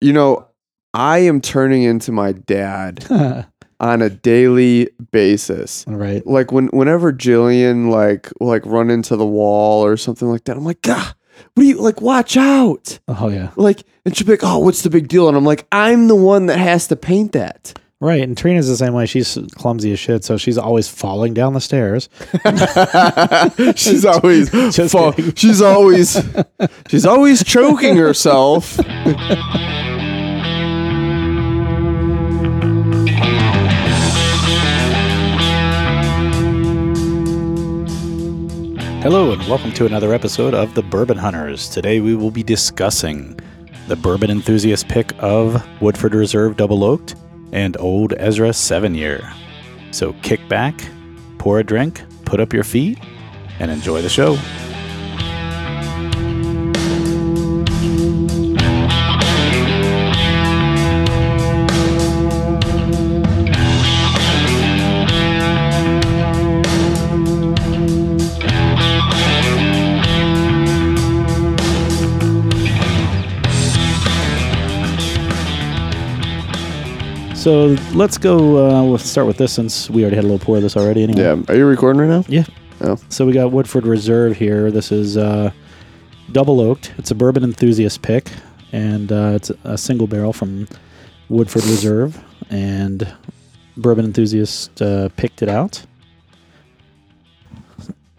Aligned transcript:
You 0.00 0.12
know, 0.12 0.46
I 0.94 1.18
am 1.18 1.40
turning 1.40 1.82
into 1.82 2.12
my 2.12 2.32
dad 2.32 3.04
on 3.80 4.02
a 4.02 4.10
daily 4.10 4.88
basis. 5.10 5.84
Right. 5.86 6.26
Like 6.26 6.52
when 6.52 6.68
whenever 6.68 7.12
Jillian 7.12 7.90
like 7.90 8.30
like 8.40 8.64
run 8.66 8.90
into 8.90 9.16
the 9.16 9.26
wall 9.26 9.84
or 9.84 9.96
something 9.96 10.28
like 10.28 10.44
that, 10.44 10.56
I'm 10.56 10.64
like, 10.64 10.82
God, 10.82 11.14
what 11.54 11.62
do 11.62 11.64
you 11.68 11.76
like? 11.80 12.00
Watch 12.00 12.36
out! 12.36 12.98
Oh 13.08 13.28
yeah. 13.28 13.50
Like, 13.56 13.82
and 14.04 14.16
she'll 14.16 14.26
be 14.26 14.32
like, 14.34 14.44
Oh, 14.44 14.58
what's 14.58 14.82
the 14.82 14.90
big 14.90 15.08
deal? 15.08 15.28
And 15.28 15.36
I'm 15.36 15.44
like, 15.44 15.66
I'm 15.72 16.08
the 16.08 16.14
one 16.16 16.46
that 16.46 16.58
has 16.58 16.88
to 16.88 16.96
paint 16.96 17.32
that. 17.32 17.78
Right. 17.98 18.20
And 18.20 18.36
Trina's 18.36 18.68
the 18.68 18.76
same 18.76 18.92
way. 18.92 19.06
She's 19.06 19.38
clumsy 19.54 19.90
as 19.92 19.98
shit, 19.98 20.22
so 20.22 20.36
she's 20.36 20.58
always 20.58 20.86
falling 20.86 21.32
down 21.32 21.54
the 21.54 21.62
stairs. 21.62 22.10
she's 23.74 24.04
always 24.04 24.50
fall- 24.92 25.14
she's 25.34 25.62
always 25.62 26.22
she's 26.88 27.06
always 27.06 27.42
choking 27.42 27.96
herself. 27.96 28.78
Hello, 39.08 39.30
and 39.30 39.40
welcome 39.46 39.70
to 39.74 39.86
another 39.86 40.12
episode 40.12 40.52
of 40.52 40.74
The 40.74 40.82
Bourbon 40.82 41.16
Hunters. 41.16 41.68
Today 41.68 42.00
we 42.00 42.16
will 42.16 42.32
be 42.32 42.42
discussing 42.42 43.38
the 43.86 43.94
bourbon 43.94 44.32
enthusiast 44.32 44.88
pick 44.88 45.12
of 45.20 45.64
Woodford 45.80 46.12
Reserve 46.12 46.56
Double 46.56 46.82
Oaked 46.82 47.14
and 47.52 47.76
Old 47.78 48.14
Ezra 48.14 48.52
Seven 48.52 48.96
Year. 48.96 49.32
So 49.92 50.12
kick 50.24 50.40
back, 50.48 50.82
pour 51.38 51.60
a 51.60 51.64
drink, 51.64 52.02
put 52.24 52.40
up 52.40 52.52
your 52.52 52.64
feet, 52.64 52.98
and 53.60 53.70
enjoy 53.70 54.02
the 54.02 54.08
show. 54.08 54.36
So 77.46 77.76
let's 77.94 78.18
go. 78.18 78.66
Uh, 78.66 78.82
we'll 78.82 78.98
start 78.98 79.28
with 79.28 79.36
this 79.36 79.52
since 79.52 79.88
we 79.88 80.02
already 80.02 80.16
had 80.16 80.24
a 80.24 80.26
little 80.26 80.44
pour 80.44 80.56
of 80.56 80.64
this 80.64 80.76
already. 80.76 81.04
Anyway. 81.04 81.22
Yeah. 81.22 81.40
Are 81.48 81.54
you 81.54 81.64
recording 81.64 82.00
right 82.00 82.08
now? 82.08 82.24
Yeah. 82.26 82.44
Oh. 82.80 82.98
So 83.08 83.24
we 83.24 83.32
got 83.32 83.52
Woodford 83.52 83.86
Reserve 83.86 84.36
here. 84.36 84.72
This 84.72 84.90
is 84.90 85.16
uh, 85.16 85.52
double 86.32 86.60
oaked. 86.60 86.92
It's 86.98 87.12
a 87.12 87.14
bourbon 87.14 87.44
enthusiast 87.44 88.02
pick, 88.02 88.32
and 88.72 89.12
uh, 89.12 89.34
it's 89.36 89.52
a 89.62 89.78
single 89.78 90.08
barrel 90.08 90.32
from 90.32 90.66
Woodford 91.28 91.62
Reserve. 91.66 92.20
And 92.50 93.14
bourbon 93.76 94.06
enthusiast 94.06 94.82
uh, 94.82 95.10
picked 95.10 95.40
it 95.40 95.48
out. 95.48 95.86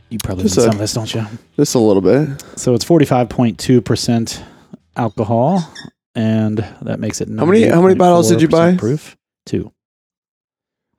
You 0.08 0.20
probably 0.24 0.46
need 0.46 0.54
Just 0.54 0.60
a- 0.60 0.62
some 0.62 0.72
of 0.72 0.78
this, 0.78 0.94
don't 0.94 1.14
you? 1.14 1.28
Just 1.58 1.76
a 1.76 1.80
little 1.80 2.02
bit. 2.02 2.42
So 2.56 2.74
it's 2.74 2.86
forty 2.86 3.04
five 3.04 3.28
point 3.28 3.60
two 3.60 3.82
percent 3.82 4.42
alcohol, 4.96 5.70
and 6.18 6.58
that 6.82 7.00
makes 7.00 7.22
it 7.22 7.30
How 7.30 7.46
many- 7.46 7.64
how 7.68 7.82
many 7.82 7.96
bottles 7.96 8.28
did 8.30 8.42
you 8.42 8.48
buy? 8.50 8.76
Proof 8.76 9.16
two. 9.46 9.72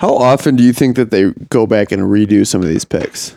How 0.01 0.15
often 0.15 0.55
do 0.57 0.63
you 0.63 0.73
think 0.73 0.95
that 0.97 1.11
they 1.11 1.33
go 1.51 1.67
back 1.67 1.91
and 1.93 2.03
redo 2.03 2.47
some 2.47 2.63
of 2.63 2.69
these 2.69 2.85
picks? 2.85 3.37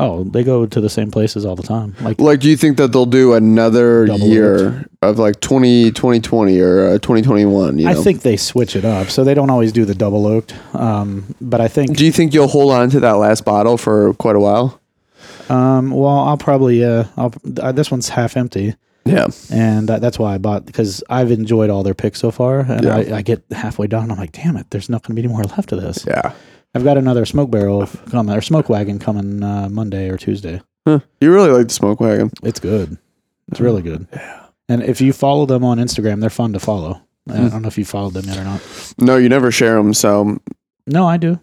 Oh, 0.00 0.22
they 0.24 0.44
go 0.44 0.64
to 0.64 0.80
the 0.80 0.88
same 0.88 1.10
places 1.10 1.44
all 1.44 1.56
the 1.56 1.62
time. 1.64 1.94
Like 2.00 2.20
Like, 2.20 2.38
do 2.40 2.48
you 2.48 2.56
think 2.56 2.76
that 2.78 2.92
they'll 2.92 3.04
do 3.04 3.34
another 3.34 4.06
year 4.06 4.86
of 5.02 5.18
like 5.18 5.40
20, 5.40 5.90
2020 5.90 6.60
or 6.60 6.86
uh, 6.86 6.92
2021? 6.98 7.78
You 7.78 7.84
know? 7.86 7.90
I 7.90 7.94
think 7.94 8.22
they 8.22 8.36
switch 8.36 8.76
it 8.76 8.84
up, 8.84 9.10
so 9.10 9.24
they 9.24 9.34
don't 9.34 9.50
always 9.50 9.72
do 9.72 9.84
the 9.84 9.96
double 9.96 10.24
oaked. 10.26 10.54
Um, 10.72 11.34
but 11.40 11.60
I 11.60 11.66
think, 11.68 11.96
Do 11.96 12.06
you 12.06 12.12
think 12.12 12.32
you'll 12.32 12.46
hold 12.46 12.72
on 12.72 12.90
to 12.90 13.00
that 13.00 13.18
last 13.18 13.44
bottle 13.44 13.76
for 13.76 14.14
quite 14.14 14.36
a 14.36 14.40
while? 14.40 14.80
um, 15.50 15.90
well, 15.90 16.20
I'll 16.20 16.36
probably, 16.38 16.84
uh, 16.84 17.04
I'll, 17.16 17.34
uh, 17.60 17.72
this 17.72 17.90
one's 17.90 18.10
half 18.10 18.36
empty, 18.36 18.76
Yeah. 19.08 19.26
and 19.50 19.88
that, 19.88 20.00
that's 20.00 20.18
why 20.18 20.34
I 20.34 20.38
bought 20.38 20.66
because 20.66 21.02
I've 21.08 21.30
enjoyed 21.30 21.70
all 21.70 21.82
their 21.82 21.94
picks 21.94 22.20
so 22.20 22.30
far, 22.30 22.60
and 22.60 22.84
Yeah. 22.84 22.96
I, 22.96 23.16
I 23.18 23.22
get 23.22 23.42
halfway 23.50 23.86
done, 23.86 24.10
I'm 24.10 24.18
like, 24.18 24.32
damn 24.32 24.56
it, 24.56 24.70
there's 24.70 24.88
not 24.88 25.02
going 25.02 25.14
to 25.16 25.22
be 25.22 25.24
any 25.26 25.32
more 25.32 25.44
left 25.44 25.72
of 25.72 25.80
this. 25.80 26.04
Yeah. 26.06 26.32
I've 26.74 26.84
got 26.84 26.98
another 26.98 27.24
smoke 27.24 27.50
barrel 27.50 27.86
coming 28.10 28.34
or 28.36 28.40
smoke 28.42 28.68
wagon 28.68 28.98
coming 28.98 29.42
uh, 29.42 29.68
Monday 29.70 30.10
or 30.10 30.16
Tuesday. 30.18 30.60
Huh. 30.86 31.00
You 31.20 31.32
really 31.32 31.50
like 31.50 31.68
the 31.68 31.74
smoke 31.74 32.00
wagon. 32.00 32.30
It's 32.42 32.60
good. 32.60 32.98
It's 33.50 33.60
really 33.60 33.82
good. 33.82 34.06
Yeah. 34.12 34.46
And 34.68 34.82
if 34.82 35.00
you 35.00 35.12
follow 35.14 35.46
them 35.46 35.64
on 35.64 35.78
Instagram, 35.78 36.20
they're 36.20 36.28
fun 36.30 36.52
to 36.52 36.60
follow. 36.60 37.00
I 37.30 37.48
don't 37.48 37.62
know 37.62 37.68
if 37.68 37.76
you 37.78 37.84
followed 37.84 38.14
them 38.14 38.24
yet 38.26 38.38
or 38.38 38.44
not. 38.44 38.62
No, 38.98 39.16
you 39.16 39.28
never 39.28 39.50
share 39.50 39.74
them. 39.76 39.92
So 39.94 40.38
No, 40.86 41.06
I 41.06 41.16
do. 41.18 41.38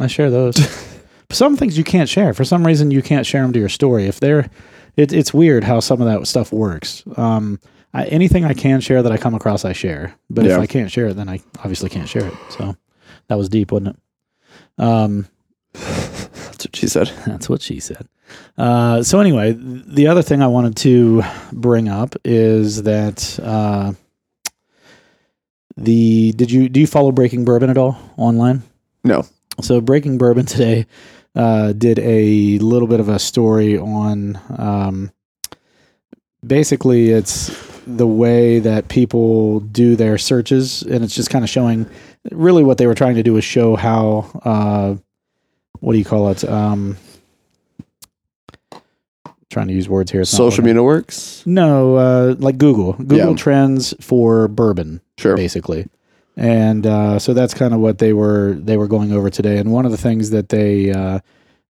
I 0.00 0.06
share 0.06 0.30
those. 0.30 0.56
some 1.30 1.56
things 1.56 1.76
you 1.78 1.84
can't 1.84 2.08
share. 2.08 2.34
For 2.34 2.44
some 2.44 2.66
reason, 2.66 2.90
you 2.90 3.02
can't 3.02 3.26
share 3.26 3.42
them 3.42 3.52
to 3.54 3.58
your 3.58 3.68
story. 3.70 4.06
If 4.06 4.20
they're, 4.20 4.50
it, 4.96 5.12
it's 5.12 5.32
weird 5.34 5.64
how 5.64 5.80
some 5.80 6.00
of 6.00 6.06
that 6.06 6.26
stuff 6.26 6.52
works. 6.52 7.02
Um, 7.16 7.60
I, 7.94 8.04
anything 8.06 8.44
I 8.44 8.54
can 8.54 8.80
share 8.80 9.02
that 9.02 9.12
I 9.12 9.16
come 9.16 9.34
across, 9.34 9.64
I 9.64 9.72
share. 9.72 10.14
But 10.30 10.44
Yeah. 10.44 10.54
if 10.54 10.58
I 10.60 10.66
can't 10.66 10.90
share 10.90 11.08
it, 11.08 11.14
then 11.14 11.28
I 11.28 11.40
obviously 11.58 11.90
can't 11.90 12.08
share 12.08 12.26
it. 12.26 12.34
So 12.50 12.76
that 13.28 13.36
was 13.38 13.48
deep, 13.48 13.70
wasn't 13.72 13.96
it? 14.78 14.82
Um, 14.82 15.26
that's 15.74 16.64
what 16.66 16.76
she 16.76 16.86
said. 16.88 17.08
that's 17.26 17.48
what 17.48 17.60
she 17.62 17.80
said. 17.80 18.06
Uh, 18.56 19.02
so 19.02 19.20
anyway, 19.20 19.54
the 19.58 20.06
other 20.06 20.22
thing 20.22 20.40
I 20.42 20.46
wanted 20.46 20.76
to 20.78 21.22
bring 21.52 21.88
up 21.88 22.14
is 22.24 22.82
that 22.84 23.38
uh, 23.42 23.92
the 25.76 26.32
did 26.32 26.50
you 26.50 26.68
do 26.68 26.80
you 26.80 26.86
follow 26.86 27.12
Breaking 27.12 27.44
Bourbon 27.44 27.70
at 27.70 27.78
all 27.78 27.98
online? 28.16 28.62
No. 29.04 29.24
So 29.60 29.80
Breaking 29.80 30.16
Bourbon 30.18 30.46
today 30.46 30.86
uh, 31.34 31.72
did 31.72 31.98
a 32.00 32.58
little 32.58 32.88
bit 32.88 33.00
of 33.00 33.08
a 33.08 33.18
story 33.18 33.78
on 33.78 34.38
um, 34.58 35.10
basically 36.46 37.10
it's 37.10 37.50
the 37.86 38.06
way 38.06 38.58
that 38.60 38.88
people 38.88 39.60
do 39.60 39.96
their 39.96 40.18
searches, 40.18 40.82
and 40.82 41.02
it's 41.02 41.14
just 41.14 41.30
kind 41.30 41.44
of 41.44 41.48
showing 41.50 41.86
really 42.30 42.62
what 42.62 42.78
they 42.78 42.86
were 42.86 42.94
trying 42.94 43.16
to 43.16 43.22
do 43.22 43.36
is 43.36 43.44
show 43.44 43.74
how 43.76 44.30
uh, 44.44 44.94
what 45.80 45.92
do 45.92 45.98
you 45.98 46.04
call 46.04 46.28
it? 46.30 46.44
Um, 46.44 46.96
trying 49.50 49.68
to 49.68 49.74
use 49.74 49.88
words 49.88 50.10
here. 50.10 50.24
Social 50.24 50.64
media 50.64 50.82
works. 50.82 51.42
No, 51.44 51.96
uh, 51.96 52.34
like 52.38 52.56
Google. 52.58 52.92
Google 52.94 53.30
Yeah. 53.30 53.36
Trends 53.36 53.94
for 54.00 54.48
bourbon 54.48 55.00
Sure. 55.18 55.36
basically. 55.36 55.88
And 56.36 56.86
uh, 56.86 57.18
so 57.18 57.34
that's 57.34 57.52
kind 57.52 57.74
of 57.74 57.80
what 57.80 57.98
they 57.98 58.12
were 58.12 58.54
they 58.54 58.76
were 58.76 58.88
going 58.88 59.12
over 59.12 59.30
today. 59.30 59.58
And 59.58 59.70
one 59.70 59.84
of 59.84 59.90
the 59.90 59.98
things 59.98 60.30
that 60.30 60.48
they 60.48 60.90
uh, 60.90 61.20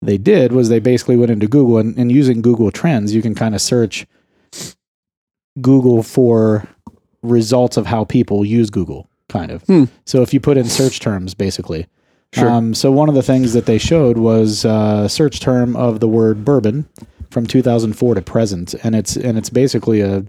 they 0.01 0.17
did 0.17 0.51
was 0.51 0.69
they 0.69 0.79
basically 0.79 1.15
went 1.15 1.31
into 1.31 1.47
Google 1.47 1.77
and, 1.77 1.97
and 1.97 2.11
using 2.11 2.41
Google 2.41 2.71
Trends, 2.71 3.13
you 3.13 3.21
can 3.21 3.35
kind 3.35 3.55
of 3.55 3.61
search 3.61 4.05
Google 5.61 6.03
for 6.03 6.67
results 7.21 7.77
of 7.77 7.85
how 7.85 8.05
people 8.05 8.45
use 8.45 8.69
Google, 8.69 9.09
kind 9.27 9.51
of. 9.51 9.63
Hmm. 9.63 9.85
So 10.05 10.21
if 10.21 10.33
you 10.33 10.39
put 10.39 10.57
in 10.57 10.65
search 10.65 10.99
terms, 10.99 11.33
basically. 11.33 11.87
Sure. 12.33 12.49
Um, 12.49 12.73
so 12.75 12.91
one 12.91 13.09
of 13.09 13.15
the 13.15 13.23
things 13.23 13.53
that 13.53 13.65
they 13.65 13.79
showed 13.79 14.17
was 14.17 14.63
uh, 14.63 15.07
search 15.07 15.39
term 15.39 15.75
of 15.75 15.99
the 15.99 16.07
word 16.07 16.45
bourbon 16.45 16.87
from 17.31 17.47
2004 17.47 18.15
to 18.15 18.21
present, 18.21 18.75
and 18.83 18.95
it's 18.95 19.15
and 19.15 19.37
it's 19.37 19.49
basically 19.49 20.01
a 20.01 20.25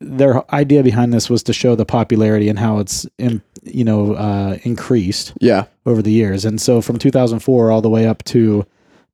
their 0.00 0.54
idea 0.54 0.82
behind 0.82 1.12
this 1.12 1.28
was 1.28 1.42
to 1.44 1.52
show 1.52 1.74
the 1.74 1.84
popularity 1.84 2.48
and 2.48 2.58
how 2.58 2.78
it's 2.78 3.06
im- 3.18 3.42
you 3.62 3.84
know 3.84 4.14
uh, 4.14 4.58
increased 4.62 5.32
yeah. 5.40 5.64
over 5.86 6.02
the 6.02 6.10
years. 6.10 6.44
And 6.44 6.60
so 6.60 6.80
from 6.80 6.98
2004 6.98 7.70
all 7.70 7.80
the 7.80 7.90
way 7.90 8.06
up 8.06 8.24
to 8.24 8.66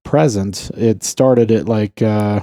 present, 0.04 0.70
it 0.76 1.02
started 1.02 1.50
at 1.50 1.66
like 1.66 2.02
uh, 2.02 2.40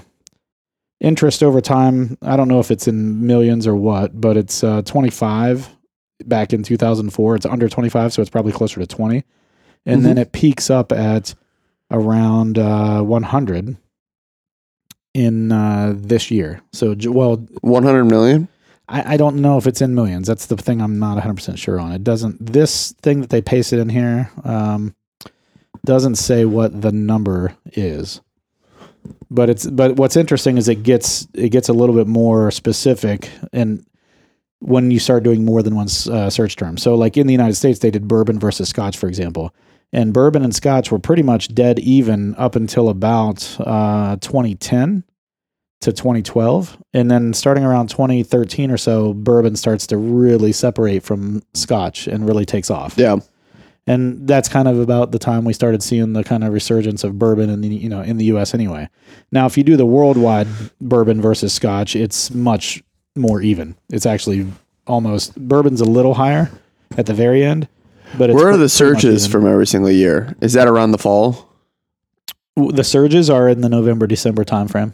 interest 1.00 1.44
over 1.44 1.62
time. 1.62 2.18
I 2.22 2.36
don't 2.36 2.48
know 2.48 2.60
if 2.60 2.72
it's 2.72 2.88
in 2.88 3.26
millions 3.26 3.68
or 3.68 3.76
what, 3.76 4.20
but 4.20 4.38
it's 4.38 4.64
uh, 4.64 4.82
25 4.84 5.70
back 6.26 6.54
in 6.54 6.64
2004. 6.64 7.36
It's 7.36 7.46
under 7.46 7.68
25, 7.68 8.14
so 8.14 8.22
it's 8.22 8.32
probably 8.32 8.52
closer 8.52 8.80
to 8.80 8.88
20. 8.88 9.24
And 9.86 10.06
then 10.06 10.20
it 10.20 10.32
peaks 10.32 10.70
up 10.70 10.92
at 10.92 11.34
around 11.90 12.60
uh, 12.60 13.02
100 13.02 13.78
in 15.14 15.52
uh, 15.52 15.94
this 15.96 16.32
year. 16.32 16.62
So, 16.72 16.96
well, 17.06 17.38
100 17.62 18.06
million. 18.06 18.48
I, 18.88 19.14
I 19.14 19.18
don't 19.18 19.38
know 19.38 19.58
if 19.58 19.68
it's 19.68 19.82
in 19.82 19.96
millions. 19.96 20.28
That's 20.28 20.48
the 20.48 20.58
thing 20.58 20.82
I'm 20.82 21.00
not 21.00 21.22
100% 21.22 21.58
sure 21.58 21.80
on. 21.80 21.92
It 21.92 22.04
doesn't, 22.04 22.46
this 22.46 22.94
thing 23.02 23.22
that 23.22 23.30
they 23.30 23.42
pasted 23.42 23.80
in 23.80 23.90
here 23.90 24.30
um, 24.44 24.96
doesn't 25.86 26.16
say 26.16 26.46
what 26.46 26.82
the 26.82 26.92
number 26.92 27.56
is. 27.74 28.22
But 29.30 29.50
it's 29.50 29.66
but 29.66 29.96
what's 29.96 30.18
interesting 30.18 30.58
is 30.58 30.68
it 30.68 30.84
gets 30.84 31.28
it 31.34 31.50
gets 31.50 31.70
a 31.70 31.74
little 31.74 31.96
bit 31.96 32.06
more 32.06 32.52
specific 32.52 33.30
and 33.54 33.84
when 34.60 34.92
you 34.92 35.00
start 35.00 35.24
doing 35.24 35.44
more 35.44 35.64
than 35.64 35.74
one 35.76 35.88
uh, 36.10 36.30
search 36.30 36.56
term. 36.56 36.78
So 36.78 36.96
like 36.96 37.18
in 37.18 37.28
the 37.28 37.34
United 37.34 37.56
States 37.56 37.80
they 37.80 37.90
did 37.90 38.08
bourbon 38.08 38.40
versus 38.40 38.70
scotch 38.70 38.98
for 38.98 39.08
example. 39.08 39.56
And 39.94 40.14
bourbon 40.14 40.44
and 40.44 40.56
scotch 40.56 40.92
were 40.92 41.00
pretty 41.00 41.24
much 41.24 41.54
dead 41.54 41.80
even 41.80 42.34
up 42.36 42.56
until 42.56 42.88
about 42.90 43.58
uh, 43.60 44.16
2010 44.18 45.04
to 45.82 45.92
2012, 45.92 46.78
and 46.94 47.10
then 47.10 47.34
starting 47.34 47.64
around 47.64 47.90
2013 47.90 48.70
or 48.72 48.78
so, 48.78 49.14
bourbon 49.14 49.56
starts 49.56 49.88
to 49.88 49.98
really 49.98 50.52
separate 50.52 51.04
from 51.04 51.42
Scotch 51.56 52.08
and 52.08 52.26
really 52.28 52.46
takes 52.46 52.70
off. 52.70 52.94
Yeah. 52.98 53.18
and 53.88 54.28
that's 54.28 54.48
kind 54.48 54.68
of 54.68 54.80
about 54.80 55.12
the 55.12 55.18
time 55.18 55.44
we 55.44 55.54
started 55.54 55.82
seeing 55.82 56.14
the 56.14 56.24
kind 56.24 56.44
of 56.44 56.54
resurgence 56.54 57.04
of 57.04 57.18
bourbon 57.18 57.50
in 57.50 57.62
the 57.62 57.68
you 57.68 57.90
know 57.90 58.02
in 58.02 58.18
the 58.18 58.26
U.S. 58.26 58.54
anyway. 58.54 58.88
Now, 59.32 59.48
if 59.48 59.58
you 59.58 59.64
do 59.64 59.76
the 59.76 59.86
worldwide 59.86 60.48
bourbon 60.80 61.20
versus 61.20 61.52
Scotch, 61.52 61.96
it's 61.96 62.30
much 62.32 62.84
more 63.16 63.42
even. 63.42 63.76
It's 63.90 64.06
actually 64.06 64.48
almost 64.86 65.36
bourbon's 65.36 65.82
a 65.82 65.86
little 65.86 66.14
higher 66.14 66.52
at 66.96 67.08
the 67.08 67.14
very 67.14 67.44
end. 67.44 67.68
But 68.18 68.30
it's 68.30 68.36
Where 68.36 68.48
are 68.50 68.52
the 68.58 68.58
pretty 68.58 68.62
much 68.64 68.72
searches 68.72 69.26
even. 69.26 69.32
from 69.42 69.52
every 69.52 69.68
single 69.68 69.92
year? 69.92 70.36
Is 70.42 70.54
that 70.54 70.68
around 70.68 70.92
the 70.92 70.98
fall? 70.98 71.48
The 72.56 72.84
surges 72.84 73.30
are 73.30 73.48
in 73.48 73.62
the 73.62 73.70
November 73.70 74.08
December 74.08 74.44
timeframe. 74.44 74.94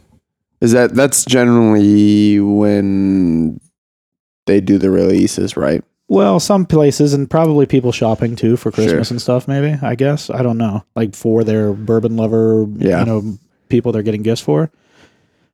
Is 0.62 0.72
that 0.72 0.94
that's 0.96 1.26
generally 1.26 2.40
when 2.40 3.60
they 4.46 4.62
do 4.62 4.78
the 4.78 4.90
releases, 4.92 5.58
right? 5.58 5.84
Well, 6.08 6.40
some 6.40 6.66
places 6.66 7.14
and 7.14 7.30
probably 7.30 7.66
people 7.66 7.92
shopping 7.92 8.36
too 8.36 8.56
for 8.56 8.72
Christmas 8.72 9.10
Sure. 9.10 9.14
and 9.16 9.22
stuff. 9.22 9.48
Maybe 9.48 9.78
I 9.82 9.96
guess 9.96 10.30
I 10.30 10.42
don't 10.42 10.58
know. 10.58 10.84
Like 10.96 11.16
for 11.16 11.44
their 11.44 11.74
bourbon 11.74 12.16
lover, 12.16 12.66
Yeah. 12.78 13.00
you 13.02 13.06
know, 13.06 13.38
people 13.70 13.92
they're 13.92 14.04
getting 14.04 14.24
gifts 14.24 14.42
for. 14.42 14.72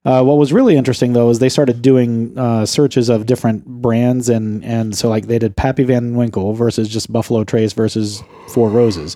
Uh, 0.06 0.22
what 0.22 0.38
was 0.38 0.52
really 0.52 0.76
interesting 0.76 1.14
though 1.14 1.30
is 1.30 1.40
they 1.40 1.50
started 1.50 1.82
doing 1.82 2.38
uh, 2.38 2.66
searches 2.66 3.08
of 3.08 3.26
different 3.26 3.66
brands 3.66 4.28
and 4.28 4.64
and 4.66 4.98
so 4.98 5.08
like 5.08 5.28
they 5.28 5.40
did 5.40 5.56
Pappy 5.56 5.84
Van 5.84 6.16
Winkle 6.16 6.54
versus 6.54 6.90
just 6.90 7.12
Buffalo 7.12 7.46
Trace 7.46 7.72
versus 7.72 8.22
Four 8.50 8.70
Roses, 8.70 9.16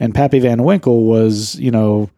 and 0.00 0.14
Pappy 0.14 0.40
Van 0.40 0.64
Winkle 0.64 1.04
was 1.04 1.54
you 1.56 1.70
know 1.70 2.10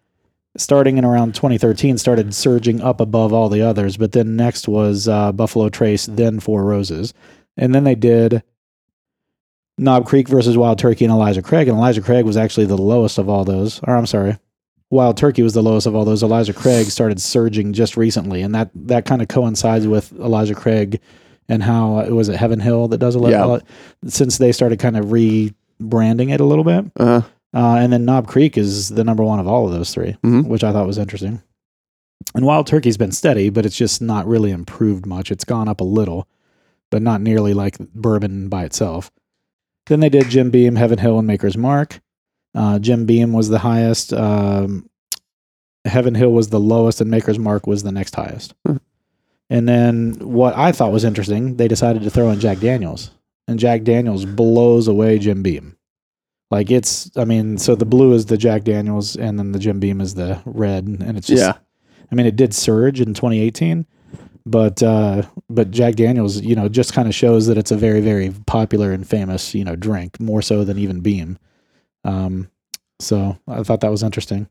starting 0.56 0.96
in 0.96 1.04
around 1.04 1.34
2013 1.34 1.98
started 1.98 2.34
surging 2.34 2.80
up 2.80 3.00
above 3.00 3.32
all 3.32 3.48
the 3.48 3.62
others, 3.62 3.96
but 3.96 4.12
then 4.12 4.34
next 4.34 4.66
was 4.66 5.06
uh, 5.06 5.30
Buffalo 5.32 5.68
Trace, 5.68 6.06
then 6.06 6.40
Four 6.40 6.64
Roses, 6.64 7.12
and 7.56 7.74
then 7.74 7.84
they 7.84 7.94
did 7.94 8.42
Knob 9.76 10.06
Creek 10.06 10.26
versus 10.26 10.56
Wild 10.56 10.78
Turkey 10.78 11.04
and 11.04 11.12
Elijah 11.12 11.42
Craig, 11.42 11.68
and 11.68 11.76
Elijah 11.76 12.00
Craig 12.00 12.24
was 12.24 12.38
actually 12.38 12.66
the 12.66 12.78
lowest 12.78 13.18
of 13.18 13.28
all 13.28 13.44
those. 13.44 13.78
Or 13.84 13.94
I'm 13.94 14.06
sorry, 14.06 14.38
Wild 14.90 15.16
Turkey 15.16 15.42
was 15.42 15.54
the 15.54 15.62
lowest 15.62 15.86
of 15.86 15.94
all 15.94 16.04
those. 16.04 16.22
Elijah 16.22 16.52
Craig 16.52 16.86
started 16.86 17.20
surging 17.20 17.72
just 17.72 17.96
recently, 17.96 18.42
and 18.42 18.54
that 18.54 18.70
that 18.74 19.04
kind 19.06 19.22
of 19.22 19.28
coincides 19.28 19.86
with 19.86 20.12
Elijah 20.14 20.54
Craig 20.54 21.00
and 21.48 21.62
how 21.62 21.98
uh, 22.00 22.06
was 22.10 22.28
it 22.28 22.36
Heaven 22.36 22.60
Hill 22.60 22.88
that 22.88 22.98
does 22.98 23.14
a 23.14 23.18
lot. 23.18 23.30
Yeah. 23.30 23.58
Since 24.08 24.38
they 24.38 24.52
started 24.52 24.78
kind 24.78 24.96
of 24.96 25.06
rebranding 25.06 26.32
it 26.32 26.40
a 26.40 26.44
little 26.44 26.64
bit, 26.64 26.84
Uh, 26.98 27.22
uh, 27.54 27.76
and 27.76 27.92
then 27.92 28.04
Knob 28.04 28.26
Creek 28.26 28.58
is 28.58 28.88
the 28.90 29.04
number 29.04 29.22
one 29.24 29.38
of 29.40 29.46
all 29.48 29.66
of 29.66 29.72
those 29.72 29.92
3 29.92 30.16
Mhm. 30.24 30.46
which 30.46 30.64
I 30.64 30.72
thought 30.72 30.86
was 30.86 30.98
interesting. 30.98 31.40
And 32.34 32.44
Wild 32.44 32.66
Turkey's 32.66 32.96
been 32.96 33.12
steady, 33.12 33.48
but 33.50 33.64
it's 33.66 33.76
just 33.76 34.00
not 34.02 34.26
really 34.26 34.50
improved 34.50 35.06
much. 35.06 35.30
It's 35.32 35.44
gone 35.44 35.68
up 35.68 35.80
a 35.80 35.84
little, 35.84 36.28
but 36.90 37.02
not 37.02 37.20
nearly 37.20 37.54
like 37.54 37.76
bourbon 37.94 38.48
by 38.48 38.64
itself. 38.64 39.10
Then 39.86 40.00
they 40.00 40.08
did 40.10 40.28
Jim 40.28 40.50
Beam, 40.50 40.76
Heaven 40.76 40.98
Hill, 40.98 41.18
and 41.18 41.26
Maker's 41.26 41.56
Mark. 41.56 42.00
Uh, 42.54 42.78
Jim 42.78 43.06
Beam 43.06 43.32
was 43.32 43.48
the 43.48 43.58
highest. 43.58 44.12
Um, 44.12 44.88
Heaven 45.84 46.14
Hill 46.14 46.32
was 46.32 46.48
the 46.48 46.60
lowest, 46.60 47.00
and 47.00 47.10
Maker's 47.10 47.38
Mark 47.38 47.66
was 47.66 47.82
the 47.82 47.92
next 47.92 48.14
highest. 48.14 48.54
Hmm. 48.66 48.76
And 49.48 49.68
then 49.68 50.14
what 50.20 50.56
I 50.56 50.72
thought 50.72 50.92
was 50.92 51.04
interesting, 51.04 51.56
they 51.56 51.68
decided 51.68 52.02
to 52.02 52.10
throw 52.10 52.30
in 52.30 52.40
Jack 52.40 52.58
Daniels, 52.58 53.10
and 53.48 53.58
Jack 53.58 53.82
Daniels 53.82 54.24
blows 54.24 54.88
away 54.88 55.18
Jim 55.18 55.42
Beam. 55.42 55.76
Like 56.50 56.70
it's, 56.70 57.10
I 57.16 57.24
mean, 57.24 57.58
so 57.58 57.74
the 57.74 57.84
blue 57.84 58.12
is 58.12 58.26
the 58.26 58.36
Jack 58.36 58.64
Daniels, 58.64 59.16
and 59.16 59.38
then 59.38 59.52
the 59.52 59.58
Jim 59.58 59.80
Beam 59.80 60.00
is 60.00 60.14
the 60.14 60.40
red, 60.44 60.84
and 60.84 61.16
it's 61.16 61.28
just, 61.28 61.42
yeah. 61.42 61.58
I 62.10 62.14
mean, 62.14 62.26
it 62.26 62.36
did 62.36 62.52
surge 62.52 63.00
in 63.00 63.14
2018, 63.14 63.86
but 64.46 64.82
uh, 64.82 65.22
but 65.48 65.70
Jack 65.70 65.94
Daniels, 65.94 66.40
you 66.40 66.54
know, 66.56 66.68
just 66.68 66.92
kind 66.92 67.08
of 67.08 67.14
shows 67.14 67.46
that 67.46 67.58
it's 67.58 67.70
a 67.70 67.76
very 67.76 68.00
very 68.00 68.30
popular 68.46 68.92
and 68.92 69.06
famous, 69.06 69.54
you 69.54 69.64
know, 69.64 69.76
drink 69.76 70.18
more 70.18 70.42
so 70.42 70.64
than 70.64 70.78
even 70.78 71.00
Beam. 71.00 71.38
Um, 72.04 72.50
so 72.98 73.38
I 73.48 73.62
thought 73.62 73.80
that 73.80 73.90
was 73.90 74.02
interesting. 74.02 74.48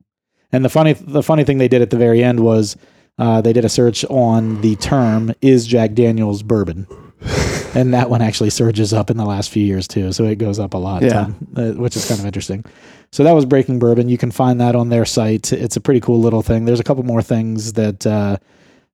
And 0.51 0.65
the 0.65 0.69
funny 0.69 0.93
the 0.93 1.23
funny 1.23 1.43
thing 1.43 1.57
they 1.59 1.67
did 1.67 1.81
at 1.81 1.89
the 1.91 1.97
very 1.97 2.23
end 2.23 2.39
was 2.39 2.75
uh, 3.17 3.41
they 3.41 3.53
did 3.53 3.65
a 3.65 3.69
search 3.69 4.03
on 4.05 4.61
the 4.61 4.75
term 4.77 5.33
"Is 5.41 5.67
Jack 5.67 5.93
Daniels 5.93 6.41
bourbon." 6.41 6.87
and 7.75 7.93
that 7.93 8.09
one 8.09 8.21
actually 8.21 8.49
surges 8.49 8.93
up 8.93 9.09
in 9.09 9.17
the 9.17 9.25
last 9.25 9.51
few 9.51 9.63
years 9.63 9.87
too, 9.87 10.11
so 10.11 10.23
it 10.23 10.37
goes 10.37 10.57
up 10.57 10.73
a 10.73 10.77
lot, 10.77 11.01
Yeah. 11.03 11.09
Tom, 11.09 11.47
uh, 11.55 11.71
which 11.73 11.95
is 11.95 12.07
kind 12.07 12.19
of 12.19 12.25
interesting. 12.25 12.63
So 13.11 13.23
that 13.23 13.33
was 13.33 13.45
Breaking 13.45 13.77
Bourbon. 13.79 14.07
You 14.09 14.17
can 14.17 14.31
find 14.31 14.61
that 14.61 14.75
on 14.75 14.89
their 14.89 15.05
site. 15.05 15.51
It's 15.51 15.75
a 15.75 15.81
pretty 15.81 15.99
cool 15.99 16.19
little 16.19 16.41
thing. 16.41 16.65
There's 16.65 16.79
a 16.79 16.83
couple 16.83 17.03
more 17.03 17.21
things 17.21 17.73
that 17.73 18.05
uh, 18.07 18.37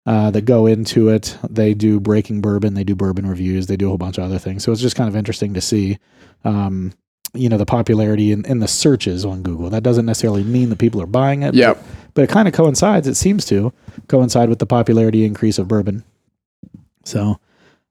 uh, 0.06 0.32
that 0.32 0.42
go 0.42 0.66
into 0.66 1.10
it. 1.10 1.38
They 1.50 1.74
do 1.74 2.00
Breaking 2.00 2.42
Bourbon. 2.42 2.74
They 2.74 2.84
do 2.84 2.96
bourbon 2.96 3.28
reviews. 3.28 3.68
They 3.68 3.78
do 3.78 3.86
a 3.86 3.90
whole 3.90 3.98
bunch 3.98 4.18
of 4.18 4.24
other 4.24 4.40
things. 4.40 4.64
So 4.64 4.72
it's 4.72 4.82
just 4.82 4.96
kind 4.96 5.08
of 5.10 5.16
interesting 5.16 5.54
to 5.54 5.62
see, 5.62 5.98
um, 6.44 6.94
you 7.36 7.50
know, 7.50 7.58
the 7.58 7.66
popularity 7.66 8.32
in, 8.32 8.46
in 8.46 8.60
the 8.60 8.68
searches 8.68 9.26
on 9.26 9.42
Google. 9.42 9.70
That 9.70 9.84
doesn't 9.84 10.06
necessarily 10.06 10.44
mean 10.44 10.70
that 10.70 10.80
people 10.80 11.02
are 11.02 11.08
buying 11.08 11.44
it. 11.44 11.54
Yep. 11.54 11.78
But, 11.78 11.86
but 12.14 12.24
it 12.24 12.30
kind 12.30 12.48
of 12.48 12.54
coincides. 12.54 13.08
It 13.08 13.16
seems 13.16 13.46
to 13.46 13.74
coincide 14.08 14.50
with 14.50 14.60
the 14.60 14.66
popularity 14.66 15.26
increase 15.26 15.60
of 15.60 15.68
bourbon. 15.68 16.04
So. 17.04 17.40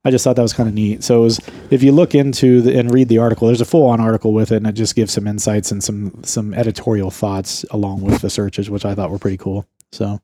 I 0.06 0.11
just 0.11 0.23
thought 0.23 0.37
that 0.37 0.43
was 0.43 0.52
kind 0.52 0.69
of 0.69 0.75
neat. 0.75 1.02
So, 1.02 1.20
it 1.20 1.23
was, 1.23 1.41
if 1.70 1.82
you 1.82 1.91
look 1.91 2.14
into 2.14 2.61
the, 2.61 2.79
and 2.79 2.93
read 2.93 3.08
the 3.08 3.17
article, 3.17 3.46
there's 3.46 3.62
a 3.62 3.64
full-on 3.64 4.02
article 4.02 4.35
with 4.35 4.52
it, 4.52 4.56
and 4.56 4.67
it 4.67 4.73
just 4.73 4.94
gives 4.94 5.14
some 5.14 5.26
insights 5.26 5.73
and 5.73 5.82
some 5.82 6.23
some 6.25 6.52
editorial 6.52 7.11
thoughts 7.11 7.64
along 7.70 8.02
with 8.02 8.20
the 8.20 8.29
searches, 8.29 8.69
which 8.69 8.85
I 8.85 8.94
thought 8.94 9.11
were 9.11 9.19
pretty 9.19 9.38
cool. 9.38 9.67
So, 9.93 10.20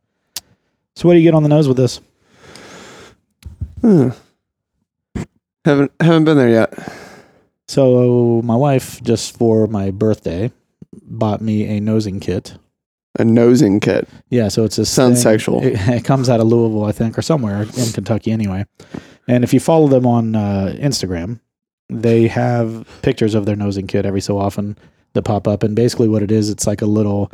so 0.96 1.08
what 1.08 1.14
do 1.14 1.18
you 1.18 1.24
get 1.24 1.32
on 1.32 1.42
the 1.42 1.48
nose 1.48 1.66
with 1.66 1.78
this? 1.78 1.98
Hmm. 3.80 4.10
Haven't 5.64 5.92
haven't 5.98 6.24
been 6.24 6.36
there 6.36 6.50
yet. 6.50 6.74
So, 7.70 8.42
my 8.42 8.56
wife 8.56 9.00
just 9.00 9.38
for 9.38 9.68
my 9.68 9.92
birthday 9.92 10.50
bought 11.04 11.40
me 11.40 11.76
a 11.76 11.80
nosing 11.80 12.18
kit. 12.18 12.58
A 13.16 13.24
nosing 13.24 13.78
kit. 13.78 14.08
Yeah, 14.28 14.48
so 14.48 14.64
it's 14.64 14.76
a 14.78 14.84
Sounds 14.84 15.18
thing- 15.22 15.22
sexual. 15.22 15.62
It, 15.62 15.74
it 15.88 16.04
comes 16.04 16.28
out 16.28 16.40
of 16.40 16.48
Louisville, 16.48 16.82
I 16.84 16.90
think, 16.90 17.16
or 17.16 17.22
somewhere 17.22 17.62
in 17.62 17.92
Kentucky, 17.92 18.32
anyway. 18.32 18.66
And 19.28 19.44
if 19.44 19.54
you 19.54 19.60
follow 19.60 19.86
them 19.86 20.04
on 20.04 20.34
uh, 20.34 20.74
Instagram, 20.80 21.38
they 21.88 22.26
have 22.26 22.88
pictures 23.02 23.36
of 23.36 23.46
their 23.46 23.54
nosing 23.54 23.86
kit 23.86 24.04
every 24.04 24.20
so 24.20 24.36
often 24.36 24.76
that 25.12 25.22
pop 25.22 25.46
up. 25.46 25.62
And 25.62 25.76
basically, 25.76 26.08
what 26.08 26.24
it 26.24 26.32
is, 26.32 26.50
it's 26.50 26.66
like 26.66 26.82
a 26.82 26.86
little 26.86 27.30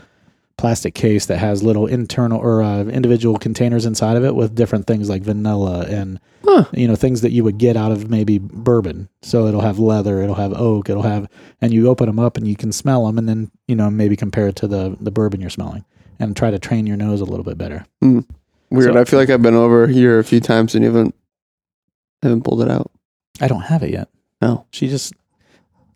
plastic 0.58 0.94
case 0.94 1.26
that 1.26 1.36
has 1.38 1.62
little 1.62 1.86
internal 1.86 2.40
or 2.40 2.62
uh, 2.62 2.84
individual 2.84 3.36
containers 3.38 3.84
inside 3.84 4.16
of 4.16 4.24
it 4.24 4.34
with 4.34 4.54
different 4.54 4.86
things 4.86 5.08
like 5.10 5.22
vanilla 5.22 5.84
and 5.86 6.18
Huh. 6.44 6.64
you 6.72 6.86
know 6.86 6.94
things 6.94 7.22
that 7.22 7.32
you 7.32 7.42
would 7.44 7.58
get 7.58 7.76
out 7.76 7.90
of 7.92 8.08
maybe 8.08 8.38
bourbon. 8.38 9.08
So 9.22 9.46
it'll 9.48 9.60
have 9.62 9.78
leather, 9.80 10.22
it'll 10.22 10.36
have 10.36 10.52
oak, 10.54 10.88
it'll 10.88 11.02
have, 11.02 11.28
and 11.60 11.74
you 11.74 11.88
open 11.88 12.06
them 12.06 12.18
up 12.20 12.36
and 12.36 12.46
you 12.46 12.54
can 12.56 12.70
smell 12.72 13.04
them, 13.06 13.18
and 13.18 13.28
then 13.28 13.50
you 13.66 13.74
know 13.74 13.90
maybe 13.90 14.16
compare 14.16 14.46
it 14.48 14.56
to 14.56 14.68
the 14.68 14.96
the 15.00 15.10
bourbon 15.10 15.40
you're 15.40 15.50
smelling 15.50 15.84
and 16.20 16.36
try 16.36 16.50
to 16.50 16.58
train 16.58 16.86
your 16.86 16.96
nose 16.96 17.20
a 17.20 17.24
little 17.24 17.44
bit 17.44 17.58
better. 17.58 17.84
Weird. 18.00 18.24
So- 18.94 18.96
I 18.98 19.04
feel 19.04 19.18
like 19.18 19.28
I've 19.28 19.42
been 19.42 19.54
over 19.54 19.86
here 19.88 20.18
a 20.20 20.24
few 20.24 20.40
times 20.40 20.74
and 20.74 20.84
you 20.84 20.90
haven't 20.90 21.14
haven't 22.22 22.42
pulled 22.44 22.62
it 22.62 22.70
out. 22.70 22.90
I 23.40 23.48
don't 23.48 23.62
have 23.62 23.82
it 23.82 23.90
yet. 23.90 24.08
No. 24.40 24.66
She 24.70 24.88
just 24.88 25.12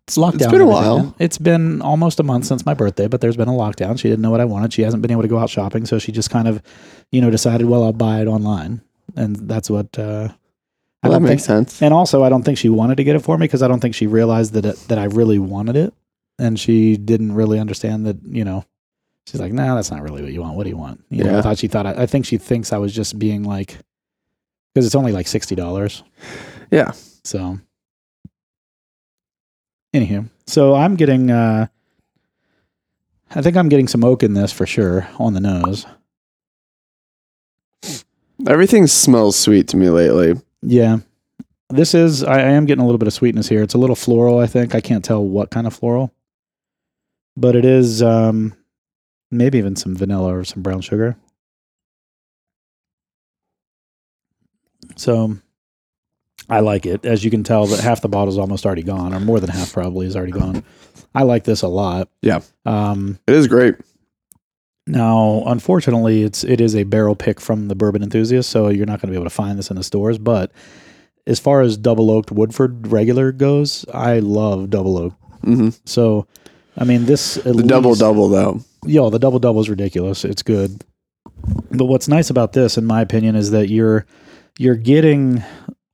it's 0.07 0.17
locked 0.17 0.35
It's 0.35 0.47
been 0.47 0.61
a 0.61 0.65
while. 0.65 1.15
It's 1.19 1.37
been 1.37 1.81
almost 1.81 2.19
a 2.19 2.23
month 2.23 2.45
since 2.45 2.65
my 2.65 2.73
birthday, 2.73 3.07
but 3.07 3.21
there's 3.21 3.37
been 3.37 3.47
a 3.47 3.53
lockdown. 3.53 3.97
She 3.99 4.09
didn't 4.09 4.21
know 4.21 4.31
what 4.31 4.41
I 4.41 4.45
wanted. 4.45 4.73
She 4.73 4.81
hasn't 4.81 5.01
been 5.01 5.11
able 5.11 5.21
to 5.21 5.27
go 5.27 5.37
out 5.39 5.49
shopping, 5.49 5.85
so 5.85 5.99
she 5.99 6.11
just 6.11 6.29
kind 6.29 6.47
of, 6.47 6.61
you 7.11 7.21
know, 7.21 7.29
decided, 7.29 7.67
well, 7.67 7.83
I'll 7.83 7.93
buy 7.93 8.21
it 8.21 8.27
online, 8.27 8.81
and 9.15 9.35
that's 9.35 9.69
what. 9.69 9.97
Uh, 9.97 10.29
I 11.03 11.09
Well, 11.09 11.19
that 11.19 11.25
makes 11.25 11.47
think, 11.47 11.67
sense. 11.69 11.81
and 11.81 11.93
also, 11.93 12.23
I 12.23 12.29
don't 12.29 12.43
think 12.43 12.57
she 12.59 12.69
wanted 12.69 12.97
to 12.97 13.03
get 13.03 13.15
it 13.15 13.19
for 13.23 13.37
me 13.37 13.45
because 13.45 13.63
I 13.63 13.67
don't 13.67 13.79
think 13.79 13.95
she 13.95 14.05
realized 14.05 14.53
that 14.53 14.65
it, 14.65 14.75
that 14.87 14.99
I 14.99 15.05
really 15.05 15.39
wanted 15.39 15.75
it, 15.75 15.93
and 16.37 16.59
she 16.59 16.95
didn't 16.97 17.33
really 17.33 17.57
understand 17.59 18.05
that. 18.05 18.17
You 18.23 18.43
know, 18.45 18.65
she's 19.25 19.39
like, 19.39 19.51
"Nah, 19.53 19.73
that's 19.75 19.89
not 19.89 20.01
really 20.03 20.21
what 20.21 20.31
you 20.31 20.41
want. 20.41 20.57
What 20.57 20.63
do 20.65 20.69
you 20.69 20.77
want?" 20.77 21.03
You 21.09 21.23
know, 21.23 21.39
I 21.39 21.41
thought 21.41 21.57
she 21.57 21.67
thought. 21.67 21.87
I, 21.87 22.03
I 22.03 22.05
think 22.05 22.25
she 22.25 22.37
thinks 22.37 22.71
I 22.71 22.77
was 22.77 22.93
just 22.93 23.17
being 23.17 23.43
like, 23.43 23.77
because 24.75 24.85
it's 24.85 24.93
only 24.95 25.11
like 25.11 25.27
sixty 25.27 25.55
dollars. 25.55 26.03
Yeah. 26.69 26.91
So, 27.23 27.57
anywho, 29.93 30.29
so 30.47 30.75
I'm 30.75 30.95
getting, 30.95 31.31
uh, 31.31 31.67
I 33.33 33.41
think 33.41 33.55
I'm 33.55 33.69
getting 33.69 33.87
some 33.87 34.03
oak 34.03 34.23
in 34.23 34.33
this 34.33 34.51
for 34.51 34.65
sure 34.65 35.07
on 35.17 35.33
the 35.33 35.39
nose. 35.39 35.85
Everything 38.47 38.87
smells 38.87 39.37
sweet 39.37 39.67
to 39.69 39.77
me 39.77 39.89
lately. 39.89 40.41
Yeah. 40.61 40.97
This 41.69 41.93
is, 41.93 42.23
I, 42.23 42.39
I 42.39 42.51
am 42.51 42.65
getting 42.65 42.81
a 42.81 42.85
little 42.85 42.97
bit 42.97 43.07
of 43.07 43.13
sweetness 43.13 43.47
here. 43.47 43.63
It's 43.63 43.75
a 43.75 43.77
little 43.77 43.95
floral, 43.95 44.39
I 44.39 44.47
think. 44.47 44.75
I 44.75 44.81
can't 44.81 45.05
tell 45.05 45.23
what 45.23 45.51
kind 45.51 45.67
of 45.67 45.73
floral, 45.73 46.13
but 47.37 47.55
it 47.55 47.63
is, 47.63 48.01
um, 48.01 48.53
maybe 49.29 49.57
even 49.57 49.75
some 49.77 49.95
vanilla 49.95 50.35
or 50.35 50.43
some 50.43 50.61
brown 50.61 50.81
sugar. 50.81 51.15
So 54.97 55.37
I 56.51 56.59
like 56.59 56.85
it. 56.85 57.05
As 57.05 57.23
you 57.23 57.31
can 57.31 57.43
tell, 57.43 57.65
that 57.67 57.79
half 57.79 58.01
the 58.01 58.09
bottle's 58.09 58.37
almost 58.37 58.65
already 58.65 58.83
gone, 58.83 59.13
or 59.13 59.19
more 59.19 59.39
than 59.39 59.49
half 59.49 59.71
probably 59.73 60.05
is 60.05 60.15
already 60.15 60.33
gone. 60.33 60.63
I 61.15 61.23
like 61.23 61.45
this 61.45 61.61
a 61.61 61.67
lot. 61.67 62.09
Yeah. 62.21 62.41
Um, 62.65 63.17
It 63.27 63.35
is 63.35 63.47
great. 63.47 63.75
Now, 64.87 65.43
unfortunately, 65.45 66.23
it's 66.23 66.43
it 66.43 66.59
is 66.59 66.75
a 66.75 66.83
barrel 66.83 67.15
pick 67.15 67.39
from 67.39 67.67
the 67.67 67.75
Bourbon 67.75 68.03
Enthusiast, 68.03 68.49
so 68.49 68.67
you're 68.69 68.85
not 68.85 68.99
going 68.99 69.07
to 69.07 69.11
be 69.11 69.15
able 69.15 69.25
to 69.25 69.29
find 69.29 69.57
this 69.57 69.69
in 69.69 69.77
the 69.77 69.83
stores. 69.83 70.17
But 70.17 70.51
as 71.27 71.39
far 71.39 71.61
as 71.61 71.77
double 71.77 72.09
oaked 72.09 72.31
Woodford 72.31 72.87
regular 72.87 73.31
goes, 73.31 73.85
I 73.93 74.19
love 74.19 74.69
double 74.69 74.97
oak. 74.97 75.13
hmm 75.43 75.69
So, 75.85 76.25
I 76.77 76.83
mean, 76.83 77.05
this 77.05 77.37
at 77.37 77.55
The 77.55 77.63
double 77.63 77.91
least- 77.91 78.01
double 78.01 78.27
though. 78.27 78.59
Yo, 78.85 79.09
the 79.11 79.19
double 79.19 79.37
double 79.39 79.61
is 79.61 79.69
ridiculous. 79.69 80.25
It's 80.25 80.41
good. 80.41 80.83
But 81.71 81.85
what's 81.85 82.07
nice 82.07 82.29
about 82.31 82.53
this, 82.53 82.77
in 82.77 82.85
my 82.85 83.01
opinion, 83.01 83.35
is 83.35 83.51
that 83.51 83.69
you're 83.69 84.05
you're 84.57 84.75
getting 84.75 85.43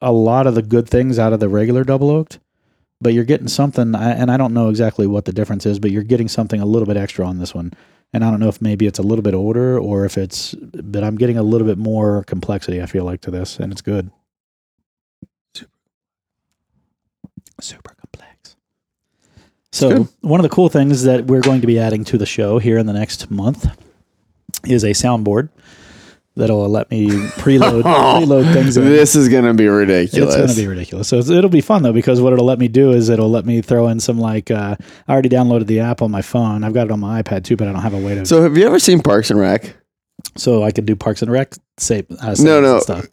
a 0.01 0.11
lot 0.11 0.47
of 0.47 0.55
the 0.55 0.61
good 0.61 0.89
things 0.89 1.17
out 1.17 1.33
of 1.33 1.39
the 1.39 1.49
regular 1.49 1.83
double 1.83 2.09
oaked, 2.09 2.39
but 3.01 3.13
you're 3.13 3.23
getting 3.23 3.47
something. 3.47 3.95
And 3.95 4.31
I 4.31 4.37
don't 4.37 4.53
know 4.53 4.69
exactly 4.69 5.07
what 5.07 5.25
the 5.25 5.33
difference 5.33 5.65
is, 5.65 5.79
but 5.79 5.91
you're 5.91 6.03
getting 6.03 6.27
something 6.27 6.61
a 6.61 6.65
little 6.65 6.85
bit 6.85 6.97
extra 6.97 7.25
on 7.25 7.39
this 7.39 7.53
one. 7.53 7.73
And 8.13 8.23
I 8.23 8.29
don't 8.29 8.39
know 8.39 8.47
if 8.47 8.61
maybe 8.61 8.87
it's 8.87 8.99
a 8.99 9.03
little 9.03 9.23
bit 9.23 9.33
older 9.33 9.77
or 9.77 10.05
if 10.05 10.17
it's, 10.17 10.55
but 10.55 11.03
I'm 11.03 11.17
getting 11.17 11.37
a 11.37 11.43
little 11.43 11.67
bit 11.67 11.77
more 11.77 12.23
complexity. 12.23 12.81
I 12.81 12.85
feel 12.85 13.03
like 13.03 13.21
to 13.21 13.31
this, 13.31 13.59
and 13.59 13.71
it's 13.71 13.81
good. 13.81 14.11
Super 17.59 17.95
complex. 17.95 18.55
So 19.71 20.07
one 20.21 20.39
of 20.39 20.43
the 20.43 20.49
cool 20.49 20.69
things 20.69 21.03
that 21.03 21.25
we're 21.25 21.41
going 21.41 21.61
to 21.61 21.67
be 21.67 21.79
adding 21.79 22.03
to 22.05 22.17
the 22.17 22.25
show 22.25 22.59
here 22.59 22.77
in 22.77 22.85
the 22.85 22.93
next 22.93 23.29
month 23.29 23.67
is 24.65 24.83
a 24.83 24.91
soundboard 24.91 25.49
that'll 26.37 26.69
let 26.69 26.89
me 26.89 27.07
preload 27.37 27.81
preload 27.83 28.53
things. 28.53 28.77
In. 28.77 28.85
This 28.85 29.15
is 29.15 29.27
gonna 29.29 29.53
be 29.53 29.67
ridiculous. 29.67 30.33
It's 30.33 30.35
going 30.35 30.49
to 30.49 30.55
be 30.55 30.67
ridiculous. 30.67 31.07
So 31.07 31.17
it's, 31.19 31.29
it'll 31.29 31.49
be 31.49 31.61
fun 31.61 31.83
though 31.83 31.93
because 31.93 32.21
what 32.21 32.33
it'll 32.33 32.45
let 32.45 32.59
me 32.59 32.67
do 32.67 32.91
is 32.91 33.09
it'll 33.09 33.29
let 33.29 33.45
me 33.45 33.61
throw 33.61 33.87
in 33.89 33.99
some 33.99 34.17
like 34.19 34.49
uh, 34.51 34.75
I 35.07 35.11
already 35.13 35.29
downloaded 35.29 35.67
the 35.67 35.79
app 35.81 36.01
on 36.01 36.11
my 36.11 36.21
phone. 36.21 36.63
I've 36.63 36.73
got 36.73 36.87
it 36.87 36.91
on 36.91 36.99
my 36.99 37.21
iPad 37.21 37.43
too, 37.43 37.57
but 37.57 37.67
I 37.67 37.71
don't 37.73 37.81
have 37.81 37.93
a 37.93 37.99
way 37.99 38.15
to. 38.15 38.25
So, 38.25 38.41
have 38.43 38.57
you 38.57 38.65
ever 38.65 38.79
seen 38.79 39.01
Parks 39.01 39.29
and 39.31 39.39
Rec? 39.39 39.75
So 40.35 40.63
I 40.63 40.71
could 40.71 40.85
do 40.85 40.95
Parks 40.95 41.21
and 41.21 41.31
Rec 41.31 41.53
say 41.77 42.05
uh, 42.21 42.35
No, 42.39 42.61
no. 42.61 42.79
stuff. 42.79 43.05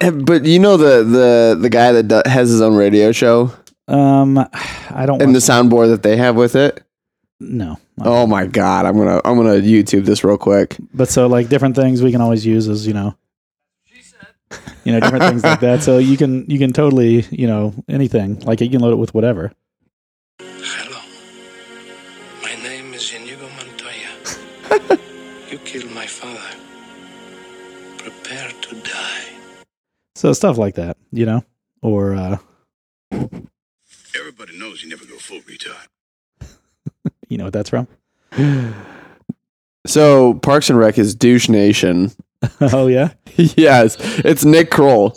But 0.00 0.44
you 0.46 0.58
know 0.58 0.76
the 0.76 1.04
the 1.04 1.58
the 1.60 1.68
guy 1.70 1.92
that 2.02 2.26
has 2.26 2.48
his 2.50 2.60
own 2.60 2.74
radio 2.74 3.12
show 3.12 3.52
Um, 3.88 4.38
I 4.38 5.04
don't. 5.06 5.20
and 5.22 5.34
the 5.34 5.38
soundboard 5.38 5.88
that 5.90 6.02
they 6.02 6.16
have 6.16 6.34
with 6.34 6.56
it. 6.56 6.82
No. 7.42 7.78
Oh 8.00 8.26
my 8.26 8.46
god, 8.46 8.86
I'm 8.86 8.96
gonna 8.96 9.20
I'm 9.24 9.36
gonna 9.36 9.60
YouTube 9.60 10.04
this 10.04 10.24
real 10.24 10.38
quick. 10.38 10.76
But 10.94 11.08
so 11.08 11.26
like 11.26 11.48
different 11.48 11.76
things 11.76 12.02
we 12.02 12.12
can 12.12 12.20
always 12.20 12.46
use 12.46 12.68
as 12.68 12.86
you 12.86 12.94
know. 12.94 13.16
You 14.84 14.92
know 14.92 15.00
different 15.00 15.24
things 15.24 15.42
like 15.42 15.60
that. 15.60 15.82
So 15.82 15.98
you 15.98 16.16
can 16.16 16.48
you 16.48 16.58
can 16.58 16.72
totally 16.72 17.22
you 17.30 17.46
know 17.46 17.74
anything 17.88 18.40
like 18.40 18.60
you 18.60 18.68
can 18.68 18.80
load 18.80 18.92
it 18.92 18.96
with 18.96 19.14
whatever. 19.14 19.52
Hello. 20.40 21.00
My 22.42 22.54
name 22.62 22.94
is 22.94 23.12
Inigo 23.12 23.48
Montoya. 23.56 24.98
you 25.50 25.58
killed 25.58 25.90
my 25.92 26.06
father. 26.06 26.56
Prepare 27.98 28.50
to 28.50 28.74
die. 28.80 29.28
So 30.16 30.32
stuff 30.32 30.58
like 30.58 30.74
that, 30.74 30.96
you 31.10 31.26
know, 31.26 31.44
or 31.80 32.14
uh, 32.14 32.38
Everybody 34.18 34.58
knows 34.58 34.82
you 34.82 34.88
never 34.88 35.04
go 35.04 35.16
full 35.16 35.40
retard. 35.40 35.86
You 37.32 37.38
know 37.38 37.44
what 37.44 37.54
that's 37.54 37.70
from. 37.70 37.88
So 39.86 40.34
Parks 40.34 40.68
and 40.68 40.78
Rec 40.78 40.98
is 40.98 41.14
Douche 41.14 41.48
Nation. 41.48 42.12
oh 42.60 42.86
yeah. 42.88 43.14
yes, 43.36 43.96
it's 44.18 44.44
Nick 44.44 44.70
Kroll. 44.70 45.16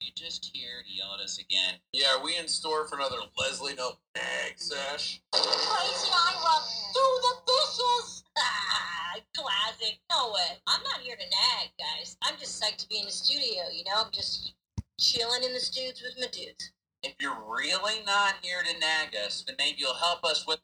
You 0.00 0.10
just 0.14 0.50
here 0.54 0.82
to 0.86 0.94
yell 0.94 1.14
at 1.14 1.20
us 1.24 1.38
again. 1.38 1.74
Yeah, 1.92 2.16
are 2.16 2.24
we 2.24 2.38
in 2.38 2.46
store 2.46 2.86
for 2.86 2.96
another 2.96 3.16
Leslie 3.38 3.74
No 3.74 3.92
Nag 4.14 4.54
Sesh? 4.56 5.20
Crazy 5.32 6.10
Ira, 6.12 6.56
do 6.94 7.00
the 7.22 7.34
dishes! 7.46 8.22
Ah, 8.38 9.16
classic. 9.34 9.98
No 10.10 10.32
way. 10.32 10.58
I'm 10.68 10.82
not 10.84 11.00
here 11.00 11.16
to 11.16 11.22
nag, 11.22 11.70
guys. 11.78 12.16
I'm 12.22 12.38
just 12.38 12.62
psyched 12.62 12.78
to 12.78 12.88
be 12.88 12.98
in 12.98 13.06
the 13.06 13.10
studio, 13.10 13.64
you 13.72 13.84
know? 13.84 14.04
I'm 14.04 14.12
just 14.12 14.54
chilling 14.98 15.42
in 15.42 15.52
the 15.52 15.60
studs 15.60 16.02
with 16.02 16.14
my 16.18 16.28
dudes. 16.30 16.70
If 17.02 17.14
you're 17.20 17.36
really 17.46 18.04
not 18.06 18.34
here 18.42 18.62
to 18.62 18.78
nag 18.78 19.14
us, 19.26 19.44
then 19.46 19.56
maybe 19.58 19.78
you'll 19.80 19.94
help 19.94 20.24
us 20.24 20.46
with 20.46 20.60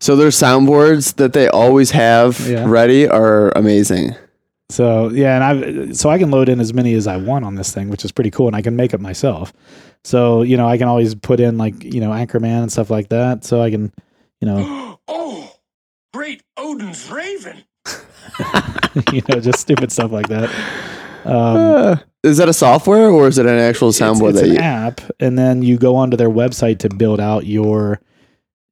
So 0.00 0.16
their 0.16 0.28
soundboards 0.28 1.16
that 1.16 1.32
they 1.32 1.48
always 1.48 1.90
have 1.92 2.38
Yeah. 2.48 2.64
ready 2.68 3.08
are 3.08 3.50
amazing. 3.56 4.14
So 4.70 5.10
yeah, 5.10 5.34
and 5.34 5.44
I 5.44 5.92
so 5.92 6.08
I 6.10 6.18
can 6.18 6.30
load 6.30 6.48
in 6.48 6.58
as 6.60 6.72
many 6.72 6.94
as 6.94 7.06
I 7.06 7.16
want 7.16 7.44
on 7.44 7.54
this 7.54 7.72
thing, 7.72 7.90
which 7.90 8.04
is 8.04 8.12
pretty 8.12 8.30
cool, 8.30 8.46
and 8.46 8.56
I 8.56 8.62
can 8.62 8.76
make 8.76 8.94
it 8.94 9.00
myself. 9.00 9.52
So 10.04 10.42
you 10.42 10.56
know, 10.56 10.66
I 10.66 10.78
can 10.78 10.88
always 10.88 11.14
put 11.14 11.38
in 11.40 11.58
like 11.58 11.82
you 11.84 12.00
know 12.00 12.10
Anchorman 12.10 12.62
and 12.62 12.72
stuff 12.72 12.90
like 12.90 13.08
that. 13.10 13.44
So 13.44 13.60
I 13.62 13.70
can, 13.70 13.92
you 14.40 14.46
know, 14.48 14.98
oh, 15.08 15.52
great 16.14 16.42
Odin's 16.56 17.10
Raven. 17.10 17.62
you 19.12 19.22
know, 19.28 19.40
just 19.40 19.58
stupid 19.60 19.92
stuff 19.92 20.10
like 20.12 20.28
that. 20.28 20.50
Um, 21.24 21.56
Uh, 21.56 21.96
is 22.22 22.38
that 22.38 22.48
a 22.48 22.52
software 22.54 23.08
or 23.10 23.28
is 23.28 23.36
it 23.38 23.46
an 23.46 23.58
actual 23.58 23.90
it's, 23.90 24.00
soundboard 24.00 24.30
it's 24.30 24.40
that 24.40 24.48
an 24.48 24.54
you? 24.54 24.60
app, 24.60 25.00
and 25.20 25.38
then 25.38 25.62
you 25.62 25.76
go 25.76 25.94
onto 25.96 26.16
their 26.16 26.30
website 26.30 26.78
to 26.80 26.88
build 26.88 27.20
out 27.20 27.46
your 27.46 28.00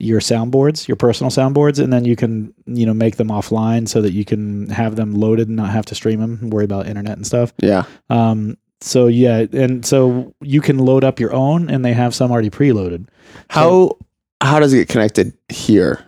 your 0.02 0.18
soundboards, 0.20 0.88
your 0.88 0.96
personal 0.96 1.30
soundboards, 1.30 1.78
and 1.82 1.92
then 1.92 2.04
you 2.04 2.16
can 2.16 2.52
you 2.66 2.84
know 2.84 2.92
make 2.94 3.16
them 3.16 3.28
offline 3.28 3.86
so 3.88 4.02
that 4.02 4.12
you 4.12 4.24
can 4.24 4.68
have 4.68 4.96
them 4.96 5.14
loaded 5.14 5.46
and 5.46 5.56
not 5.56 5.70
have 5.70 5.86
to 5.86 5.94
stream 5.94 6.18
them, 6.20 6.50
worry 6.50 6.64
about 6.64 6.86
internet 6.88 7.16
and 7.16 7.24
stuff. 7.26 7.52
Yeah. 7.62 7.84
Um, 8.10 8.56
so 8.80 9.06
yeah, 9.06 9.46
and 9.52 9.86
so 9.86 10.34
you 10.40 10.60
can 10.60 10.78
load 10.78 11.04
up 11.04 11.20
your 11.20 11.32
own, 11.32 11.70
and 11.70 11.84
they 11.84 11.92
have 11.92 12.14
some 12.16 12.32
already 12.32 12.50
preloaded. 12.50 13.06
How 13.48 13.96
how 14.40 14.58
does 14.58 14.72
it 14.72 14.78
get 14.78 14.88
connected 14.88 15.32
here? 15.48 16.04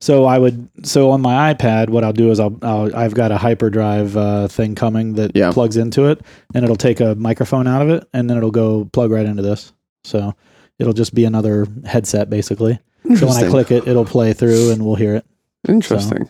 So 0.00 0.26
I 0.26 0.38
would 0.38 0.68
so 0.86 1.10
on 1.10 1.20
my 1.20 1.52
iPad, 1.52 1.88
what 1.88 2.04
I'll 2.04 2.12
do 2.12 2.30
is 2.30 2.38
I'll, 2.38 2.56
I'll 2.62 2.94
I've 2.94 3.14
got 3.14 3.32
a 3.32 3.38
hyperdrive 3.38 4.16
uh, 4.16 4.46
thing 4.48 4.74
coming 4.74 5.14
that 5.14 5.32
Yeah. 5.34 5.50
plugs 5.50 5.76
into 5.76 6.04
it, 6.06 6.20
and 6.54 6.62
it'll 6.62 6.76
take 6.76 7.00
a 7.00 7.14
microphone 7.16 7.66
out 7.66 7.82
of 7.82 7.88
it, 7.88 8.06
and 8.12 8.28
then 8.30 8.36
it'll 8.36 8.50
go 8.52 8.84
plug 8.92 9.10
right 9.10 9.26
into 9.26 9.42
this. 9.42 9.72
So 10.04 10.34
it'll 10.78 10.92
just 10.92 11.14
be 11.14 11.24
another 11.24 11.66
headset 11.86 12.28
basically. 12.30 12.78
So 13.16 13.26
when 13.26 13.36
I 13.36 13.48
click 13.50 13.70
it, 13.70 13.86
it'll 13.86 14.06
play 14.06 14.32
through, 14.32 14.70
and 14.70 14.84
we'll 14.84 14.94
hear 14.94 15.14
it, 15.14 15.26
Interesting. 15.68 16.28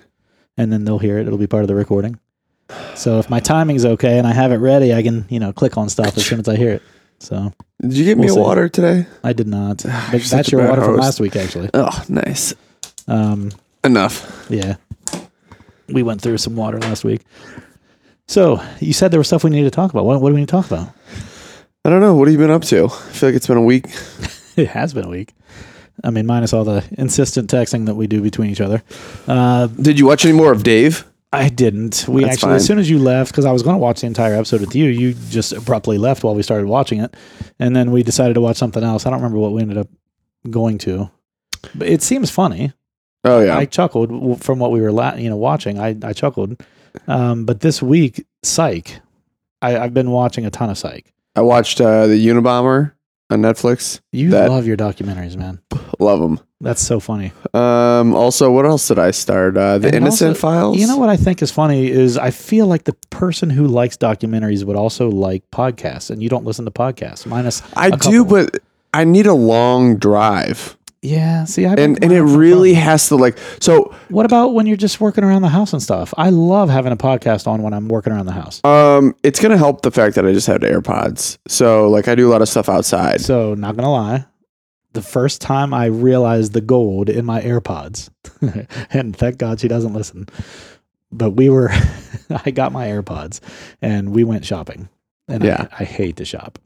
and 0.56 0.72
then 0.72 0.84
they'll 0.84 0.98
hear 0.98 1.18
it. 1.18 1.26
It'll 1.26 1.38
be 1.38 1.46
part 1.46 1.62
of 1.62 1.68
the 1.68 1.74
recording. 1.76 2.18
So 2.96 3.18
if 3.20 3.30
my 3.30 3.38
timing's 3.40 3.84
okay 3.84 4.18
and 4.18 4.26
I 4.26 4.32
have 4.32 4.50
it 4.50 4.56
ready, 4.56 4.92
I 4.92 5.02
can 5.02 5.24
you 5.28 5.38
know 5.38 5.52
click 5.52 5.76
on 5.76 5.88
stuff 5.88 6.16
as 6.16 6.26
soon 6.26 6.40
as 6.40 6.48
I 6.48 6.56
hear 6.56 6.72
it. 6.72 6.82
So 7.20 7.52
Did 7.80 7.92
you 7.94 8.04
get 8.04 8.18
me 8.18 8.24
We'll 8.26 8.34
a 8.34 8.38
see. 8.38 8.40
water 8.40 8.68
today? 8.68 9.06
I 9.22 9.32
did 9.32 9.46
not. 9.46 9.84
Ah, 9.88 10.08
But 10.10 10.22
that's 10.22 10.50
your 10.50 10.68
water 10.68 10.82
from 10.82 10.96
last 10.96 11.20
week, 11.20 11.36
actually. 11.36 11.70
Oh, 11.72 12.02
nice. 12.08 12.52
Um, 13.06 13.50
Enough. 13.84 14.46
yeah, 14.50 14.76
we 15.88 16.02
went 16.02 16.22
through 16.22 16.38
some 16.38 16.56
water 16.56 16.80
last 16.80 17.04
week. 17.04 17.20
So 18.26 18.60
you 18.80 18.92
said 18.94 19.10
there 19.12 19.20
was 19.20 19.26
stuff 19.28 19.44
we 19.44 19.50
needed 19.50 19.70
to 19.72 19.76
talk 19.76 19.90
about. 19.92 20.06
What, 20.06 20.20
what 20.20 20.30
do 20.30 20.34
we 20.34 20.40
need 20.40 20.48
to 20.48 20.52
talk 20.52 20.66
about? 20.66 20.88
I 21.84 21.90
don't 21.90 22.00
know. 22.00 22.14
What 22.14 22.26
have 22.26 22.32
you 22.32 22.38
been 22.38 22.50
up 22.50 22.62
to? 22.64 22.86
I 22.86 22.88
feel 23.12 23.28
like 23.28 23.36
it's 23.36 23.46
been 23.46 23.58
a 23.58 23.62
week. 23.62 23.86
It 24.56 24.68
has 24.68 24.94
been 24.94 25.04
a 25.04 25.08
week. 25.08 25.32
I 26.02 26.10
mean, 26.10 26.26
minus 26.26 26.52
all 26.52 26.64
the 26.64 26.84
insistent 26.98 27.50
texting 27.50 27.86
that 27.86 27.94
we 27.94 28.06
do 28.06 28.20
between 28.20 28.50
each 28.50 28.60
other. 28.60 28.82
Uh, 29.28 29.66
Did 29.68 29.98
you 29.98 30.06
watch 30.06 30.24
any 30.24 30.34
more 30.34 30.50
of 30.52 30.62
Dave? 30.62 31.04
I 31.32 31.48
didn't. 31.48 32.06
We 32.08 32.22
That's 32.22 32.34
actually, 32.34 32.48
fine. 32.50 32.56
as 32.56 32.66
soon 32.66 32.78
as 32.78 32.88
you 32.90 32.98
left, 32.98 33.32
because 33.32 33.44
I 33.44 33.52
was 33.52 33.62
going 33.62 33.74
to 33.74 33.78
watch 33.80 34.00
the 34.00 34.06
entire 34.06 34.34
episode 34.34 34.60
with 34.60 34.74
you, 34.76 34.86
you 34.86 35.14
just 35.30 35.52
abruptly 35.52 35.98
left 35.98 36.22
while 36.22 36.34
we 36.34 36.42
started 36.42 36.66
watching 36.68 37.00
it, 37.00 37.16
and 37.58 37.74
then 37.74 37.90
we 37.90 38.02
decided 38.04 38.34
to 38.34 38.40
watch 38.40 38.56
something 38.56 38.82
else. 38.84 39.04
I 39.06 39.10
don't 39.10 39.18
remember 39.20 39.38
what 39.38 39.52
we 39.52 39.62
ended 39.62 39.78
up 39.78 39.88
going 40.50 40.78
to, 40.78 41.10
but 41.74 41.88
it 41.88 42.02
seems 42.02 42.30
funny. 42.30 42.72
Oh 43.24 43.40
yeah. 43.40 43.56
I 43.56 43.64
chuckled 43.64 44.10
w- 44.10 44.36
from 44.36 44.58
what 44.60 44.70
we 44.70 44.80
were, 44.80 44.92
la- 44.92 45.14
you 45.14 45.28
know, 45.30 45.36
watching. 45.36 45.78
I 45.80 45.96
I 46.04 46.12
chuckled, 46.12 46.62
um, 47.08 47.44
but 47.46 47.60
this 47.60 47.82
week, 47.82 48.24
Psych. 48.42 49.00
I, 49.62 49.78
I've 49.78 49.94
been 49.94 50.10
watching 50.10 50.44
a 50.46 50.50
ton 50.50 50.70
of 50.70 50.76
Psych. 50.78 51.12
I 51.34 51.40
watched 51.40 51.80
uh, 51.80 52.06
the 52.06 52.26
Unabomber 52.28 52.92
on 53.30 53.40
Netflix. 53.42 54.00
You 54.12 54.30
That- 54.30 54.50
love 54.50 54.66
your 54.66 54.76
documentaries, 54.76 55.36
man. 55.36 55.60
Love 55.98 56.20
them. 56.20 56.40
That's 56.60 56.80
so 56.82 56.98
funny. 56.98 57.32
Um, 57.52 58.14
also, 58.14 58.50
what 58.50 58.64
else 58.64 58.88
did 58.88 58.98
I 58.98 59.10
start? 59.10 59.56
Uh, 59.56 59.78
the 59.78 59.88
And 59.88 59.96
Innocent 59.96 60.30
also, 60.30 60.40
Files. 60.40 60.78
You 60.78 60.86
know 60.86 60.96
what 60.96 61.08
I 61.10 61.16
think 61.16 61.42
is 61.42 61.50
funny 61.50 61.90
is 61.90 62.16
I 62.16 62.30
feel 62.30 62.66
like 62.66 62.84
the 62.84 62.94
person 63.10 63.50
who 63.50 63.66
likes 63.66 63.96
documentaries 63.96 64.64
would 64.64 64.76
also 64.76 65.08
like 65.10 65.42
podcasts, 65.50 66.10
and 66.10 66.22
you 66.22 66.28
don't 66.28 66.44
listen 66.44 66.64
to 66.64 66.70
podcasts. 66.70 67.26
Minus, 67.26 67.62
I 67.76 67.90
do, 67.90 68.24
but 68.24 68.58
I 68.94 69.04
need 69.04 69.26
a 69.26 69.34
long 69.34 69.96
drive, 69.96 70.76
yeah. 71.04 71.44
See, 71.44 71.66
I 71.66 71.74
and 71.74 72.02
and 72.02 72.12
it 72.12 72.22
really 72.22 72.74
has 72.74 73.08
to 73.08 73.16
like. 73.16 73.38
So, 73.60 73.94
What 74.08 74.26
about 74.26 74.54
when 74.54 74.66
you're 74.66 74.76
just 74.76 75.00
working 75.00 75.22
around 75.22 75.42
the 75.42 75.48
house 75.48 75.72
and 75.72 75.82
stuff? 75.82 76.14
I 76.16 76.30
love 76.30 76.70
having 76.70 76.92
a 76.92 76.96
podcast 76.96 77.46
on 77.46 77.62
when 77.62 77.72
I'm 77.74 77.88
working 77.88 78.12
around 78.12 78.26
the 78.26 78.32
house. 78.32 78.60
um, 78.64 79.14
it's 79.22 79.38
gonna 79.40 79.58
help 79.58 79.82
the 79.82 79.90
fact 79.90 80.14
that 80.16 80.26
I 80.26 80.32
just 80.32 80.46
had 80.46 80.62
AirPods. 80.62 81.38
So, 81.46 81.88
like, 81.90 82.08
I 82.08 82.14
do 82.14 82.28
a 82.28 82.32
lot 82.32 82.42
of 82.42 82.48
stuff 82.48 82.68
outside. 82.68 83.20
So, 83.20 83.54
not 83.54 83.76
gonna 83.76 83.92
lie, 83.92 84.24
the 84.94 85.02
first 85.02 85.40
time 85.40 85.74
I 85.74 85.86
realized 85.86 86.52
the 86.54 86.60
gold 86.60 87.08
in 87.10 87.24
my 87.24 87.40
AirPods, 87.42 88.08
and 88.90 89.14
thank 89.16 89.38
God 89.38 89.60
she 89.60 89.68
doesn't 89.68 89.92
listen. 89.92 90.26
But 91.12 91.32
we 91.32 91.48
were, 91.48 91.70
I 92.44 92.50
got 92.50 92.72
my 92.72 92.86
AirPods, 92.86 93.40
and 93.82 94.10
we 94.14 94.24
went 94.24 94.44
shopping, 94.44 94.88
and 95.28 95.44
Yeah. 95.44 95.68
I, 95.78 95.82
I 95.82 95.84
hate 95.84 96.16
to 96.16 96.24
shop. 96.24 96.58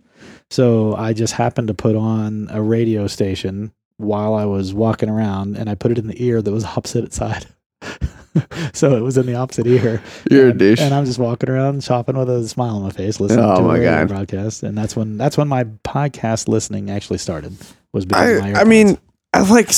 So 0.51 0.95
I 0.95 1.13
just 1.13 1.35
happened 1.35 1.69
to 1.69 1.75
put 1.75 1.95
on 1.97 2.49
a 2.51 2.63
radio 2.63 3.07
station 3.07 3.73
while 3.99 4.35
I 4.35 4.45
was 4.47 4.73
walking 4.73 5.09
around, 5.11 5.57
and 5.57 5.69
I 5.69 5.75
put 5.75 5.91
it 5.93 5.99
in 5.99 6.07
the 6.07 6.25
ear 6.25 6.41
that 6.41 6.51
was 6.51 6.65
opposite 6.65 7.13
side. 7.13 7.47
so 8.73 8.97
it 8.97 9.01
was 9.03 9.19
in 9.19 9.27
the 9.27 9.35
opposite 9.35 9.67
ear. 9.67 10.03
You're 10.31 10.47
a 10.47 10.51
and, 10.51 10.59
douche. 10.59 10.81
and 10.81 10.95
I'm 10.95 11.05
just 11.05 11.19
walking 11.19 11.49
around 11.51 11.83
shopping 11.85 12.17
with 12.17 12.31
a 12.31 12.47
smile 12.49 12.77
on 12.77 12.83
my 12.83 12.91
face, 12.91 13.21
listening 13.21 13.45
Oh 13.45 13.57
to 13.57 13.63
my 13.63 13.79
a 13.79 13.83
God. 13.83 14.09
broadcast, 14.09 14.63
and 14.63 14.77
that's 14.79 14.95
when 14.97 15.17
that's 15.19 15.37
when 15.37 15.49
my 15.49 15.65
podcast 15.65 16.49
listening 16.49 16.91
actually 16.91 17.19
started. 17.19 17.57
Was 17.93 18.07
because 18.07 18.41
I, 18.41 18.61
I 18.61 18.65
mean, 18.65 18.99
I 19.35 19.41
like 19.51 19.71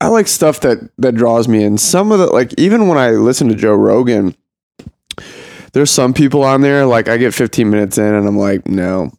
I 0.00 0.08
like 0.08 0.28
stuff 0.28 0.60
that 0.60 0.78
that 0.98 1.14
draws 1.14 1.48
me 1.48 1.62
in. 1.64 1.76
Some 1.78 2.12
of 2.12 2.18
the 2.18 2.26
like 2.26 2.54
even 2.58 2.88
when 2.88 2.96
I 2.98 3.10
listen 3.10 3.48
to 3.48 3.54
Joe 3.54 3.74
Rogan, 3.74 4.34
there's 5.72 5.90
some 5.90 6.14
people 6.14 6.42
on 6.44 6.60
there 6.62 6.86
like 6.86 7.08
I 7.08 7.16
get 7.16 7.34
15 7.34 7.68
minutes 7.68 7.98
in 7.98 8.14
and 8.14 8.26
I'm 8.26 8.38
like, 8.38 8.66
no. 8.68 9.12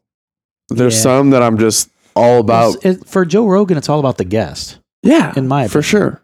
There's 0.70 0.96
Yeah. 0.96 1.02
some 1.02 1.30
that 1.32 1.42
I'm 1.44 1.58
just 1.58 1.90
all 2.20 2.40
about. 2.40 2.76
It's- 2.78 2.96
it- 3.02 3.08
for 3.08 3.26
Joe 3.26 3.48
Rogan, 3.48 3.78
it's 3.78 3.90
all 3.90 4.00
about 4.00 4.18
the 4.18 4.26
guest. 4.26 4.80
yeah, 5.04 5.34
in 5.36 5.48
my 5.48 5.68
for 5.68 5.80
opinion. 5.80 5.84
sure, 5.90 6.22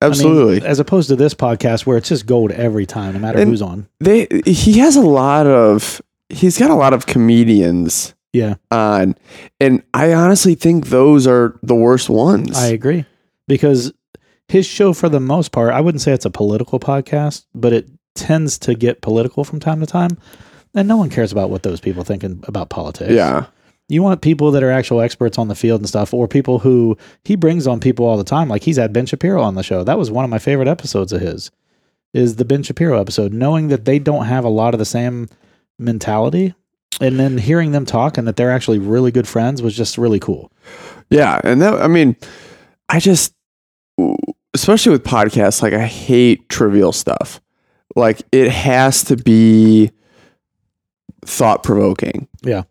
I 0.00 0.04
mean, 0.06 0.10
absolutely. 0.12 0.66
as 0.68 0.78
opposed 0.78 1.08
to 1.08 1.16
this 1.16 1.34
podcast 1.34 1.86
where 1.86 1.96
it's 1.96 2.08
just 2.08 2.26
gold 2.26 2.52
every 2.52 2.86
time, 2.86 3.14
no 3.14 3.18
matter 3.20 3.38
And- 3.38 3.50
who's 3.50 3.62
on. 3.62 3.86
they 4.00 4.26
he 4.46 4.78
has 4.78 4.96
a 4.96 5.00
lot 5.00 5.46
of 5.46 6.00
he's 6.28 6.58
got 6.58 6.70
a 6.70 6.74
lot 6.74 6.92
of 6.92 7.06
comedians 7.06 8.14
Yeah, 8.32 8.54
on, 8.70 9.16
and 9.60 9.82
I 9.94 10.12
honestly 10.12 10.54
think 10.54 10.88
those 10.88 11.26
are 11.26 11.58
the 11.62 11.74
worst 11.74 12.10
ones. 12.10 12.56
I 12.56 12.66
agree 12.68 13.06
because 13.48 13.92
his 14.48 14.66
show, 14.66 14.92
for 14.92 15.08
the 15.08 15.20
most 15.20 15.52
part, 15.52 15.72
I 15.72 15.80
wouldn't 15.80 16.00
say 16.02 16.12
it's 16.12 16.24
a 16.26 16.30
political 16.30 16.78
podcast, 16.78 17.44
but 17.54 17.72
it 17.72 17.88
tends 18.14 18.58
to 18.58 18.74
get 18.74 19.00
political 19.00 19.44
from 19.44 19.60
time 19.60 19.80
to 19.80 19.86
time, 19.86 20.18
and 20.74 20.86
no 20.88 20.96
one 20.98 21.08
cares 21.10 21.32
about 21.32 21.48
what 21.50 21.62
those 21.62 21.80
people 21.80 22.04
thinking 22.04 22.42
about 22.46 22.68
politics. 22.68 23.12
yeah, 23.12 23.46
You 23.88 24.02
want 24.02 24.20
people 24.20 24.50
that 24.50 24.62
are 24.62 24.70
actual 24.70 25.00
experts 25.00 25.38
on 25.38 25.48
the 25.48 25.54
field 25.54 25.80
and 25.80 25.88
stuff, 25.88 26.12
or 26.12 26.28
people 26.28 26.58
who 26.58 26.96
he 27.24 27.36
brings 27.36 27.66
on 27.66 27.80
people 27.80 28.04
all 28.04 28.18
the 28.18 28.24
time. 28.24 28.48
Like 28.48 28.62
he's 28.62 28.76
had 28.76 28.92
Ben 28.92 29.06
Shapiro 29.06 29.42
on 29.42 29.54
the 29.54 29.62
show. 29.62 29.82
That 29.82 29.98
was 29.98 30.10
one 30.10 30.24
of 30.24 30.30
my 30.30 30.38
favorite 30.38 30.68
episodes 30.68 31.12
of 31.12 31.20
his. 31.20 31.50
Is 32.14 32.36
the 32.36 32.44
Ben 32.44 32.62
Shapiro 32.62 33.00
episode, 33.00 33.32
knowing 33.32 33.68
that 33.68 33.84
they 33.84 33.98
don't 33.98 34.24
have 34.26 34.44
a 34.44 34.48
lot 34.48 34.74
of 34.74 34.78
the 34.78 34.84
same 34.84 35.28
mentality, 35.78 36.54
and 37.00 37.18
then 37.18 37.38
hearing 37.38 37.72
them 37.72 37.84
talk 37.84 38.18
and 38.18 38.26
that 38.26 38.36
they're 38.36 38.50
actually 38.50 38.78
really 38.78 39.10
good 39.10 39.28
friends 39.28 39.62
was 39.62 39.76
just 39.76 39.98
really 39.98 40.18
cool. 40.18 40.50
Yeah, 41.10 41.40
and 41.44 41.60
that 41.62 41.74
I 41.74 41.86
mean, 41.86 42.16
I 42.88 42.98
just 42.98 43.34
especially 44.54 44.92
with 44.92 45.04
podcasts, 45.04 45.62
like 45.62 45.72
I 45.72 45.86
hate 45.86 46.48
trivial 46.48 46.92
stuff. 46.92 47.40
Like 47.96 48.22
it 48.32 48.50
has 48.50 49.04
to 49.04 49.16
be 49.16 49.90
thought 51.24 51.62
provoking. 51.62 52.28
Yeah. 52.42 52.62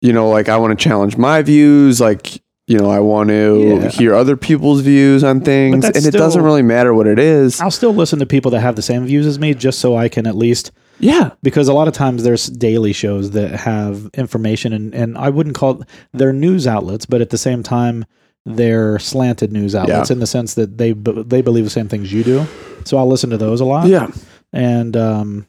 You 0.00 0.12
know, 0.12 0.28
like 0.30 0.48
I 0.48 0.56
want 0.56 0.78
to 0.78 0.82
challenge 0.82 1.16
my 1.16 1.42
views, 1.42 2.00
like 2.00 2.40
you 2.66 2.76
know, 2.76 2.90
I 2.90 3.00
want 3.00 3.30
to 3.30 3.78
Yeah. 3.82 3.88
hear 3.88 4.14
other 4.14 4.36
people's 4.36 4.82
views 4.82 5.24
on 5.24 5.40
things, 5.40 5.74
and 5.74 5.82
that's 5.82 6.04
it 6.06 6.10
doesn't 6.12 6.42
really 6.42 6.62
matter 6.62 6.92
what 6.94 7.06
it 7.06 7.18
is. 7.18 7.60
I'll 7.60 7.70
still 7.70 7.94
listen 7.94 8.18
to 8.18 8.26
people 8.26 8.50
that 8.50 8.60
have 8.60 8.76
the 8.76 8.82
same 8.82 9.06
views 9.06 9.26
as 9.26 9.38
me, 9.38 9.54
just 9.54 9.78
so 9.78 9.96
I 9.96 10.08
can 10.08 10.26
at 10.26 10.36
least 10.36 10.70
Yeah, 11.00 11.30
because 11.42 11.66
a 11.68 11.72
lot 11.72 11.88
of 11.88 11.94
times 11.94 12.24
there's 12.24 12.46
daily 12.46 12.92
shows 12.92 13.30
that 13.30 13.52
have 13.52 14.10
information 14.14 14.72
and, 14.74 14.94
and 14.94 15.16
I 15.16 15.30
wouldn't 15.30 15.54
call 15.56 15.82
they're 16.12 16.32
news 16.34 16.66
outlets, 16.66 17.06
but 17.06 17.20
at 17.22 17.30
the 17.30 17.38
same 17.38 17.62
time 17.62 18.04
they're 18.44 18.98
slanted 18.98 19.50
news 19.52 19.74
outlets 19.74 20.10
Yeah. 20.10 20.14
in 20.14 20.20
the 20.20 20.26
sense 20.26 20.54
that 20.54 20.76
they 20.78 20.92
they 20.92 21.40
believe 21.42 21.64
the 21.64 21.70
same 21.70 21.88
things 21.88 22.12
you 22.12 22.22
do. 22.22 22.46
So 22.84 22.98
I'll 22.98 23.08
listen 23.08 23.30
to 23.30 23.36
those 23.38 23.60
a 23.60 23.64
lot. 23.64 23.88
yeah, 23.88 24.08
and 24.52 24.94
um, 24.96 25.46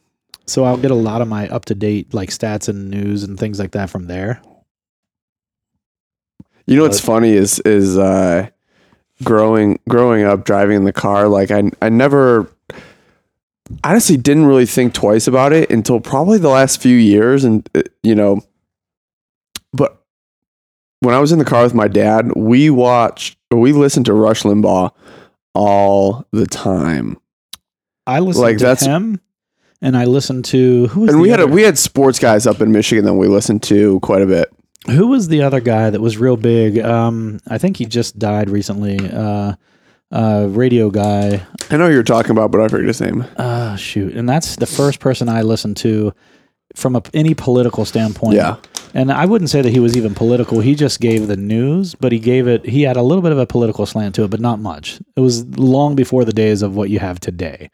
so 0.50 0.64
I'll 0.64 0.78
get 0.78 0.92
a 0.92 0.96
lot 0.96 1.22
of 1.22 1.28
my 1.28 1.48
up 1.50 1.66
to 1.66 1.76
date 1.76 2.14
like 2.14 2.30
stats 2.30 2.68
and 2.70 2.90
news 2.90 3.24
and 3.24 3.38
things 3.40 3.60
like 3.60 3.72
that 3.72 3.90
from 3.90 4.08
there. 4.08 4.42
You 6.66 6.76
know 6.76 6.84
what's 6.84 7.00
But- 7.02 7.06
funny 7.06 7.32
is 7.32 7.60
is 7.62 7.98
uh, 7.98 8.48
growing 9.24 9.80
growing 9.90 10.24
up 10.24 10.46
driving 10.46 10.78
in 10.78 10.84
the 10.84 10.94
car. 10.94 11.28
Like 11.28 11.52
I 11.52 11.64
I 11.82 11.90
never 11.90 12.48
honestly 13.84 14.18
didn't 14.18 14.46
really 14.46 14.66
think 14.66 14.94
twice 14.94 15.28
about 15.28 15.54
it 15.54 15.70
until 15.72 16.00
probably 16.00 16.38
the 16.38 16.50
last 16.50 16.82
few 16.82 16.96
years, 16.96 17.44
and 17.44 17.68
uh, 17.76 17.82
you 18.04 18.14
know, 18.16 18.42
but 19.74 20.04
when 21.02 21.16
I 21.16 21.20
was 21.20 21.32
in 21.32 21.40
the 21.40 21.46
car 21.46 21.64
with 21.64 21.74
my 21.74 21.88
dad, 21.88 22.36
we 22.36 22.70
watched 22.70 23.38
or 23.52 23.60
we 23.60 23.72
listened 23.74 24.06
to 24.08 24.14
Rush 24.14 24.44
Limbaugh 24.44 24.92
all 25.56 26.26
the 26.32 26.46
time, 26.46 27.18
I 28.06 28.20
listened 28.20 28.44
Like, 28.44 28.58
to 28.60 28.64
that's- 28.66 28.86
him, 28.86 29.20
and 29.82 29.96
I 29.98 30.06
listened 30.06 30.46
to 30.46 30.88
who 30.88 31.02
was 31.02 31.10
and 31.10 31.20
the 31.20 31.22
we 31.22 31.30
had 31.30 31.40
a, 31.40 31.48
we 31.48 31.62
had 31.64 31.78
sports 31.78 32.20
guys 32.20 32.46
up 32.48 32.62
in 32.62 32.72
Michigan 32.72 33.06
that 33.06 33.14
we 33.14 33.28
listened 33.28 33.64
to 33.64 34.00
quite 34.02 34.22
a 34.22 34.26
bit. 34.26 34.52
who 34.88 35.08
was 35.08 35.28
the 35.28 35.42
other 35.42 35.60
guy 35.60 35.90
that 35.90 36.02
was 36.02 36.18
real 36.18 36.38
big. 36.38 36.80
Um, 36.80 37.40
I 37.48 37.58
think 37.58 37.78
he 37.78 37.86
just 37.86 38.18
died 38.20 38.50
recently. 38.50 38.98
Uh, 39.00 39.54
uh, 40.12 40.48
radio 40.50 40.90
guy. 40.90 41.46
I 41.70 41.78
know 41.78 41.88
you're 41.88 42.02
talking 42.02 42.32
about, 42.32 42.52
but 42.52 42.62
I 42.62 42.68
forget 42.68 42.88
his 42.88 43.00
name. 43.00 43.26
Uh, 43.38 43.76
shoot, 43.76 44.16
and 44.16 44.28
that's 44.28 44.56
the 44.56 44.66
first 44.66 45.00
person 45.00 45.30
I 45.30 45.44
listened 45.44 45.78
to 45.78 46.14
from 46.76 46.96
a, 46.96 47.04
any 47.14 47.34
political 47.36 47.86
standpoint. 47.86 48.36
Yeah. 48.36 48.56
and 48.96 49.12
I 49.12 49.26
wouldn't 49.26 49.52
say 49.52 49.62
that 49.62 49.70
he 49.70 49.80
was 49.80 49.96
even 49.96 50.16
political. 50.16 50.62
He 50.62 50.74
just 50.74 51.00
gave 51.00 51.28
the 51.28 51.38
news, 51.38 51.94
but 51.94 52.12
he 52.12 52.18
gave 52.20 52.48
it. 52.48 52.66
He 52.66 52.82
had 52.82 52.98
a 52.98 53.04
little 53.04 53.22
bit 53.22 53.32
of 53.32 53.38
a 53.38 53.46
political 53.46 53.86
slant 53.86 54.16
to 54.16 54.24
it, 54.24 54.30
but 54.32 54.40
not 54.40 54.60
much. 54.60 55.00
It 55.16 55.20
was 55.20 55.46
long 55.58 55.96
before 55.96 56.26
the 56.26 56.34
days 56.34 56.64
of 56.64 56.76
what 56.76 56.90
you 56.90 56.98
have 56.98 57.20
today. 57.20 57.70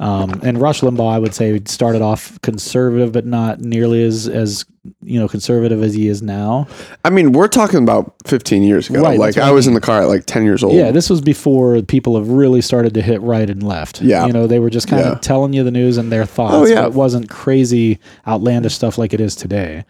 Um, 0.00 0.40
and 0.42 0.60
Rush 0.60 0.80
Limbaugh, 0.80 1.12
I 1.12 1.18
would 1.18 1.34
say, 1.34 1.60
started 1.66 2.02
off 2.02 2.40
conservative, 2.42 3.12
but 3.12 3.24
not 3.26 3.60
nearly 3.60 4.02
as 4.04 4.28
as 4.28 4.64
you 5.02 5.18
know 5.18 5.28
conservative 5.28 5.82
as 5.82 5.94
he 5.94 6.08
is 6.08 6.22
now. 6.22 6.66
I 7.04 7.10
mean, 7.10 7.32
we're 7.32 7.48
talking 7.48 7.82
about 7.82 8.14
15 8.26 8.62
years 8.62 8.88
ago. 8.88 9.02
Right, 9.02 9.18
like 9.18 9.36
I 9.38 9.50
was 9.50 9.66
in 9.66 9.74
the 9.74 9.80
car 9.80 10.02
at 10.02 10.08
like 10.08 10.24
10 10.26 10.44
years 10.44 10.62
old. 10.62 10.74
Yeah, 10.74 10.90
this 10.90 11.10
was 11.10 11.20
before 11.20 11.80
people 11.82 12.16
have 12.16 12.28
really 12.28 12.60
started 12.60 12.94
to 12.94 13.02
hit 13.02 13.20
right 13.22 13.48
and 13.48 13.62
left. 13.62 14.00
Yeah. 14.00 14.26
You 14.26 14.32
know, 14.32 14.46
they 14.46 14.58
were 14.58 14.70
just 14.70 14.88
kind 14.88 15.04
Yeah. 15.04 15.12
of 15.12 15.20
telling 15.20 15.52
you 15.52 15.64
the 15.64 15.70
news 15.70 15.96
and 15.96 16.10
their 16.12 16.24
thoughts. 16.24 16.54
Oh, 16.54 16.66
yeah. 16.66 16.82
But 16.82 16.86
it 16.88 16.94
wasn't 16.94 17.28
crazy, 17.28 17.98
outlandish 18.26 18.74
stuff 18.74 18.98
like 18.98 19.12
it 19.12 19.20
is 19.20 19.34
today. 19.36 19.84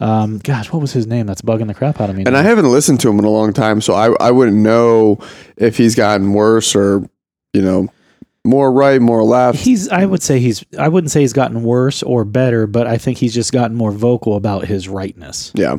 Um, 0.00 0.38
gosh, 0.38 0.72
what 0.72 0.80
was 0.80 0.92
his 0.92 1.06
name? 1.06 1.26
That's 1.26 1.42
bugging 1.42 1.66
the 1.66 1.74
crap 1.74 2.00
out 2.00 2.08
of 2.08 2.16
me. 2.16 2.22
And 2.24 2.32
now. 2.34 2.38
I 2.38 2.42
haven't 2.42 2.70
listened 2.70 3.00
to 3.00 3.10
him 3.10 3.18
in 3.18 3.24
a 3.24 3.30
long 3.30 3.52
time, 3.52 3.80
so 3.80 3.94
I, 3.94 4.14
I 4.24 4.30
wouldn't 4.30 4.56
know 4.56 5.18
if 5.56 5.76
he's 5.76 5.94
gotten 5.96 6.32
worse 6.34 6.76
or, 6.76 7.08
you 7.52 7.62
know, 7.62 7.88
more 8.44 8.72
right, 8.72 9.00
more 9.00 9.24
left. 9.24 9.58
He's. 9.58 9.88
I 9.88 10.04
would 10.04 10.22
say 10.22 10.38
he's. 10.38 10.64
I 10.78 10.88
wouldn't 10.88 11.10
say 11.10 11.20
he's 11.20 11.32
gotten 11.32 11.62
worse 11.62 12.02
or 12.02 12.24
better, 12.24 12.66
but 12.66 12.86
I 12.86 12.98
think 12.98 13.18
he's 13.18 13.34
just 13.34 13.52
gotten 13.52 13.76
more 13.76 13.92
vocal 13.92 14.36
about 14.36 14.64
his 14.66 14.88
rightness. 14.88 15.52
yeah. 15.54 15.78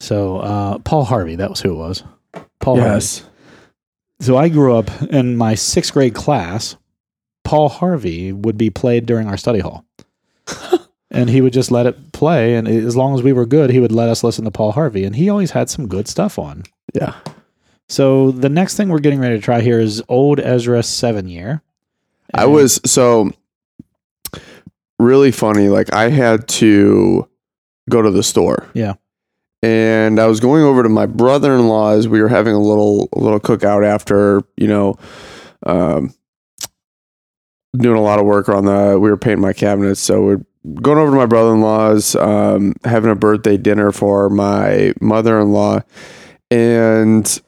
So 0.00 0.38
uh, 0.38 0.78
Paul 0.78 1.04
Harvey, 1.04 1.36
that 1.36 1.48
was 1.50 1.60
who 1.60 1.70
it 1.72 1.76
was. 1.76 2.02
Paul 2.60 2.76
Harvey. 2.76 2.94
Yes. 2.94 3.24
So 4.20 4.36
I 4.36 4.48
grew 4.48 4.76
up 4.76 4.90
in 5.02 5.36
my 5.36 5.54
sixth 5.54 5.92
grade 5.92 6.14
class. 6.14 6.76
Paul 7.42 7.68
Harvey 7.68 8.32
would 8.32 8.56
be 8.58 8.70
played 8.70 9.06
during 9.06 9.28
our 9.28 9.36
study 9.36 9.60
hall. 9.60 9.84
and 11.10 11.30
he 11.30 11.40
would 11.40 11.52
just 11.52 11.70
let 11.70 11.86
it 11.86 12.12
play. 12.12 12.54
And 12.54 12.66
as 12.66 12.96
long 12.96 13.14
as 13.14 13.22
we 13.22 13.32
were 13.32 13.46
good, 13.46 13.70
he 13.70 13.80
would 13.80 13.92
let 13.92 14.08
us 14.08 14.24
listen 14.24 14.44
to 14.44 14.50
Paul 14.50 14.72
Harvey. 14.72 15.04
And 15.04 15.14
he 15.16 15.28
always 15.28 15.52
had 15.52 15.70
some 15.70 15.88
good 15.88 16.08
stuff 16.08 16.38
on. 16.38 16.64
Yeah. 16.94 17.14
So 17.88 18.30
the 18.30 18.48
next 18.48 18.76
thing 18.76 18.88
we're 18.88 18.98
getting 18.98 19.20
ready 19.20 19.36
to 19.36 19.42
try 19.42 19.60
here 19.60 19.78
is 19.78 20.02
Old 20.08 20.40
Ezra 20.40 20.82
Seven 20.82 21.28
Year. 21.28 21.62
I 22.34 22.46
was 22.46 22.80
so 22.84 23.30
really 24.98 25.32
funny. 25.32 25.68
Like 25.68 25.92
I 25.92 26.08
had 26.08 26.48
to 26.48 27.28
go 27.88 28.02
to 28.02 28.10
the 28.10 28.22
store. 28.22 28.68
Yeah. 28.74 28.94
And 29.62 30.20
I 30.20 30.26
was 30.26 30.40
going 30.40 30.62
over 30.62 30.82
to 30.82 30.88
my 30.88 31.06
brother-in-law's. 31.06 32.06
We 32.06 32.20
were 32.20 32.28
having 32.28 32.54
a 32.54 32.60
little 32.60 33.08
a 33.14 33.18
little 33.18 33.40
cookout 33.40 33.86
after, 33.86 34.42
you 34.58 34.66
know, 34.66 34.96
um, 35.64 36.12
doing 37.74 37.96
a 37.96 38.02
lot 38.02 38.18
of 38.18 38.26
work 38.26 38.50
on 38.50 38.66
the. 38.66 38.98
We 39.00 39.08
were 39.08 39.16
painting 39.16 39.40
my 39.40 39.54
cabinets, 39.54 40.00
so 40.00 40.22
we're 40.22 40.44
going 40.82 40.98
over 40.98 41.10
to 41.10 41.16
my 41.16 41.26
brother-in-law's, 41.26 42.14
um, 42.16 42.74
having 42.84 43.10
a 43.10 43.14
birthday 43.14 43.56
dinner 43.56 43.90
for 43.90 44.28
my 44.28 44.92
mother-in-law, 45.00 45.80
and 46.50 47.42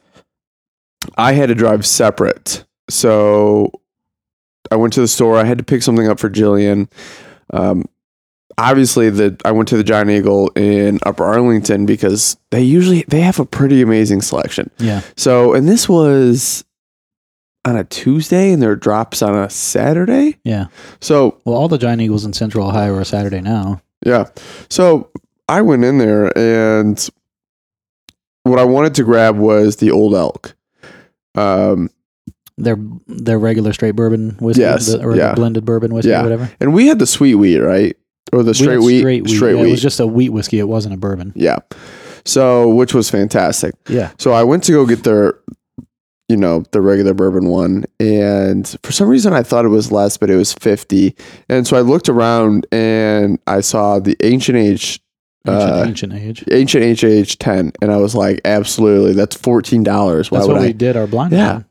I 1.17 1.33
had 1.33 1.49
to 1.49 1.55
drive 1.55 1.85
separate. 1.85 2.65
So 2.89 3.71
I 4.71 4.75
went 4.75 4.93
to 4.93 5.01
the 5.01 5.07
store. 5.07 5.37
I 5.37 5.43
had 5.43 5.57
to 5.57 5.63
pick 5.63 5.81
something 5.83 6.07
up 6.07 6.19
for 6.19 6.29
Jillian. 6.29 6.89
Um, 7.53 7.85
obviously, 8.57 9.09
the 9.09 9.39
I 9.45 9.51
went 9.51 9.67
to 9.69 9.77
the 9.77 9.83
Giant 9.83 10.09
Eagle 10.09 10.49
in 10.55 10.99
Upper 11.05 11.23
Arlington 11.23 11.85
because 11.85 12.37
they 12.51 12.61
usually 12.61 13.03
they 13.07 13.21
have 13.21 13.39
a 13.39 13.45
pretty 13.45 13.81
amazing 13.81 14.21
selection. 14.21 14.69
Yeah. 14.79 15.01
So, 15.15 15.53
and 15.53 15.67
this 15.67 15.87
was 15.87 16.63
on 17.65 17.75
a 17.75 17.83
Tuesday, 17.83 18.51
and 18.51 18.61
there 18.61 18.71
are 18.71 18.75
drops 18.75 19.21
on 19.21 19.35
a 19.35 19.49
Saturday. 19.49 20.37
Yeah. 20.43 20.67
So 21.01 21.39
Well, 21.45 21.55
all 21.55 21.67
the 21.67 21.77
Giant 21.77 22.01
Eagles 22.01 22.25
in 22.25 22.33
Central 22.33 22.67
Ohio 22.67 22.95
are 22.95 23.03
Saturday 23.03 23.41
now. 23.41 23.81
yeah, 24.05 24.25
so 24.69 25.09
I 25.49 25.61
went 25.61 25.83
in 25.83 25.97
there, 25.97 26.37
and 26.37 27.09
what 28.43 28.59
I 28.59 28.63
wanted 28.63 28.95
to 28.95 29.03
grab 29.03 29.35
was 29.37 29.77
the 29.77 29.91
Old 29.91 30.13
Elk. 30.15 30.55
Um, 31.35 31.89
Their 32.57 32.77
their 33.07 33.37
regular 33.39 33.71
straight 33.73 33.95
bourbon 33.95 34.35
whiskey, 34.39 34.61
Yes, 34.61 34.87
the- 34.87 35.03
or 35.03 35.15
yeah. 35.15 35.29
the 35.29 35.35
blended 35.35 35.63
bourbon 35.65 35.93
whiskey, 35.93 36.09
Yeah. 36.09 36.21
or 36.21 36.23
whatever. 36.23 36.49
and 36.59 36.73
we 36.73 36.87
had 36.87 36.97
the 36.99 37.05
sweet 37.05 37.35
wheat, 37.35 37.59
right, 37.59 37.95
or 38.33 38.41
the 38.43 38.53
straight 38.53 38.71
had 38.75 38.79
wheat, 38.81 38.99
straight 38.99 39.23
wheat. 39.23 39.35
straight 39.35 39.55
Yeah, 39.55 39.61
wheat. 39.61 39.67
It 39.67 39.71
was 39.71 39.81
just 39.81 39.99
a 39.99 40.07
wheat 40.07 40.29
whiskey. 40.29 40.59
It 40.59 40.67
wasn't 40.67 40.95
a 40.95 40.97
bourbon. 40.97 41.33
Yeah. 41.35 41.59
So, 42.25 42.67
which 42.73 42.93
was 42.93 43.09
fantastic. 43.09 43.75
Yeah. 43.87 44.09
So 44.17 44.31
I 44.33 44.43
went 44.43 44.63
to 44.65 44.71
go 44.71 44.85
get 44.85 45.03
their 45.03 45.35
you 46.29 46.35
know, 46.35 46.65
the 46.71 46.81
regular 46.81 47.13
bourbon 47.13 47.45
one. 47.47 47.85
And 48.01 48.67
for 48.83 48.91
some 48.91 49.07
reason, 49.07 49.31
I 49.31 49.43
thought 49.43 49.63
it 49.63 49.69
was 49.69 49.93
less, 49.93 50.17
but 50.17 50.29
it 50.29 50.35
was 50.35 50.51
50. 50.51 51.15
And 51.47 51.65
so 51.65 51.77
I 51.77 51.79
looked 51.79 52.09
around 52.09 52.67
and 52.69 53.39
I 53.47 53.61
saw 53.61 53.99
the 53.99 54.17
Ancient 54.21 54.57
Age, 54.57 54.99
Ancient, 55.47 55.71
uh, 55.71 55.83
ancient 55.87 56.13
age. 56.13 56.43
Ancient 56.51 56.83
Age 56.83 57.05
Age 57.05 57.37
10. 57.39 57.71
And 57.81 57.93
I 57.93 57.95
was 57.95 58.13
like, 58.13 58.41
absolutely, 58.43 59.13
that's 59.13 59.37
$14. 59.37 59.85
Why 60.29 60.39
That's 60.39 60.47
would 60.49 60.53
what 60.55 60.61
I? 60.63 60.65
we 60.65 60.73
did 60.73 60.97
our 60.97 61.07
blind. 61.07 61.31
Yeah. 61.31 61.53
on. 61.53 61.65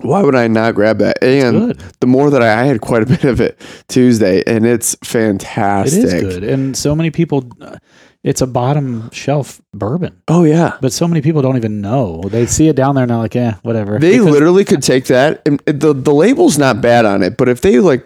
Why 0.00 0.22
would 0.22 0.34
I 0.34 0.46
not 0.48 0.74
grab 0.74 0.98
that? 0.98 1.22
And 1.22 1.74
the 2.00 2.06
more 2.06 2.30
that 2.30 2.42
I, 2.42 2.62
I 2.62 2.64
had 2.64 2.80
quite 2.80 3.02
a 3.02 3.06
bit 3.14 3.24
of 3.24 3.40
it 3.40 3.60
Tuesday, 3.88 4.42
and 4.46 4.64
it's 4.66 4.96
fantastic. 5.04 6.04
is 6.04 6.12
good, 6.14 6.44
and 6.44 6.76
so 6.76 6.94
many 6.94 7.10
people. 7.10 7.44
uh, 7.60 7.76
It's 8.24 8.40
a 8.42 8.46
bottom 8.46 9.08
shelf 9.12 9.60
bourbon, 9.72 10.20
Oh 10.26 10.42
yeah, 10.44 10.78
but 10.80 10.92
so 10.92 11.06
many 11.06 11.20
people 11.22 11.42
don't 11.42 11.56
even 11.56 11.80
know. 11.80 12.22
They 12.28 12.46
see 12.46 12.66
it 12.68 12.74
down 12.74 12.94
there 12.96 13.04
and 13.04 13.10
they're 13.10 13.18
like, 13.18 13.36
"Yeah, 13.36 13.54
whatever." 13.62 13.98
they 14.00 14.18
Because- 14.18 14.26
literally 14.34 14.64
could 14.64 14.82
take 14.82 15.04
that. 15.06 15.42
And 15.46 15.60
the 15.66 15.92
the 15.94 16.12
label's 16.12 16.58
not 16.58 16.80
bad 16.80 17.04
on 17.04 17.22
it, 17.22 17.36
but 17.36 17.48
if 17.48 17.60
they 17.60 17.78
like 17.78 18.04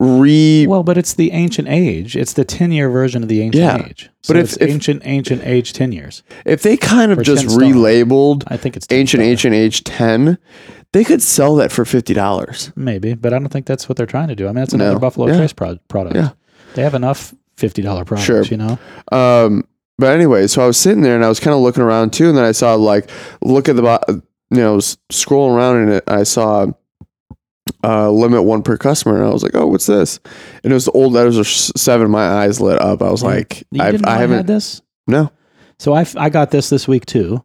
re 0.00 0.66
Well, 0.66 0.82
but 0.82 0.98
it's 0.98 1.14
the 1.14 1.30
ancient 1.32 1.68
age. 1.68 2.16
It's 2.16 2.32
the 2.34 2.44
ten 2.44 2.70
year 2.72 2.90
version 2.90 3.22
of 3.22 3.28
the 3.28 3.40
ancient 3.40 3.62
Yeah, 3.64 3.86
age. 3.86 4.10
but 4.26 4.34
So 4.34 4.34
if- 4.34 4.44
it's 4.44 4.56
if- 4.58 4.68
ancient 4.70 5.02
ancient 5.04 5.42
age 5.44 5.72
ten 5.72 5.92
years, 5.92 6.22
if 6.44 6.62
they 6.62 6.76
kind 6.76 7.12
of 7.12 7.22
just 7.22 7.46
relabeled 7.46 8.42
I 8.48 8.56
think 8.56 8.76
it's 8.76 8.86
ancient 8.90 9.20
star. 9.22 9.30
ancient 9.30 9.54
age 9.54 9.84
ten, 9.84 10.38
they 10.96 11.04
could 11.04 11.22
sell 11.22 11.54
that 11.56 11.70
for 11.70 11.84
fifty 11.84 12.14
dollars. 12.14 12.72
maybe, 12.74 13.14
but 13.14 13.32
I 13.34 13.38
don't 13.38 13.48
think 13.50 13.66
that's 13.66 13.88
what 13.88 13.96
they're 13.96 14.06
trying 14.06 14.28
to 14.28 14.34
do. 14.34 14.48
I 14.48 14.52
mean, 14.52 14.62
it's 14.64 14.72
No. 14.74 14.84
another 14.84 15.00
Buffalo 15.00 15.26
Yeah. 15.28 15.36
Trace 15.36 15.52
pro- 15.52 15.78
product. 15.88 16.16
Yeah. 16.16 16.30
They 16.74 16.82
have 16.82 16.94
enough 16.94 17.34
fifty 17.56 17.82
dollar 17.82 18.04
products, 18.04 18.26
Sure. 18.26 18.42
you 18.44 18.56
know. 18.56 18.78
Um, 19.12 19.64
but 19.98 20.12
anyway, 20.14 20.46
so 20.46 20.62
I 20.62 20.66
was 20.66 20.76
sitting 20.76 21.02
there 21.02 21.14
and 21.14 21.24
I 21.24 21.28
was 21.28 21.40
kind 21.40 21.54
of 21.54 21.60
looking 21.60 21.82
around 21.82 22.12
too, 22.12 22.28
and 22.28 22.36
then 22.36 22.44
I 22.44 22.52
saw 22.52 22.74
like 22.74 23.08
look 23.42 23.68
at 23.68 23.76
the 23.76 23.82
bo- 23.82 24.20
you 24.50 24.56
know 24.62 24.76
scrolling 25.12 25.54
around 25.56 25.76
and 25.82 25.90
it, 25.92 26.04
I 26.06 26.22
saw 26.24 26.66
uh 27.84 28.10
limit 28.10 28.42
one 28.44 28.62
per 28.62 28.76
customer, 28.76 29.16
and 29.16 29.24
I 29.24 29.30
was 29.30 29.42
like, 29.42 29.54
oh, 29.54 29.66
what's 29.66 29.86
this? 29.86 30.20
And 30.64 30.72
it 30.72 30.74
was 30.74 30.84
the 30.86 30.92
old 30.92 31.12
letters 31.12 31.36
of 31.38 31.46
seven. 31.48 32.10
My 32.10 32.26
eyes 32.26 32.60
lit 32.60 32.80
up. 32.80 33.02
I 33.02 33.10
was 33.10 33.22
like, 33.22 33.64
You 33.70 33.82
I've, 33.82 34.04
I 34.04 34.16
I 34.16 34.18
haven't. 34.18 34.36
had 34.36 34.46
this. 34.46 34.82
No. 35.06 35.30
So 35.78 35.92
I 35.94 36.06
I 36.16 36.30
got 36.30 36.50
this 36.50 36.68
this 36.70 36.86
week 36.88 37.06
too. 37.06 37.42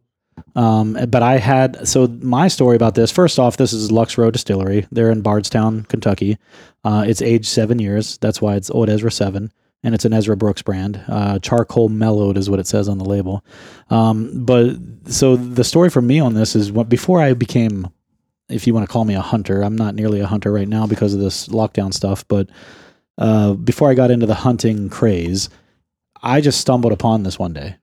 Um, 0.56 0.98
but 1.10 1.24
I 1.24 1.38
had 1.38 1.88
so 1.88 2.08
my 2.08 2.48
story 2.48 2.76
about 2.76 2.96
this. 2.96 3.12
First 3.12 3.40
off, 3.40 3.58
this 3.58 3.74
is 3.74 3.92
Lux 3.92 4.18
Row 4.18 4.32
Distillery. 4.32 4.86
They're 4.92 5.12
in 5.12 5.22
Bardstown, 5.22 5.84
Kentucky. 5.84 6.38
Uh, 6.84 7.06
it's 7.08 7.22
aged 7.22 7.46
seven 7.46 7.80
years. 7.80 8.18
That's 8.18 8.42
why 8.42 8.56
it's 8.56 8.70
Old 8.70 8.90
Ezra 8.90 9.12
Seven, 9.12 9.52
and 9.84 9.96
it's 9.96 10.06
an 10.06 10.14
Ezra 10.14 10.36
Brooks 10.36 10.62
brand. 10.62 11.02
Uh, 11.08 11.40
charcoal 11.40 11.90
mellowed 11.90 12.38
is 12.38 12.50
what 12.50 12.60
it 12.60 12.68
says 12.68 12.90
on 12.90 12.98
the 12.98 13.06
label. 13.06 13.46
Um, 13.90 14.46
but 14.46 14.76
so 15.06 15.36
the 15.36 15.64
story 15.64 15.90
for 15.90 16.02
me 16.02 16.20
on 16.20 16.34
this 16.34 16.56
is 16.56 16.72
what 16.72 16.90
before 16.90 17.22
I 17.22 17.34
became, 17.34 17.88
if 18.50 18.68
you 18.68 18.74
want 18.74 18.88
to 18.88 18.92
call 18.92 19.06
me 19.06 19.16
a 19.16 19.22
hunter, 19.22 19.62
I'm 19.62 19.78
not 19.78 19.96
nearly 19.96 20.20
a 20.20 20.28
hunter 20.28 20.52
right 20.52 20.68
now 20.68 20.86
because 20.86 21.14
of 21.14 21.20
this 21.20 21.48
lockdown 21.48 21.94
stuff. 21.94 22.28
But 22.28 22.50
uh, 23.18 23.54
before 23.54 23.90
I 23.90 23.94
got 23.94 24.12
into 24.12 24.26
the 24.26 24.36
hunting 24.36 24.90
craze, 24.90 25.50
I 26.22 26.42
just 26.42 26.60
stumbled 26.60 26.94
upon 26.94 27.24
this 27.24 27.40
one 27.40 27.54
day 27.54 27.78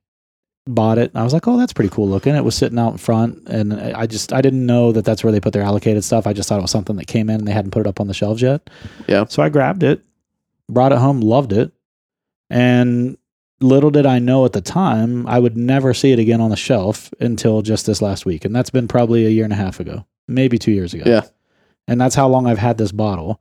bought 0.74 0.98
it. 0.98 1.11
I 1.14 1.24
was 1.24 1.33
like, 1.33 1.48
oh, 1.48 1.57
that's 1.57 1.72
pretty 1.72 1.90
cool 1.90 2.09
looking. 2.09 2.35
It 2.35 2.44
was 2.44 2.54
sitting 2.54 2.78
out 2.78 2.92
in 2.92 2.98
front, 2.98 3.48
and 3.48 3.72
I 3.74 4.07
just 4.07 4.33
I 4.33 4.40
didn't 4.40 4.64
know 4.64 4.92
that 4.92 5.04
that's 5.04 5.24
where 5.24 5.33
they 5.33 5.40
put 5.40 5.52
their 5.52 5.62
allocated 5.62 6.04
stuff. 6.04 6.26
I 6.26 6.33
just 6.33 6.48
thought 6.48 6.59
it 6.59 6.62
was 6.62 6.70
something 6.70 6.96
that 6.96 7.07
came 7.07 7.31
in 7.31 7.37
and 7.37 7.48
they 7.48 7.52
hadn't 7.52 7.70
put 7.70 7.81
it 7.81 7.87
up 7.87 8.00
on 8.00 8.07
the 8.07 8.14
shelves 8.14 8.42
yet. 8.42 8.68
Yeah. 9.07 9.24
So 9.26 9.42
I 9.42 9.48
grabbed 9.48 9.83
it, 9.83 10.04
brought 10.68 10.92
it 10.92 10.98
home, 10.98 11.20
loved 11.20 11.52
it, 11.52 11.72
and 12.50 13.16
little 13.61 13.90
did 13.90 14.07
I 14.07 14.18
know 14.18 14.44
at 14.44 14.52
the 14.52 14.61
time 14.61 15.26
I 15.26 15.38
would 15.38 15.57
never 15.57 15.92
see 15.92 16.12
it 16.12 16.18
again 16.18 16.40
on 16.40 16.50
the 16.50 16.57
shelf 16.57 17.12
until 17.20 17.62
just 17.62 17.87
this 17.87 18.02
last 18.02 18.24
week, 18.26 18.44
and 18.44 18.54
that's 18.54 18.70
been 18.70 18.88
probably 18.88 19.26
a 19.26 19.31
year 19.31 19.44
and 19.44 19.52
a 19.52 19.57
half 19.57 19.81
ago, 19.81 20.07
maybe 20.26 20.59
two 20.59 20.72
years 20.72 20.94
ago. 20.94 21.04
Yeah. 21.07 21.22
And 21.87 22.00
that's 22.00 22.14
how 22.14 22.28
long 22.28 22.46
I've 22.46 22.59
had 22.59 22.76
this 22.78 22.92
bottle. 22.92 23.40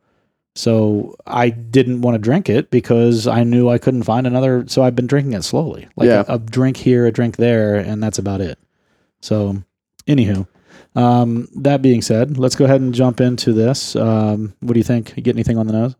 So 0.57 1.15
I 1.27 1.49
didn't 1.49 2.01
want 2.01 2.15
to 2.15 2.19
drink 2.19 2.49
it 2.49 2.71
because 2.71 3.27
I 3.27 3.43
knew 3.43 3.69
I 3.69 3.77
couldn't 3.77 4.03
find 4.03 4.25
another. 4.25 4.65
So 4.67 4.81
I've 4.81 4.95
been 4.95 5.05
drinking 5.05 5.33
it 5.33 5.43
slowly, 5.43 5.87
like 5.95 6.07
Yeah. 6.07 6.23
a, 6.27 6.33
a 6.33 6.39
drink 6.39 6.77
here, 6.77 7.05
a 7.05 7.11
drink 7.11 7.37
there, 7.37 7.75
and 7.75 8.01
that's 8.01 8.17
about 8.17 8.41
it. 8.41 8.57
So, 9.21 9.61
anywho, 10.07 10.47
um, 10.95 11.47
that 11.57 11.83
being 11.83 12.01
said, 12.01 12.39
let's 12.39 12.55
go 12.55 12.65
ahead 12.65 12.81
and 12.81 12.91
jump 12.91 13.21
into 13.21 13.53
this. 13.53 13.95
Um, 13.95 14.55
what 14.61 14.73
do 14.73 14.79
you 14.79 14.83
think? 14.83 15.13
You 15.15 15.21
get 15.21 15.35
anything 15.35 15.59
on 15.59 15.67
the 15.67 15.73
nose? 15.73 15.95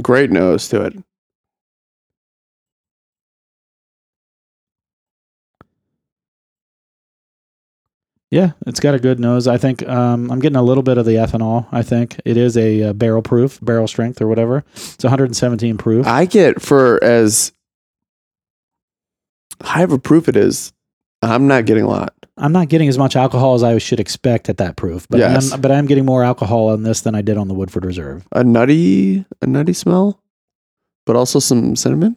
Great 0.00 0.30
nose 0.30 0.68
to 0.68 0.82
it. 0.82 0.94
Yeah, 8.30 8.52
it's 8.66 8.80
got 8.80 8.94
a 8.94 8.98
good 8.98 9.20
nose. 9.20 9.46
I 9.46 9.56
think 9.56 9.86
um, 9.88 10.30
I'm 10.32 10.40
getting 10.40 10.56
a 10.56 10.62
little 10.62 10.82
bit 10.82 10.98
of 10.98 11.06
the 11.06 11.12
ethanol. 11.12 11.66
I 11.70 11.82
think 11.82 12.20
it 12.24 12.36
is 12.36 12.56
a, 12.56 12.82
uh 12.84 12.92
barrel 12.92 13.22
proof, 13.22 13.60
barrel 13.62 13.86
strength, 13.86 14.20
or 14.20 14.26
whatever. 14.26 14.64
It's 14.74 15.04
117 15.04 15.78
proof. 15.78 16.06
I 16.06 16.24
get 16.24 16.60
for 16.60 17.02
as 17.04 17.52
high 19.62 19.82
of 19.82 19.92
a 19.92 19.98
proof 19.98 20.28
it 20.28 20.36
is. 20.36 20.72
I'm 21.22 21.46
not 21.46 21.66
getting 21.66 21.84
a 21.84 21.88
lot. 21.88 22.12
I'm 22.36 22.52
not 22.52 22.68
getting 22.68 22.88
as 22.88 22.98
much 22.98 23.16
alcohol 23.16 23.54
as 23.54 23.62
I 23.62 23.78
should 23.78 24.00
expect 24.00 24.48
at 24.50 24.58
that 24.58 24.76
proof, 24.76 25.06
but 25.08 25.18
Yes. 25.18 25.52
I'm, 25.52 25.60
but 25.60 25.70
I'm 25.70 25.86
getting 25.86 26.04
more 26.04 26.22
alcohol 26.22 26.68
on 26.68 26.82
this 26.82 27.00
than 27.00 27.14
I 27.14 27.22
did 27.22 27.38
on 27.38 27.48
the 27.48 27.54
Woodford 27.54 27.84
Reserve. 27.84 28.26
A 28.32 28.44
nutty, 28.44 29.24
a 29.40 29.46
nutty 29.46 29.72
smell, 29.72 30.20
but 31.06 31.16
also 31.16 31.38
some 31.38 31.74
cinnamon. 31.76 32.16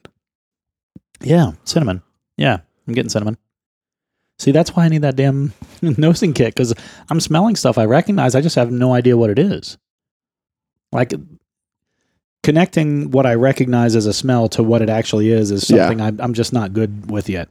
Yeah, 1.21 1.51
cinnamon. 1.63 2.01
Yeah, 2.35 2.57
I'm 2.87 2.93
getting 2.93 3.09
cinnamon. 3.09 3.37
See, 4.39 4.51
that's 4.51 4.75
why 4.75 4.85
I 4.85 4.89
need 4.89 5.03
that 5.03 5.15
damn 5.15 5.53
nosing 5.97 6.33
kit 6.33 6.53
because 6.55 6.73
I'm 7.09 7.19
smelling 7.19 7.55
stuff 7.55 7.77
I 7.77 7.85
recognize. 7.85 8.35
I 8.35 8.41
just 8.41 8.55
have 8.55 8.71
no 8.71 8.93
idea 8.93 9.17
what 9.17 9.29
it 9.29 9.39
is. 9.39 9.77
Like 10.91 11.13
connecting 12.43 13.11
what 13.11 13.25
I 13.25 13.35
recognize 13.35 13.95
as 13.95 14.05
a 14.05 14.13
smell 14.13 14.49
to 14.49 14.63
what 14.63 14.81
it 14.81 14.89
actually 14.89 15.29
is 15.29 15.51
is 15.51 15.69
Yeah. 15.69 15.77
something 15.87 16.01
I'm, 16.01 16.19
I'm 16.21 16.33
just 16.33 16.53
not 16.53 16.73
good 16.73 17.09
with 17.11 17.29
yet. 17.29 17.49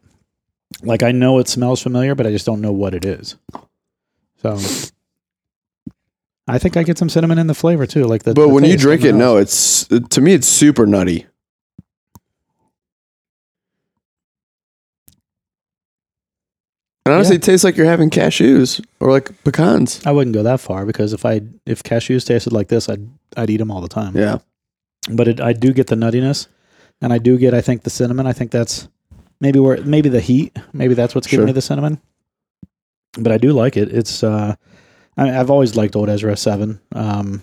Like 0.83 1.03
I 1.03 1.13
know 1.13 1.39
it 1.39 1.49
smells 1.49 1.83
familiar, 1.83 2.15
but 2.15 2.27
I 2.27 2.31
just 2.31 2.47
don't 2.47 2.61
know 2.61 2.73
what 2.73 2.95
it 2.95 3.05
is. 3.05 3.37
So 4.43 4.59
I 6.47 6.59
think 6.59 6.77
I 6.77 6.83
get 6.83 6.99
some 6.99 7.09
cinnamon 7.09 7.39
in 7.39 7.47
the 7.47 7.55
flavor 7.55 7.87
too. 7.87 8.05
Like 8.05 8.23
the. 8.25 8.35
but 8.35 8.43
the 8.47 8.49
when 8.49 8.65
you 8.65 8.77
drink 8.77 9.03
it, 9.05 9.13
the 9.13 9.19
no, 9.19 9.37
it's 9.37 9.87
to 9.87 10.21
me 10.21 10.33
it's 10.35 10.49
super 10.49 10.87
nutty. 10.87 11.27
Honestly, 17.19 17.37
Yeah. 17.37 17.41
tastes 17.41 17.65
like 17.65 17.77
you're 17.77 17.87
having 17.87 18.11
cashews 18.11 18.85
or 19.01 19.11
like 19.11 19.31
pecans. 19.45 20.01
I 20.07 20.13
wouldn't 20.13 20.35
go 20.35 20.43
that 20.43 20.61
far 20.61 20.87
because 20.87 21.13
if 21.13 21.25
I 21.27 21.43
if 21.67 21.83
cashews 21.83 22.27
tasted 22.27 22.53
like 22.53 22.69
this, 22.69 22.89
I'd 22.89 23.07
I'd 23.37 23.51
eat 23.51 23.59
them 23.59 23.71
all 23.71 23.81
the 23.81 23.89
time. 23.89 24.17
Yeah, 24.17 24.39
But 25.11 25.29
it, 25.29 25.41
I 25.41 25.53
do 25.53 25.73
get 25.73 25.87
the 25.89 25.97
nuttiness, 25.97 26.47
and 27.01 27.13
I 27.13 27.19
do 27.19 27.37
get 27.39 27.55
I 27.55 27.61
think 27.61 27.83
the 27.83 27.91
cinnamon. 27.91 28.27
I 28.27 28.33
think 28.33 28.51
that's 28.51 28.89
maybe 29.41 29.59
where 29.61 29.81
maybe 29.83 30.09
the 30.09 30.21
heat. 30.21 30.57
Maybe 30.73 30.95
that's 30.95 31.15
what's 31.15 31.27
giving 31.27 31.43
Sure. 31.43 31.47
me 31.47 31.53
the 31.53 31.63
cinnamon. 31.63 32.01
But 33.19 33.33
I 33.33 33.39
do 33.39 33.53
like 33.53 33.77
it. 33.77 33.93
It's 33.93 34.23
uh, 34.23 34.55
I, 35.17 35.39
I've 35.41 35.51
always 35.51 35.77
liked 35.77 35.97
Old 35.97 36.09
Ezra 36.09 36.37
Seven. 36.37 36.81
Um, 36.93 37.43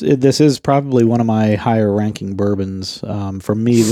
this 0.00 0.40
is 0.40 0.60
probably 0.60 1.04
one 1.04 1.20
of 1.20 1.26
my 1.26 1.56
higher 1.56 1.92
ranking 1.92 2.34
bourbons 2.36 3.02
um, 3.04 3.40
for 3.40 3.54
me. 3.56 3.82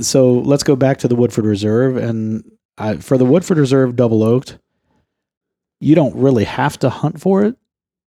So 0.00 0.32
let's 0.40 0.62
go 0.62 0.76
back 0.76 0.98
to 0.98 1.08
the 1.08 1.16
Woodford 1.16 1.46
Reserve, 1.46 1.96
and 1.96 2.44
I, 2.78 2.96
for 2.96 3.18
the 3.18 3.24
Woodford 3.24 3.58
Reserve 3.58 3.96
Double 3.96 4.22
Oaked, 4.22 4.58
you 5.80 5.94
don't 5.94 6.14
really 6.16 6.44
have 6.44 6.78
to 6.80 6.90
hunt 6.90 7.20
for 7.20 7.44
it, 7.44 7.56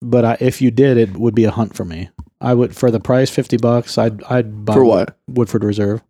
but 0.02 0.24
I, 0.24 0.36
if 0.40 0.60
you 0.62 0.70
did, 0.70 0.96
it 0.96 1.16
would 1.16 1.34
be 1.34 1.44
a 1.44 1.50
hunt 1.50 1.74
for 1.76 1.84
me. 1.84 2.10
I 2.40 2.54
would 2.54 2.74
for 2.76 2.90
the 2.90 3.00
price, 3.00 3.30
fifty 3.30 3.56
bucks. 3.56 3.98
I'd 3.98 4.22
I'd 4.24 4.64
buy 4.64 4.74
for 4.74 4.84
what? 4.84 5.16
Woodford 5.28 5.64
Reserve. 5.64 6.02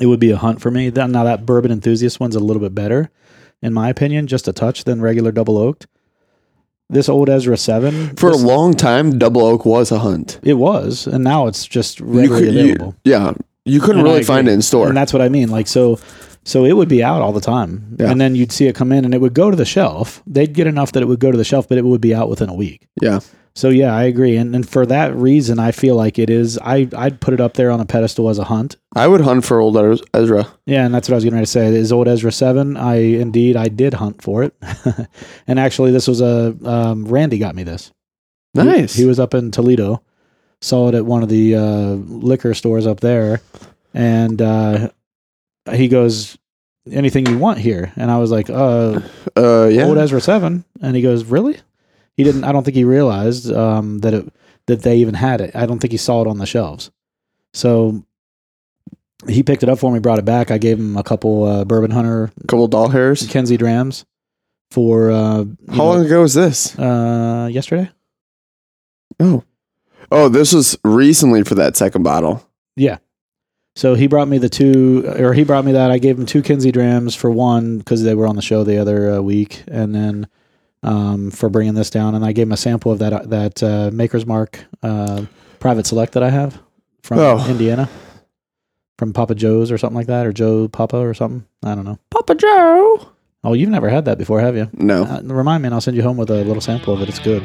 It 0.00 0.06
would 0.06 0.20
be 0.20 0.30
a 0.30 0.36
hunt 0.36 0.60
for 0.60 0.70
me. 0.70 0.90
Now 0.90 1.24
that 1.24 1.46
bourbon 1.46 1.70
enthusiast 1.72 2.20
one's 2.20 2.36
a 2.36 2.40
little 2.40 2.60
bit 2.62 2.74
better, 2.74 3.10
in 3.62 3.72
my 3.72 3.88
opinion, 3.88 4.26
just 4.26 4.46
a 4.48 4.52
touch 4.52 4.84
than 4.84 5.00
regular 5.00 5.32
double 5.32 5.56
oaked. 5.58 5.86
This 6.90 7.08
old 7.08 7.28
Ezra 7.28 7.56
Seven 7.56 8.16
For 8.16 8.30
a 8.30 8.36
long 8.36 8.74
time, 8.74 9.18
double 9.18 9.42
oak 9.42 9.64
was 9.66 9.92
a 9.92 9.98
hunt. 9.98 10.40
it 10.42 10.54
was, 10.54 11.06
and 11.06 11.22
now 11.22 11.46
it's 11.46 11.66
just 11.66 12.00
You 12.00 12.06
readily 12.06 12.28
could, 12.46 12.54
you, 12.54 12.60
available. 12.72 12.96
yeah, 13.04 13.32
you 13.64 13.80
couldn't 13.80 13.98
And 14.00 14.04
really 14.08 14.24
find 14.24 14.48
it 14.48 14.52
in 14.52 14.62
store. 14.62 14.88
And 14.88 14.96
that's 14.96 15.12
what 15.12 15.20
I 15.22 15.28
mean. 15.28 15.50
Like 15.50 15.66
so, 15.68 16.00
so 16.48 16.64
it 16.64 16.72
would 16.72 16.88
be 16.88 17.02
out 17.04 17.20
all 17.22 17.32
the 17.32 17.40
time, 17.56 17.96
Yeah. 18.00 18.10
and 18.10 18.18
then 18.20 18.34
you'd 18.34 18.52
see 18.52 18.66
it 18.66 18.74
come 18.74 18.90
in, 18.96 19.04
and 19.04 19.12
it 19.14 19.20
would 19.20 19.34
go 19.34 19.50
to 19.50 19.56
the 19.56 19.64
shelf. 19.76 20.22
They'd 20.26 20.54
get 20.54 20.66
enough 20.66 20.92
that 20.92 21.02
it 21.02 21.06
would 21.06 21.20
go 21.20 21.30
to 21.30 21.36
the 21.38 21.44
shelf, 21.44 21.68
but 21.68 21.76
it 21.78 21.84
would 21.84 22.00
be 22.00 22.14
out 22.14 22.28
within 22.30 22.48
a 22.48 22.54
week. 22.54 22.88
Yeah, 23.02 23.20
So 23.54 23.68
yeah, 23.70 23.92
I 23.94 24.04
agree, 24.04 24.36
and 24.36 24.54
and 24.54 24.64
for 24.68 24.86
that 24.86 25.14
reason, 25.16 25.58
I 25.58 25.72
feel 25.72 25.96
like 25.96 26.18
it 26.18 26.30
is. 26.30 26.58
I 26.62 26.88
I'd 26.96 27.20
put 27.20 27.34
it 27.34 27.40
up 27.40 27.54
there 27.54 27.70
on 27.70 27.80
a 27.80 27.84
pedestal 27.84 28.28
as 28.30 28.38
a 28.38 28.44
hunt. 28.44 28.76
I 28.96 29.06
would 29.08 29.20
hunt 29.20 29.44
for 29.44 29.60
old 29.60 29.76
Ezra. 30.14 30.46
Yeah, 30.66 30.84
and 30.86 30.94
that's 30.94 31.08
what 31.08 31.14
I 31.14 31.18
was 31.18 31.24
getting 31.24 31.36
ready 31.38 31.46
to 31.46 31.52
say. 31.52 31.66
Is 31.66 31.92
old 31.92 32.08
Ezra 32.08 32.32
seven? 32.32 32.76
I 32.76 32.96
indeed 33.24 33.56
I 33.56 33.68
did 33.68 33.94
hunt 33.94 34.22
for 34.22 34.42
it, 34.44 34.54
and 35.46 35.58
actually 35.58 35.90
this 35.92 36.06
was 36.08 36.20
a 36.20 36.56
um, 36.64 37.04
Randy 37.06 37.38
got 37.38 37.54
me 37.54 37.62
this. 37.64 37.90
He- 38.54 38.62
Nice. 38.64 38.94
He, 38.94 39.04
was 39.04 39.20
up 39.20 39.34
in 39.34 39.50
Toledo, 39.50 40.02
saw 40.60 40.88
it 40.88 40.94
at 40.94 41.04
one 41.04 41.22
of 41.22 41.28
the 41.28 41.54
uh, 41.54 41.94
liquor 42.30 42.54
stores 42.54 42.86
up 42.86 43.00
there, 43.00 43.40
and 43.94 44.40
uh, 44.40 44.88
he 45.72 45.88
goes, 45.88 46.38
anything 46.90 47.26
you 47.26 47.38
want 47.38 47.58
here?" 47.58 47.92
And 47.96 48.10
I 48.10 48.18
was 48.18 48.30
like, 48.30 48.48
"Uh, 48.50 49.00
Uh, 49.36 49.66
yeah. 49.72 49.84
old 49.84 49.98
Ezra 49.98 50.20
seven. 50.20 50.64
And 50.80 50.94
he 50.96 51.02
goes, 51.02 51.24
"Really?" 51.24 51.56
He 52.16 52.24
didn't. 52.24 52.44
I 52.44 52.52
don't 52.52 52.64
think 52.64 52.76
he 52.76 52.84
realized 52.84 53.52
um, 53.52 53.98
that 54.00 54.14
it 54.14 54.32
that 54.66 54.82
they 54.82 54.96
even 54.98 55.14
had 55.14 55.40
it. 55.40 55.54
I 55.54 55.66
don't 55.66 55.78
think 55.78 55.92
he 55.92 55.98
saw 55.98 56.20
it 56.22 56.26
on 56.28 56.38
the 56.38 56.46
shelves. 56.46 56.90
So 57.54 58.04
he 59.26 59.42
picked 59.42 59.62
it 59.62 59.68
up 59.68 59.78
for 59.78 59.90
me, 59.92 59.98
brought 59.98 60.18
it 60.18 60.24
back. 60.24 60.50
I 60.50 60.58
gave 60.58 60.78
him 60.78 60.96
a 60.96 61.02
couple 61.02 61.44
uh, 61.44 61.64
Bourbon 61.64 61.90
Hunter 61.90 62.30
a 62.42 62.46
couple 62.46 62.68
doll 62.68 62.88
hairs. 62.88 63.26
Kenzie 63.28 63.56
Drams 63.56 64.04
for 64.70 65.10
uh, 65.10 65.44
How 65.68 65.74
know, 65.76 65.84
long 65.86 66.04
ago 66.06 66.20
was 66.22 66.34
this? 66.34 66.78
Uh, 66.78 67.48
yesterday. 67.50 67.90
Oh, 69.20 69.42
oh, 70.12 70.28
this 70.28 70.52
was 70.52 70.78
recently 70.84 71.42
for 71.42 71.54
that 71.56 71.76
second 71.76 72.02
bottle. 72.02 72.46
Yeah. 72.76 72.98
So 73.78 73.94
he 73.94 74.08
brought 74.08 74.26
me 74.26 74.38
the 74.38 74.48
two, 74.48 75.04
or 75.20 75.32
he 75.32 75.44
brought 75.44 75.64
me 75.64 75.70
that. 75.70 75.92
I 75.92 75.98
gave 75.98 76.18
him 76.18 76.26
two 76.26 76.42
Kinsey 76.42 76.72
Drams 76.72 77.14
for 77.14 77.30
one 77.30 77.78
because 77.78 78.02
they 78.02 78.16
were 78.16 78.26
on 78.26 78.34
the 78.34 78.42
show 78.42 78.64
the 78.64 78.76
other 78.78 79.12
uh, 79.12 79.20
week, 79.20 79.62
and 79.68 79.94
then 79.94 80.26
um, 80.82 81.30
for 81.30 81.48
bringing 81.48 81.74
this 81.74 81.88
down. 81.88 82.16
And 82.16 82.24
I 82.24 82.32
gave 82.32 82.48
him 82.48 82.52
a 82.52 82.56
sample 82.56 82.90
of 82.90 82.98
that 82.98 83.30
that 83.30 83.62
uh, 83.62 83.90
Maker's 83.92 84.26
Mark 84.26 84.64
uh, 84.82 85.26
private 85.60 85.86
select 85.86 86.14
that 86.14 86.24
I 86.24 86.30
have 86.30 86.60
from 87.04 87.20
Oh. 87.20 87.48
Indiana, 87.48 87.88
from 88.98 89.12
Papa 89.12 89.36
Joe's 89.36 89.70
or 89.70 89.78
something 89.78 89.96
like 89.96 90.08
that, 90.08 90.26
or 90.26 90.32
Joe 90.32 90.66
Papa 90.66 90.96
or 90.96 91.14
something. 91.14 91.46
I 91.62 91.76
don't 91.76 91.84
know. 91.84 92.00
Papa 92.10 92.34
Joe. 92.34 93.12
Oh, 93.44 93.52
you've 93.52 93.70
never 93.70 93.88
had 93.88 94.06
that 94.06 94.18
before, 94.18 94.40
have 94.40 94.56
you? 94.56 94.68
No. 94.72 95.04
Uh, 95.04 95.20
remind 95.22 95.62
me, 95.62 95.68
and 95.68 95.74
I'll 95.74 95.80
send 95.80 95.96
you 95.96 96.02
home 96.02 96.16
with 96.16 96.30
a 96.30 96.42
little 96.42 96.60
sample 96.60 96.94
of 96.94 97.00
it. 97.02 97.08
It's 97.08 97.20
good. 97.20 97.44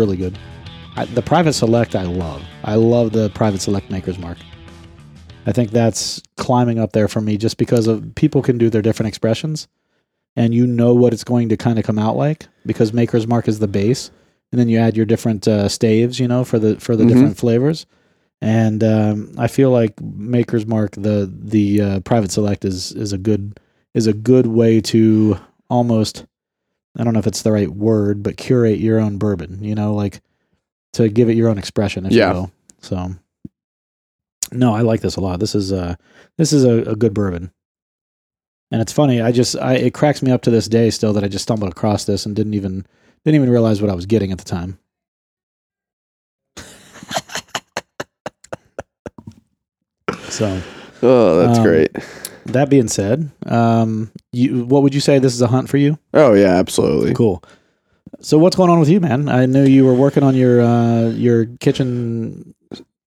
Really 0.00 0.16
good. 0.16 0.38
I, 0.96 1.04
the 1.04 1.22
private 1.22 1.52
select, 1.52 1.94
I 1.94 2.02
love. 2.02 2.42
I 2.64 2.74
love 2.74 3.12
the 3.12 3.30
private 3.30 3.60
select 3.60 3.90
Maker's 3.90 4.18
Mark. 4.18 4.38
I 5.46 5.52
think 5.52 5.70
that's 5.70 6.20
climbing 6.36 6.78
up 6.78 6.92
there 6.92 7.08
for 7.08 7.20
me 7.20 7.36
just 7.36 7.56
because 7.56 7.86
of 7.86 8.14
people 8.14 8.42
can 8.42 8.58
do 8.58 8.68
their 8.70 8.82
different 8.82 9.08
expressions 9.08 9.68
and 10.36 10.54
you 10.54 10.66
know 10.66 10.94
what 10.94 11.12
it's 11.12 11.24
going 11.24 11.48
to 11.48 11.56
kind 11.56 11.78
of 11.78 11.84
come 11.84 11.98
out 11.98 12.16
like 12.16 12.46
because 12.66 12.92
Maker's 12.92 13.26
Mark 13.26 13.48
is 13.48 13.58
the 13.58 13.68
base 13.68 14.10
and 14.52 14.58
then 14.60 14.68
you 14.68 14.78
add 14.78 14.96
your 14.96 15.06
different 15.06 15.46
uh, 15.48 15.68
staves, 15.68 16.18
you 16.20 16.28
know, 16.28 16.44
for 16.44 16.58
the 16.58 16.78
for 16.80 16.96
the 16.96 17.04
Mhm. 17.04 17.08
different 17.08 17.36
flavors. 17.36 17.86
And 18.42 18.82
um, 18.82 19.32
I 19.38 19.48
feel 19.48 19.70
like 19.70 20.00
Maker's 20.00 20.66
Mark, 20.66 20.92
the 20.92 21.30
the 21.32 21.80
uh, 21.80 22.00
private 22.00 22.30
select 22.32 22.64
is 22.64 22.92
is 22.92 23.12
a 23.12 23.18
good 23.18 23.58
is 23.94 24.06
a 24.06 24.12
good 24.12 24.46
way 24.46 24.80
to 24.82 25.36
almost 25.68 26.24
I 27.00 27.04
don't 27.04 27.14
know 27.14 27.18
if 27.18 27.26
it's 27.26 27.42
the 27.42 27.52
right 27.52 27.70
word, 27.70 28.22
but 28.22 28.36
curate 28.36 28.78
your 28.78 29.00
own 29.00 29.16
bourbon, 29.16 29.64
you 29.64 29.74
know, 29.74 29.94
like 29.94 30.20
to 30.92 31.08
give 31.08 31.30
it 31.30 31.36
your 31.36 31.48
own 31.48 31.56
expression, 31.56 32.04
if 32.04 32.12
Yeah. 32.12 32.28
you 32.28 32.34
will. 32.34 32.52
So 32.80 33.14
no, 34.52 34.74
I 34.74 34.82
like 34.82 35.00
this 35.00 35.16
a 35.16 35.20
lot. 35.20 35.40
This 35.40 35.54
is 35.54 35.72
uh 35.72 35.94
this 36.36 36.52
is 36.52 36.64
a, 36.64 36.90
a 36.90 36.96
good 36.96 37.14
bourbon. 37.14 37.52
And 38.72 38.80
it's 38.82 38.92
funny, 38.92 39.20
I 39.22 39.32
just 39.32 39.56
I 39.56 39.74
it 39.74 39.94
cracks 39.94 40.22
me 40.22 40.30
up 40.30 40.42
to 40.42 40.50
this 40.50 40.68
day 40.68 40.90
still 40.90 41.12
that 41.14 41.24
I 41.24 41.28
just 41.28 41.44
stumbled 41.44 41.72
across 41.72 42.04
this 42.04 42.26
and 42.26 42.36
didn't 42.36 42.54
even 42.54 42.84
didn't 43.24 43.36
even 43.36 43.50
realize 43.50 43.80
what 43.80 43.90
I 43.90 43.94
was 43.94 44.06
getting 44.06 44.30
at 44.32 44.38
the 44.38 44.44
time. 44.44 44.78
so 50.28 50.60
Oh, 51.02 51.38
that's 51.38 51.58
Um, 51.58 51.64
great. 51.64 51.90
That 52.52 52.68
being 52.70 52.88
said, 52.88 53.30
um, 53.46 54.10
you 54.32 54.64
what 54.64 54.82
would 54.82 54.94
you 54.94 55.00
say 55.00 55.18
this 55.18 55.34
is 55.34 55.42
a 55.42 55.46
hunt 55.48 55.68
for 55.68 55.76
you? 55.76 55.98
Oh 56.14 56.34
yeah, 56.34 56.54
absolutely. 56.56 57.14
Cool. 57.14 57.42
So 58.20 58.38
what's 58.38 58.56
going 58.56 58.70
on 58.70 58.78
with 58.80 58.88
you, 58.88 59.00
man? 59.00 59.28
I 59.28 59.46
knew 59.46 59.64
you 59.64 59.84
were 59.84 59.94
working 59.94 60.22
on 60.22 60.34
your 60.34 60.60
uh, 60.60 61.08
your 61.10 61.46
kitchen 61.60 62.54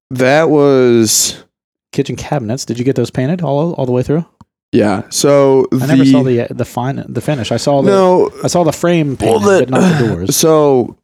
That 0.10 0.49
was 0.49 1.43
kitchen 1.91 2.15
cabinets. 2.15 2.65
Did 2.65 2.79
you 2.79 2.86
get 2.86 2.95
those 2.95 3.12
painted 3.12 3.41
all 3.41 3.73
all 3.73 3.86
the 3.86 3.91
way 3.91 4.03
through? 4.03 4.25
yeah. 4.71 5.03
So 5.10 5.67
I 5.71 5.86
never 5.86 6.06
saw 6.06 6.23
the 6.23 6.47
the 6.49 6.65
fine 6.65 7.03
the 7.08 7.21
finish. 7.21 7.51
I 7.51 7.58
saw 7.58 7.82
the 7.82 7.91
no. 7.91 8.32
I 8.43 8.47
saw 8.47 8.63
the 8.63 8.71
frame 8.73 9.15
Well, 9.21 9.39
painted, 9.39 9.45
the- 9.47 9.60
but 9.60 9.69
not 9.69 9.99
the 9.99 10.08
doors. 10.08 10.36
So, 10.43 10.97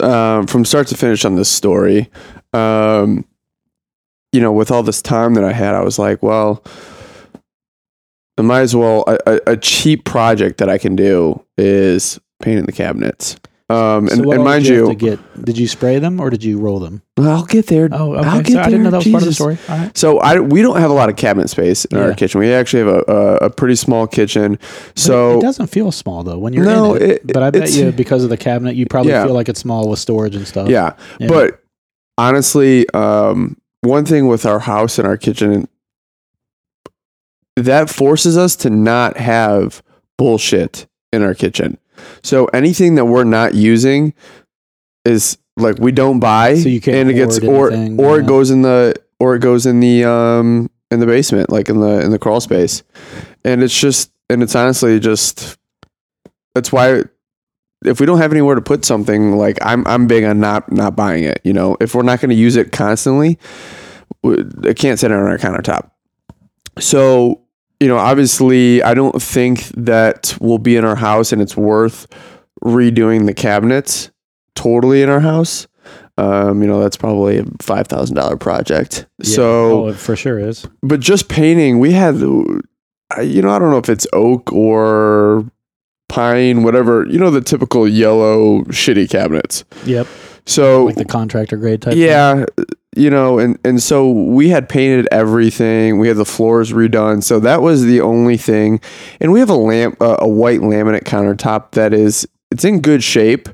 um, 0.00 0.46
from 0.46 0.64
start 0.66 0.88
to 0.88 0.96
finish 0.96 1.24
on 1.24 1.36
this 1.36 1.48
story, 1.48 2.10
um, 2.52 3.24
you 4.32 4.40
know, 4.42 4.52
with 4.52 4.70
all 4.70 4.82
this 4.82 5.00
time 5.00 5.32
that 5.34 5.44
I 5.44 5.52
had, 5.52 5.74
I 5.74 5.80
was 5.82 5.98
like, 5.98 6.22
well, 6.22 6.62
I 8.38 8.42
might 8.42 8.60
as 8.60 8.74
well. 8.76 9.04
A, 9.06 9.18
a, 9.26 9.40
a 9.52 9.56
cheap 9.56 10.04
project 10.04 10.58
that 10.58 10.68
I 10.68 10.78
can 10.78 10.94
do 10.96 11.42
is 11.56 12.20
painting 12.42 12.66
the 12.66 12.72
cabinets. 12.72 13.36
Um, 13.68 14.06
and, 14.08 14.24
what 14.24 14.36
and 14.36 14.44
mind 14.44 14.64
you, 14.64 14.86
have 14.86 14.90
to 14.90 14.94
get, 14.94 15.44
did 15.44 15.58
you 15.58 15.66
spray 15.66 15.98
them 15.98 16.20
or 16.20 16.30
did 16.30 16.44
you 16.44 16.60
roll 16.60 16.78
them? 16.78 17.02
I'll 17.18 17.44
get 17.46 17.66
there. 17.66 17.88
Oh, 17.90 18.14
okay. 18.14 18.28
I'll 18.28 18.40
get 18.42 18.52
So 18.52 18.60
I 18.60 18.64
didn't 18.66 18.84
know 18.84 18.90
there. 18.90 19.00
that 19.00 19.06
was 19.06 19.12
part 19.12 19.22
of 19.24 19.28
the 19.28 19.34
story. 19.34 19.58
All 19.68 19.76
right. 19.78 19.98
So 19.98 20.18
I 20.20 20.38
we 20.38 20.62
don't 20.62 20.76
have 20.78 20.90
a 20.90 20.94
lot 20.94 21.08
of 21.08 21.16
cabinet 21.16 21.50
space 21.50 21.84
in 21.86 21.98
our 21.98 22.14
kitchen. 22.14 22.38
We 22.38 22.52
actually 22.52 22.84
have 22.84 22.94
a, 23.08 23.12
a, 23.12 23.36
a 23.46 23.50
pretty 23.50 23.74
small 23.74 24.06
kitchen. 24.06 24.60
So 24.94 25.38
it 25.38 25.42
doesn't 25.42 25.66
feel 25.66 25.90
small 25.90 26.22
though 26.22 26.38
when 26.38 26.52
you're 26.52 26.64
No, 26.64 26.94
in 26.94 27.02
it. 27.02 27.10
it- 27.10 27.32
but 27.32 27.42
I 27.42 27.50
bet 27.50 27.72
you 27.72 27.90
because 27.90 28.22
of 28.22 28.30
the 28.30 28.36
cabinet, 28.36 28.76
you 28.76 28.86
probably 28.86 29.10
Yeah. 29.10 29.24
feel 29.24 29.34
like 29.34 29.48
it's 29.48 29.60
small 29.60 29.88
with 29.88 29.98
storage 29.98 30.36
and 30.36 30.46
stuff. 30.46 30.68
Yeah. 30.68 30.92
Yeah. 31.18 31.26
But 31.26 31.60
honestly, 32.18 32.88
um, 32.90 33.56
one 33.80 34.04
thing 34.04 34.28
with 34.28 34.46
our 34.46 34.60
house 34.60 34.98
and 34.98 35.08
our 35.08 35.16
kitchen, 35.16 35.66
that 37.56 37.90
forces 37.90 38.36
us 38.36 38.54
to 38.56 38.70
not 38.70 39.16
have 39.16 39.82
bullshit 40.18 40.86
in 41.12 41.22
our 41.22 41.34
kitchen. 41.34 41.78
So 42.22 42.46
anything 42.46 42.94
that 42.96 43.06
we're 43.06 43.24
not 43.24 43.54
using 43.54 44.14
is 45.04 45.38
like 45.56 45.78
we 45.78 45.92
don't 45.92 46.20
buy, 46.20 46.54
So 46.56 46.68
you 46.68 46.80
can't 46.80 46.96
and 46.96 47.10
it 47.10 47.14
gets 47.14 47.38
or 47.38 47.70
anything, 47.70 47.98
or 47.98 48.16
yeah. 48.16 48.24
it 48.24 48.26
goes 48.26 48.50
in 48.50 48.62
the 48.62 48.94
or 49.18 49.36
it 49.36 49.40
goes 49.40 49.66
in 49.66 49.80
the 49.80 50.04
um 50.04 50.70
in 50.90 51.00
the 51.00 51.06
basement, 51.06 51.50
like 51.50 51.68
in 51.68 51.80
the 51.80 52.00
in 52.00 52.10
the 52.10 52.18
crawl 52.18 52.40
space, 52.40 52.82
and 53.44 53.62
it's 53.62 53.78
just 53.78 54.12
and 54.28 54.42
it's 54.42 54.54
honestly 54.54 55.00
just 55.00 55.58
that's 56.54 56.72
why 56.72 57.02
if 57.84 58.00
we 58.00 58.06
don't 58.06 58.18
have 58.18 58.32
anywhere 58.32 58.54
to 58.54 58.60
put 58.60 58.84
something 58.84 59.36
like 59.36 59.58
I'm 59.62 59.86
I'm 59.86 60.06
big 60.06 60.24
on 60.24 60.40
not 60.40 60.70
not 60.70 60.96
buying 60.96 61.24
it. 61.24 61.40
You 61.44 61.52
know, 61.52 61.76
if 61.80 61.94
we're 61.94 62.02
not 62.02 62.20
going 62.20 62.30
to 62.30 62.36
use 62.36 62.56
it 62.56 62.72
constantly, 62.72 63.38
it 64.24 64.76
can't 64.76 64.98
sit 64.98 65.12
on 65.12 65.22
our 65.22 65.38
countertop. 65.38 65.90
So 66.78 67.42
you 67.80 67.88
know, 67.88 67.98
obviously, 67.98 68.82
I 68.82 68.94
don't 68.94 69.20
think 69.20 69.66
that 69.76 70.36
will 70.40 70.58
be 70.58 70.76
in 70.76 70.84
our 70.84 70.96
house, 70.96 71.32
and 71.32 71.42
it's 71.42 71.56
worth 71.56 72.06
redoing 72.64 73.26
the 73.26 73.34
cabinets 73.34 74.10
totally 74.54 75.02
in 75.02 75.08
our 75.08 75.20
house. 75.20 75.66
Um, 76.18 76.62
you 76.62 76.68
know, 76.68 76.80
that's 76.80 76.96
probably 76.96 77.38
a 77.38 77.44
five 77.60 77.86
thousand 77.88 78.16
dollar 78.16 78.36
project. 78.36 79.06
Yeah. 79.18 79.34
So 79.36 79.84
oh, 79.84 79.88
it 79.88 79.96
for 79.96 80.16
sure 80.16 80.38
is. 80.38 80.66
but 80.82 81.00
just 81.00 81.28
painting, 81.28 81.78
we 81.78 81.92
had, 81.92 82.16
you 82.16 82.62
know, 83.10 83.50
I 83.50 83.58
don't 83.58 83.70
know 83.70 83.76
if 83.78 83.90
it's 83.90 84.06
oak 84.14 84.50
or 84.52 85.44
pine, 86.08 86.62
whatever. 86.62 87.06
You 87.06 87.18
know, 87.18 87.30
the 87.30 87.42
typical 87.42 87.86
yellow 87.86 88.62
shitty 88.64 89.10
cabinets. 89.10 89.64
Yep. 89.84 90.06
So 90.46 90.84
Like 90.84 90.94
the 90.94 91.04
contractor 91.04 91.56
grade 91.58 91.82
type. 91.82 91.92
thing. 91.92 92.00
You 92.96 93.10
know, 93.10 93.38
and 93.38 93.58
and 93.64 93.82
so 93.82 94.10
we 94.10 94.48
had 94.48 94.68
painted 94.68 95.06
everything. 95.12 95.98
We 95.98 96.08
had 96.08 96.16
the 96.16 96.24
floors 96.24 96.72
redone. 96.72 97.22
So 97.22 97.38
that 97.40 97.62
was 97.62 97.84
the 97.84 98.00
only 98.00 98.36
thing. 98.36 98.80
And 99.20 99.32
we 99.32 99.40
have 99.40 99.50
a 99.50 99.54
lamp, 99.54 100.00
uh, 100.00 100.16
a 100.20 100.28
white 100.28 100.60
laminate 100.60 101.04
countertop 101.04 101.72
that 101.72 101.92
is 101.92 102.26
it's 102.50 102.64
in 102.64 102.80
good 102.80 103.02
shape. 103.02 103.48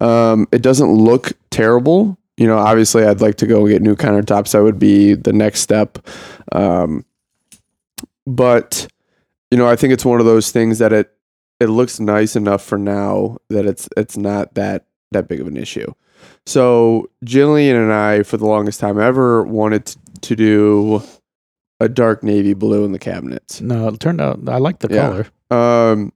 Um, 0.00 0.48
it 0.52 0.62
doesn't 0.62 0.92
look 0.92 1.32
terrible. 1.50 2.18
you 2.36 2.46
know, 2.46 2.58
obviously, 2.58 3.04
I'd 3.04 3.20
like 3.20 3.36
to 3.36 3.46
go 3.46 3.66
get 3.66 3.82
new 3.82 3.96
countertops. 3.96 4.52
That 4.52 4.62
would 4.62 4.78
be 4.78 5.14
the 5.14 5.32
next 5.32 5.60
step. 5.60 5.98
Um, 6.52 7.04
but 8.26 8.86
you 9.50 9.58
know, 9.58 9.66
I 9.66 9.76
think 9.76 9.92
it's 9.92 10.04
one 10.04 10.20
of 10.20 10.26
those 10.26 10.50
things 10.50 10.78
that 10.78 10.92
it 10.92 11.12
it 11.60 11.66
looks 11.66 11.98
nice 11.98 12.36
enough 12.36 12.62
for 12.62 12.78
now 12.78 13.38
that 13.48 13.66
it's 13.66 13.88
it's 13.96 14.16
not 14.16 14.54
that 14.54 14.86
that 15.12 15.28
big 15.28 15.40
of 15.40 15.46
an 15.46 15.56
issue. 15.56 15.92
So 16.46 17.10
Jillian 17.24 17.74
and 17.82 17.92
I, 17.92 18.22
for 18.22 18.36
the 18.36 18.46
longest 18.46 18.80
time 18.80 18.98
ever, 18.98 19.42
wanted 19.44 19.94
to, 20.22 20.34
do 20.36 21.02
a 21.80 21.88
dark 21.88 22.22
navy 22.24 22.54
blue 22.54 22.84
in 22.84 22.92
the 22.92 22.98
cabinets. 22.98 23.60
No, 23.60 23.88
it 23.88 24.00
turned 24.00 24.20
out 24.20 24.40
I 24.48 24.58
like 24.58 24.80
the 24.80 24.88
Yeah. 24.90 25.24
color, 25.50 25.92
Um, 25.92 26.12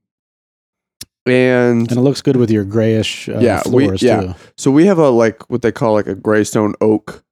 and 1.25 1.89
and 1.89 1.93
it 1.93 2.01
looks 2.01 2.21
good 2.21 2.37
with 2.37 2.51
your 2.51 2.65
grayish 2.65 3.29
uh, 3.29 3.39
Yeah, 3.39 3.63
we- 3.71 3.85
floors 3.85 4.03
yeah. 4.03 4.21
too. 4.21 4.35
So 4.57 4.71
we 4.71 4.87
have 4.87 4.99
a 4.99 5.09
like 5.11 5.49
what 5.51 5.63
they 5.63 5.71
call 5.73 5.93
like 5.93 6.09
a 6.09 6.15
greystone 6.17 6.75
oak 6.81 7.23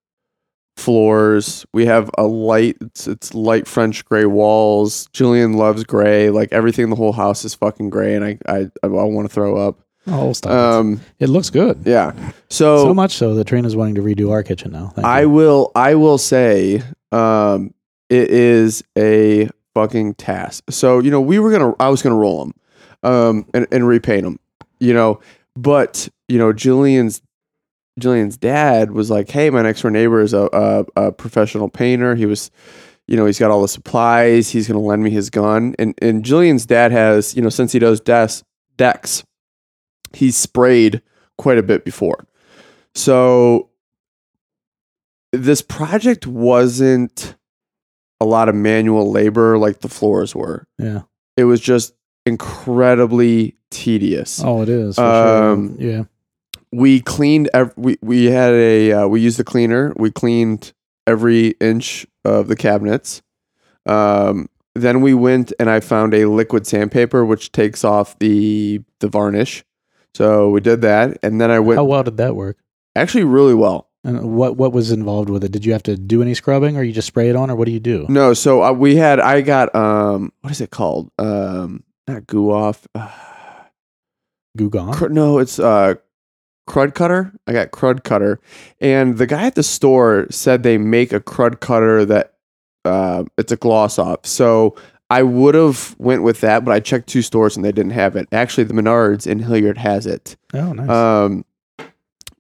floors. 0.77 1.67
We 1.75 1.87
have 1.87 2.11
a 2.17 2.23
light 2.25 2.77
it's, 2.81 3.07
it's 3.09 3.35
light 3.35 3.67
French 3.67 4.05
gray 4.05 4.25
walls. 4.27 5.09
Julian 5.13 5.55
loves 5.55 5.83
gray. 5.85 6.31
Like 6.31 6.53
everything 6.53 6.85
in 6.85 6.91
the 6.91 6.97
whole 6.97 7.13
house 7.13 7.45
is 7.45 7.55
fucking 7.55 7.91
gray 7.91 8.15
and 8.15 8.25
I 8.25 8.39
I 8.47 8.71
I, 8.83 8.87
want 8.87 9.29
to 9.29 9.35
throw 9.35 9.57
up. 9.57 9.81
Oh, 10.07 10.33
stop! 10.33 10.51
it. 10.51 10.57
Um 10.57 11.01
it 11.19 11.29
looks 11.29 11.51
good. 11.51 11.83
yeah. 11.85 12.13
So, 12.49 12.85
so 12.87 12.95
much 12.95 13.13
so 13.13 13.35
that 13.35 13.47
Trina's 13.47 13.77
wanting 13.77 13.95
to 13.97 14.03
redo 14.03 14.31
our 14.31 14.43
kitchen 14.43 14.73
now. 14.73 14.89
Thank 14.89 15.07
I 15.07 15.23
you. 15.23 15.31
will 15.31 15.73
I 15.75 15.95
will 15.95 16.19
say 16.19 16.83
um 17.13 17.73
it 18.09 18.31
is 18.31 18.83
a 18.99 19.49
fucking 19.75 20.15
task. 20.15 20.65
So, 20.71 20.99
you 20.99 21.11
know, 21.11 21.21
we 21.21 21.39
were 21.39 21.51
going 21.51 21.63
to 21.73 21.77
I 21.83 21.89
was 21.89 22.03
to 22.03 22.11
roll 22.13 22.45
them 22.45 22.55
um 23.03 23.47
and 23.55 23.67
and 23.71 23.87
repaint 23.87 24.25
them. 24.25 24.39
You 24.81 24.95
know, 24.95 25.21
but 25.57 26.09
you 26.29 26.39
know, 26.39 26.53
Julian's 26.53 27.21
Jillian's 28.01 28.37
dad 28.39 28.93
was 28.93 29.11
like, 29.11 29.29
"Hey, 29.29 29.51
my 29.51 29.61
next 29.63 29.83
door 29.83 29.91
neighbor 29.91 30.21
is 30.23 30.33
a, 30.33 30.49
a, 30.53 30.85
a 31.09 31.13
professional 31.13 31.69
painter. 31.69 32.15
He 32.15 32.25
was, 32.25 32.51
you 33.07 33.17
know, 33.17 33.27
he's 33.27 33.39
got 33.39 33.51
all 33.51 33.61
the 33.61 33.69
supplies. 33.69 34.49
He's 34.49 34.67
going 34.69 34.81
to 34.81 34.87
lend 34.87 35.03
me 35.03 35.11
his 35.11 35.29
gun." 35.29 35.75
And 35.79 35.95
and 36.01 36.25
Jillian's 36.25 36.65
dad 36.65 36.93
has, 36.93 37.37
you 37.37 37.43
know, 37.43 37.51
since 37.51 37.73
he 37.73 37.79
does 37.79 38.01
des- 38.01 38.43
decks, 38.77 39.23
he's 40.13 40.37
sprayed 40.37 41.03
quite 41.39 41.59
a 41.59 41.63
bit 41.63 41.85
before. 41.85 42.27
So 42.95 43.71
this 45.33 45.63
project 45.63 46.27
wasn't 46.27 47.37
a 48.21 48.25
lot 48.25 48.49
of 48.49 48.55
manual 48.55 49.11
labor 49.11 49.57
like 49.59 49.81
the 49.81 49.89
floors 49.89 50.35
were. 50.35 50.67
Yeah. 50.79 51.03
It 51.37 51.45
was 51.45 51.61
just 51.61 51.95
incredibly 52.27 53.57
tedious 53.71 54.43
Oh, 54.45 54.63
it 54.63 54.69
is. 54.69 54.97
For 54.97 55.03
Um, 55.03 55.79
sure. 55.79 55.89
Yeah. 55.91 56.03
we 56.73 57.01
cleaned 57.01 57.49
ev- 57.55 57.73
we 57.77 57.97
we 58.03 58.27
had 58.27 58.53
a 58.53 58.93
uh, 58.93 59.07
we 59.07 59.21
used 59.21 59.39
the 59.39 59.45
cleaner 59.45 59.93
we 59.97 60.11
cleaned 60.11 60.73
every 61.07 61.49
inch 61.61 62.07
of 62.25 62.49
the 62.49 62.57
cabinets 62.57 63.23
um 63.87 64.49
then 64.75 65.01
we 65.01 65.15
went 65.15 65.53
and 65.59 65.71
i 65.71 65.81
found 65.81 66.13
a 66.15 66.27
liquid 66.27 66.67
sandpaper 66.67 67.25
which 67.25 67.51
takes 67.53 67.83
off 67.85 68.19
the 68.19 68.81
the 69.01 69.09
varnish 69.09 69.65
so 70.15 70.51
we 70.51 70.61
did 70.61 70.81
that 70.83 71.19
and 71.23 71.41
then 71.41 71.51
i 71.51 71.59
went 71.59 71.79
How 71.79 71.85
well 71.85 72.03
did 72.03 72.17
that 72.19 72.35
work? 72.37 72.57
actually 72.97 73.25
really 73.25 73.55
well 73.55 73.89
And 74.05 74.35
what 74.37 74.57
what 74.57 74.73
was 74.73 74.91
involved 74.91 75.29
with 75.31 75.45
it? 75.45 75.53
Did 75.53 75.65
you 75.67 75.73
have 75.73 75.83
to 75.85 75.97
do 75.97 76.23
any 76.23 76.35
scrubbing, 76.35 76.77
or 76.77 76.83
you 76.83 76.93
just 76.93 77.07
spray 77.09 77.29
it 77.29 77.37
on, 77.37 77.51
or 77.51 77.57
what 77.57 77.67
do 77.67 77.73
you 77.73 77.81
do? 77.81 78.07
no 78.09 78.33
so 78.35 78.63
uh, 78.63 78.73
we 78.73 78.97
had 78.97 79.21
i 79.21 79.41
got 79.43 79.75
um 79.75 80.33
what 80.41 80.51
is 80.51 80.61
it 80.61 80.71
called 80.71 81.11
um 81.19 81.85
not 82.09 82.27
goo 82.27 82.51
off 82.51 82.87
uh, 82.95 83.09
Goo 84.57 84.69
gone. 84.69 84.95
Cr- 84.95 85.09
no, 85.09 85.39
it's 85.39 85.59
uh 85.61 85.95
Krud 86.69 86.93
Kutter. 86.93 87.33
I 87.47 87.53
got 87.53 87.71
Krud 87.71 88.03
Kutter, 88.03 88.39
and 88.81 89.17
the 89.19 89.27
guy 89.27 89.47
at 89.47 89.55
the 89.55 89.63
store 89.63 90.27
said 90.31 90.63
they 90.63 90.77
make 90.79 91.13
a 91.13 91.21
Krud 91.21 91.57
Kutter 91.61 92.05
that 92.09 92.35
uh, 92.85 93.25
it's 93.39 93.53
a 93.53 93.57
gloss 93.57 93.99
off. 93.99 94.25
So 94.27 94.75
I 95.11 95.25
would 95.25 95.57
have 95.57 95.97
went 95.99 96.23
with 96.23 96.41
that, 96.41 96.65
but 96.65 96.73
I 96.73 96.79
checked 96.79 97.09
two 97.09 97.23
stores 97.23 97.57
and 97.57 97.65
they 97.65 97.73
didn't 97.73 97.93
have 97.93 98.15
it. 98.15 98.29
Actually, 98.31 98.65
the 98.65 98.75
Menards 98.75 99.27
in 99.27 99.41
Hilliard 99.41 99.79
has 99.79 100.07
it. 100.07 100.37
Oh, 100.55 100.73
nice. 100.73 100.89
Um, 100.89 101.45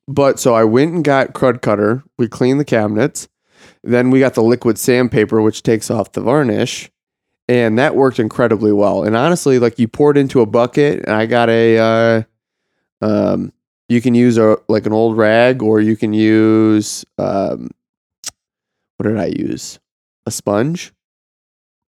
but 0.07 0.39
so 0.39 0.55
I 0.55 0.63
went 0.65 0.95
and 0.95 1.05
got 1.05 1.33
Krud 1.33 1.61
Kutter. 1.61 2.05
We 2.17 2.29
cleaned 2.29 2.61
the 2.61 2.65
cabinets. 2.65 3.29
Then 3.83 4.11
we 4.11 4.21
got 4.21 4.35
the 4.35 4.43
liquid 4.43 4.79
sandpaper, 4.79 5.43
which 5.43 5.63
takes 5.63 5.91
off 5.91 6.13
the 6.13 6.21
varnish, 6.21 6.91
and 7.49 7.79
that 7.79 7.97
worked 7.97 8.19
incredibly 8.19 8.73
well. 8.73 9.05
And 9.05 9.17
honestly, 9.17 9.59
like 9.59 9.79
you 9.79 9.89
pour 9.89 10.11
it 10.11 10.17
into 10.17 10.41
a 10.41 10.47
bucket, 10.47 11.05
and 11.05 11.11
I 11.11 11.27
got 11.27 11.49
a, 11.49 11.79
uh, 11.79 12.23
um, 13.01 13.53
you 13.89 14.01
can 14.01 14.15
use 14.15 14.39
a 14.39 14.59
like 14.69 14.87
an 14.87 14.93
old 14.93 15.17
rag, 15.17 15.63
or 15.63 15.81
you 15.81 15.97
can 15.97 16.13
use, 16.13 17.05
um, 17.19 17.71
what 18.97 19.09
did 19.09 19.19
I 19.19 19.27
use? 19.27 19.81
A 20.27 20.31
sponge. 20.31 20.93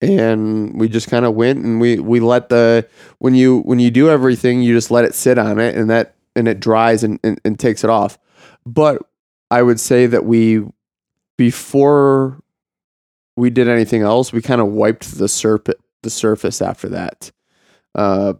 And 0.02 0.78
we 0.80 0.88
just 0.88 1.08
kind 1.08 1.24
of 1.24 1.34
went 1.34 1.64
and 1.64 1.80
we 1.80 2.00
we 2.00 2.18
let 2.18 2.48
the 2.48 2.88
when 3.18 3.34
you 3.34 3.60
when 3.60 3.78
you 3.78 3.90
do 3.90 4.10
everything, 4.10 4.60
you 4.60 4.74
just 4.74 4.90
let 4.90 5.04
it 5.04 5.14
sit 5.14 5.38
on 5.38 5.60
it, 5.60 5.76
and 5.76 5.88
that 5.90 6.16
and 6.34 6.48
it 6.48 6.60
dries 6.60 7.04
and, 7.04 7.18
and, 7.22 7.40
and 7.44 7.58
takes 7.58 7.84
it 7.84 7.90
off. 7.90 8.18
But 8.64 9.02
I 9.50 9.62
would 9.62 9.80
say 9.80 10.06
that 10.06 10.24
we, 10.24 10.64
before 11.36 12.40
we 13.36 13.50
did 13.50 13.68
anything 13.68 14.02
else, 14.02 14.32
we 14.32 14.42
kind 14.42 14.60
of 14.60 14.68
wiped 14.68 15.18
the 15.18 15.28
surface 15.28 15.74
the 16.02 16.10
surface 16.10 16.60
after 16.60 16.88
that. 16.88 17.30
Uh, 17.94 18.34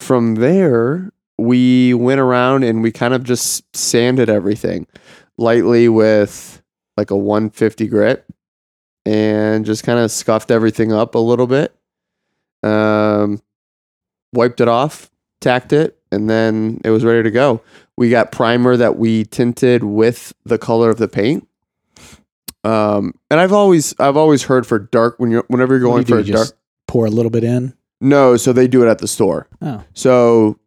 from 0.00 0.34
there, 0.34 1.12
we 1.38 1.94
went 1.94 2.20
around 2.20 2.64
and 2.64 2.82
we 2.82 2.90
kind 2.90 3.14
of 3.14 3.22
just 3.22 3.64
sanded 3.76 4.28
everything 4.28 4.88
lightly 5.38 5.88
with 5.88 6.60
like 6.96 7.12
a 7.12 7.16
150 7.16 7.86
grit 7.86 8.24
and 9.06 9.64
just 9.64 9.84
kind 9.84 9.98
of 9.98 10.10
scuffed 10.10 10.50
everything 10.50 10.92
up 10.92 11.14
a 11.14 11.18
little 11.18 11.46
bit. 11.46 11.74
Um, 12.62 13.40
wiped 14.32 14.60
it 14.60 14.68
off, 14.68 15.10
tacked 15.40 15.72
it, 15.72 15.96
and 16.10 16.28
then 16.28 16.80
it 16.84 16.90
was 16.90 17.04
ready 17.04 17.22
to 17.22 17.30
go. 17.30 17.62
We 17.96 18.10
got 18.10 18.32
primer 18.32 18.76
that 18.76 18.98
we 18.98 19.24
tinted 19.24 19.84
with 19.84 20.34
the 20.44 20.58
color 20.58 20.90
of 20.90 20.98
the 20.98 21.08
paint. 21.08 21.46
Um, 22.64 23.14
and 23.30 23.38
I've 23.38 23.52
always 23.52 23.94
I've 24.00 24.16
always 24.16 24.42
heard 24.42 24.66
for 24.66 24.78
dark 24.80 25.14
when 25.18 25.30
you're 25.30 25.44
whenever 25.48 25.74
you're 25.74 25.82
going 25.82 26.02
you 26.02 26.16
for 26.16 26.22
do? 26.22 26.32
dark. 26.32 26.44
just 26.48 26.54
pour 26.88 27.06
a 27.06 27.10
little 27.10 27.30
bit 27.30 27.44
in. 27.44 27.74
No, 28.00 28.36
so 28.36 28.52
they 28.52 28.66
do 28.66 28.82
it 28.82 28.88
at 28.88 28.98
the 28.98 29.08
store. 29.08 29.48
Oh, 29.62 29.82
So 29.94 30.58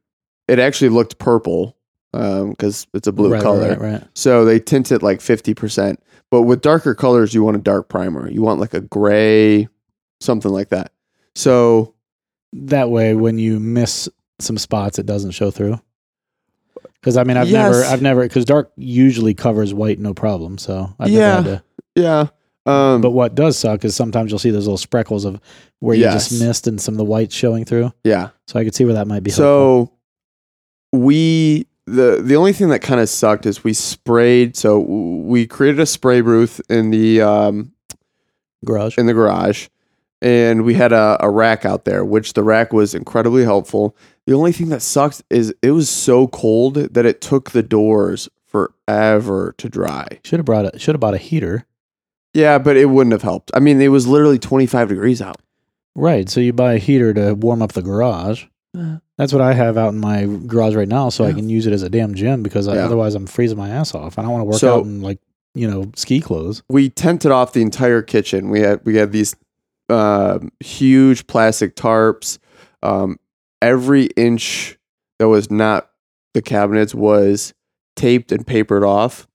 it 0.47 0.57
actually 0.59 0.89
looked 0.89 1.19
purple 1.19 1.75
because 2.11 2.87
it's 2.93 3.07
a 3.07 3.11
blue 3.11 3.31
right, 3.31 3.41
color. 3.41 3.69
Right, 3.69 3.79
right. 3.79 4.03
So 4.15 4.45
they 4.45 4.59
tint 4.59 4.91
it 4.91 5.03
like 5.03 5.21
fifty 5.21 5.53
percent. 5.53 6.01
But 6.31 6.43
with 6.43 6.61
darker 6.61 6.93
colors, 6.95 7.33
you 7.33 7.43
want 7.43 7.57
a 7.57 7.61
dark 7.61 7.89
primer. 7.89 8.29
You 8.29 8.41
want 8.41 8.59
like 8.59 8.73
a 8.73 8.81
gray, 8.81 9.67
something 10.21 10.51
like 10.51 10.69
that. 10.69 10.91
So 11.35 11.93
That 12.53 12.89
way, 12.89 13.13
when 13.15 13.37
you 13.39 13.59
miss 13.59 14.09
some 14.39 14.57
spots, 14.57 14.97
it 14.99 15.05
doesn't 15.05 15.31
show 15.31 15.51
through. 15.51 15.79
Because 16.99 17.15
I 17.17 17.23
mean, 17.23 17.37
I've 17.37 17.51
never, 17.51 17.83
I've 17.83 18.01
never, 18.01 18.23
because 18.23 18.43
dark 18.45 18.71
usually 18.75 19.33
covers 19.33 19.73
white, 19.73 19.99
no 19.99 20.13
problem. 20.13 20.57
So 20.57 20.93
I've 20.99 21.09
Yeah. 21.09 21.19
never 21.19 21.35
had 21.35 21.43
to. 21.45 21.63
yeah. 21.95 22.27
Um, 22.65 23.01
But 23.01 23.11
what 23.11 23.35
does 23.35 23.57
suck 23.57 23.85
is 23.85 23.95
sometimes 23.95 24.31
you'll 24.31 24.39
see 24.39 24.49
those 24.51 24.67
little 24.67 24.77
spreckles 24.77 25.25
of 25.25 25.39
where 25.79 25.95
you 25.95 26.03
Yes. 26.03 26.29
just 26.29 26.41
missed 26.41 26.67
and 26.67 26.79
some 26.79 26.93
of 26.95 26.97
the 26.97 27.05
white 27.05 27.31
showing 27.31 27.63
through. 27.65 27.93
yeah. 28.03 28.29
So 28.47 28.59
I 28.59 28.63
could 28.65 28.75
see 28.75 28.83
where 28.85 28.95
that 28.95 29.07
might 29.07 29.23
be. 29.23 29.31
helpful. 29.31 29.93
So 30.93 30.97
we 30.97 31.65
the 31.89 32.21
the 32.23 32.35
only 32.35 32.53
thing 32.53 32.69
that 32.69 32.79
kind 32.79 32.99
of 32.99 33.09
sucked 33.09 33.45
is 33.45 33.63
we 33.63 33.73
sprayed. 33.73 34.55
So 34.55 34.79
we 34.79 35.47
created 35.47 35.79
a 35.79 35.85
spray 35.85 36.21
booth 36.21 36.61
in 36.69 36.91
the 36.91 37.21
um, 37.21 37.73
garage. 38.65 38.97
in 38.97 39.05
the 39.05 39.13
garage, 39.13 39.67
and 40.21 40.63
we 40.63 40.73
had 40.73 40.91
a, 40.91 41.17
a 41.19 41.29
rack 41.29 41.65
out 41.65 41.85
there, 41.85 42.05
which 42.05 42.33
the 42.33 42.43
rack 42.43 42.73
was 42.73 42.93
incredibly 42.93 43.43
helpful. 43.43 43.95
The 44.25 44.33
only 44.33 44.51
thing 44.51 44.69
that 44.69 44.81
sucked 44.81 45.23
is 45.29 45.53
it 45.61 45.71
was 45.71 45.89
so 45.89 46.27
cold 46.27 46.75
that 46.75 47.05
it 47.05 47.21
took 47.21 47.51
the 47.51 47.63
doors 47.63 48.29
forever 48.45 49.53
to 49.57 49.69
dry. 49.69 50.19
Should 50.23 50.39
have 50.39 50.45
brought 50.45 50.73
a 50.73 50.79
Should 50.79 50.95
have 50.95 51.01
bought 51.01 51.13
a 51.13 51.19
heater. 51.19 51.65
Yeah, 52.33 52.59
but 52.59 52.77
it 52.77 52.85
wouldn't 52.85 53.11
have 53.11 53.23
helped. 53.23 53.51
I 53.55 53.59
mean, 53.59 53.81
it 53.81 53.87
was 53.87 54.05
literally 54.05 54.37
25 54.37 54.89
degrees 54.89 55.21
out. 55.21 55.37
Right. 55.95 56.29
So 56.29 56.39
you 56.39 56.53
buy 56.53 56.73
a 56.73 56.77
heater 56.77 57.13
to 57.13 57.33
warm 57.33 57.61
up 57.61 57.71
the 57.71 57.81
garage. 57.81 58.45
That's 59.19 59.33
what 59.33 59.41
I 59.41 59.51
have 59.53 59.77
out 59.77 59.89
in 59.93 59.99
my 59.99 60.25
garage 60.47 60.75
right 60.75 60.87
now, 60.87 61.09
so 61.09 61.25
I 61.25 61.33
can 61.33 61.49
use 61.49 61.67
it 61.67 61.73
as 61.73 61.83
a 61.83 61.89
damn 61.89 62.15
gym 62.15 62.41
because 62.41 62.69
I, 62.69 62.77
otherwise 62.77 63.15
I'm 63.15 63.27
freezing 63.27 63.57
my 63.57 63.67
ass 63.67 63.93
off. 63.93 64.17
I 64.17 64.21
don't 64.21 64.31
want 64.31 64.41
to 64.43 64.45
work 64.45 64.59
So- 64.59 64.79
out 64.79 64.85
in 64.85 65.01
like 65.01 65.19
you 65.53 65.69
know 65.69 65.91
ski 65.95 66.21
clothes. 66.21 66.63
we 66.69 66.89
tented 66.89 67.29
off 67.29 67.51
the 67.51 67.61
entire 67.61 68.01
kitchen. 68.01 68.49
We 68.49 68.61
had 68.61 68.79
we 68.85 68.95
had 68.95 69.11
these 69.11 69.35
um 69.89 70.51
huge 70.61 71.27
plastic 71.27 71.75
tarps. 71.75 72.37
Um, 72.81 73.19
every 73.61 74.05
inch 74.15 74.77
that 75.19 75.27
was 75.27 75.51
not 75.51 75.89
the 76.33 76.41
cabinets 76.41 76.95
was 76.95 77.53
taped 77.97 78.31
and 78.31 78.47
papered 78.47 78.85
off. 78.85 79.27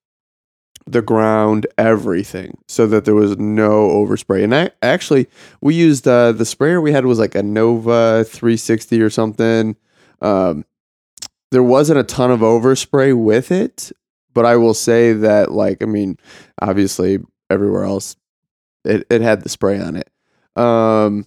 The 0.87 1.03
ground, 1.03 1.67
everything, 1.79 2.59
so 2.69 2.87
that 2.89 3.07
there 3.07 3.15
was 3.15 3.39
no 3.39 3.89
overspray. 3.89 4.45
And 4.45 4.55
I 4.55 4.71
actually 4.83 5.29
we 5.63 5.75
used 5.75 6.07
uh, 6.07 6.33
the 6.33 6.45
sprayer 6.45 6.81
we 6.81 6.93
had 6.93 7.07
was 7.07 7.19
like 7.19 7.35
a 7.35 7.43
Nova 7.43 8.25
360 8.25 9.01
or 9.01 9.09
something. 9.09 9.77
Um, 10.21 10.65
there 11.51 11.63
wasn't 11.63 12.01
a 12.01 12.05
ton 12.05 12.31
of 12.31 12.41
overspray 12.41 13.17
with 13.17 13.51
it, 13.51 13.93
but 14.35 14.45
I 14.45 14.57
will 14.57 14.75
say 14.75 15.13
that 15.13 15.53
like 15.53 15.83
I 15.83 15.87
mean, 15.87 16.19
obviously 16.61 17.19
everywhere 17.49 17.85
else 17.85 18.17
it, 18.85 19.07
it 19.11 19.21
had 19.21 19.43
the 19.43 19.49
spray 19.49 19.81
on 19.81 19.97
it. 19.97 20.11
Um 20.57 21.27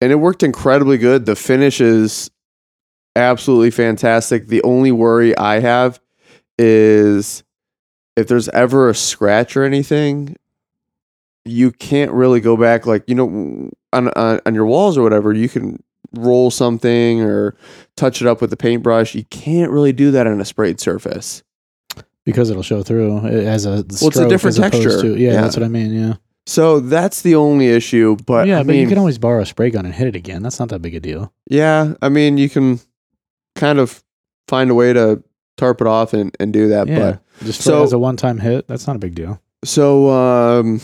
and 0.00 0.12
it 0.12 0.16
worked 0.16 0.42
incredibly 0.42 0.98
good. 0.98 1.24
The 1.24 1.36
finish 1.36 1.80
is 1.80 2.30
absolutely 3.14 3.70
fantastic. 3.70 4.48
The 4.48 4.62
only 4.62 4.92
worry 4.92 5.36
I 5.36 5.60
have 5.60 6.00
is 6.58 7.42
if 8.16 8.28
there's 8.28 8.48
ever 8.50 8.88
a 8.88 8.94
scratch 8.94 9.56
or 9.56 9.64
anything, 9.64 10.36
you 11.44 11.70
can't 11.70 12.10
really 12.12 12.40
go 12.40 12.56
back 12.56 12.86
like 12.86 13.04
you 13.08 13.14
know 13.14 13.70
on 13.92 14.08
on, 14.08 14.40
on 14.44 14.54
your 14.54 14.66
walls 14.66 14.96
or 14.98 15.02
whatever. 15.02 15.32
You 15.32 15.48
can 15.48 15.82
roll 16.12 16.50
something 16.50 17.20
or 17.20 17.54
touch 17.96 18.20
it 18.20 18.26
up 18.26 18.40
with 18.40 18.52
a 18.52 18.56
paintbrush. 18.56 19.14
You 19.14 19.24
can't 19.24 19.70
really 19.70 19.92
do 19.92 20.10
that 20.12 20.26
on 20.26 20.40
a 20.40 20.44
sprayed 20.44 20.80
surface. 20.80 21.42
because 22.24 22.50
it'll 22.50 22.62
show 22.62 22.82
through 22.82 23.18
as 23.26 23.66
a 23.66 23.70
Well, 23.70 23.80
it's 24.08 24.16
a 24.16 24.28
different 24.28 24.56
texture. 24.56 25.00
To, 25.02 25.16
yeah, 25.16 25.32
Yeah. 25.32 25.40
that's 25.42 25.56
what 25.56 25.64
I 25.64 25.68
mean. 25.68 25.92
Yeah, 25.92 26.14
So 26.46 26.80
that's 26.80 27.22
the 27.22 27.34
only 27.36 27.68
issue. 27.68 28.16
But 28.26 28.48
yeah, 28.48 28.60
I 28.60 28.62
but 28.64 28.74
you 28.76 28.88
can 28.88 28.98
always 28.98 29.18
borrow 29.18 29.42
a 29.42 29.46
spray 29.46 29.70
gun 29.70 29.84
and 29.84 29.94
hit 29.94 30.08
it 30.08 30.16
again. 30.16 30.42
That's 30.42 30.58
not 30.58 30.68
that 30.70 30.80
big 30.80 30.94
a 30.94 31.00
deal. 31.00 31.32
yeah, 31.48 31.94
I 32.02 32.08
mean, 32.08 32.36
you 32.38 32.48
can 32.48 32.80
kind 33.54 33.78
of 33.78 34.02
find 34.48 34.70
a 34.70 34.74
way 34.74 34.92
to 34.92 35.22
tarp 35.56 35.80
it 35.80 35.86
off 35.86 36.12
and, 36.14 36.34
and 36.40 36.52
do 36.52 36.68
that. 36.68 36.88
Yeah, 36.88 37.16
just 37.44 37.62
so- 37.62 37.82
as 37.82 37.92
a 37.92 37.98
one-time 37.98 38.38
hit, 38.38 38.66
that's 38.68 38.86
not 38.86 38.96
a 38.96 38.98
big 38.98 39.14
deal. 39.14 39.40
So, 39.64 40.10
um, 40.10 40.80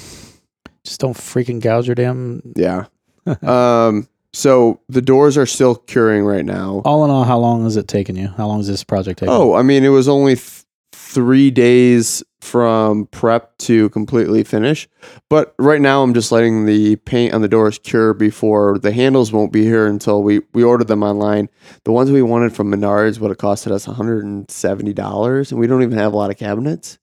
Just 0.84 1.00
don't 1.00 1.16
freaking 1.16 1.60
gouge 1.60 1.86
your 1.86 1.94
damn. 1.94 2.42
yeah. 2.56 2.86
um, 3.42 4.08
so 4.32 4.80
the 4.88 5.02
doors 5.02 5.36
are 5.38 5.46
still 5.46 5.76
curing 5.76 6.24
right 6.24 6.44
now. 6.44 6.82
All 6.84 7.04
in 7.04 7.10
all, 7.10 7.22
how 7.24 7.38
long 7.38 7.66
is 7.66 7.76
it 7.76 7.86
taking 7.86 8.16
you? 8.16 8.28
How 8.28 8.46
long 8.48 8.60
is 8.60 8.66
this 8.66 8.82
project 8.82 9.20
taking? 9.20 9.32
Oh, 9.32 9.54
I 9.54 9.62
mean, 9.62 9.84
it 9.84 9.90
was 9.90 10.08
only 10.08 10.34
th- 10.36 10.64
three 10.92 11.50
days 11.50 12.22
from 12.42 13.06
prep 13.06 13.56
to 13.56 13.88
completely 13.90 14.42
finish. 14.42 14.88
But 15.28 15.54
right 15.60 15.80
now, 15.80 16.02
I'm 16.02 16.12
just 16.12 16.32
letting 16.32 16.66
the 16.66 16.96
paint 16.96 17.32
on 17.32 17.40
the 17.40 17.46
doors 17.48 17.78
cure 17.78 18.14
before 18.14 18.80
the 18.80 18.90
handles 18.90 19.32
won't 19.32 19.52
be 19.52 19.62
here 19.62 19.86
until 19.86 20.24
we 20.24 20.40
we 20.52 20.64
ordered 20.64 20.88
them 20.88 21.04
online. 21.04 21.48
The 21.84 21.92
ones 21.92 22.10
we 22.10 22.20
wanted 22.20 22.52
from 22.52 22.72
Menards 22.72 23.20
would 23.20 23.30
have 23.30 23.38
costed 23.38 23.70
us 23.70 23.86
170 23.86 24.92
dollars, 24.92 25.52
and 25.52 25.60
we 25.60 25.68
don't 25.68 25.84
even 25.84 25.96
have 25.96 26.12
a 26.12 26.16
lot 26.16 26.30
of 26.30 26.36
cabinets. 26.36 26.98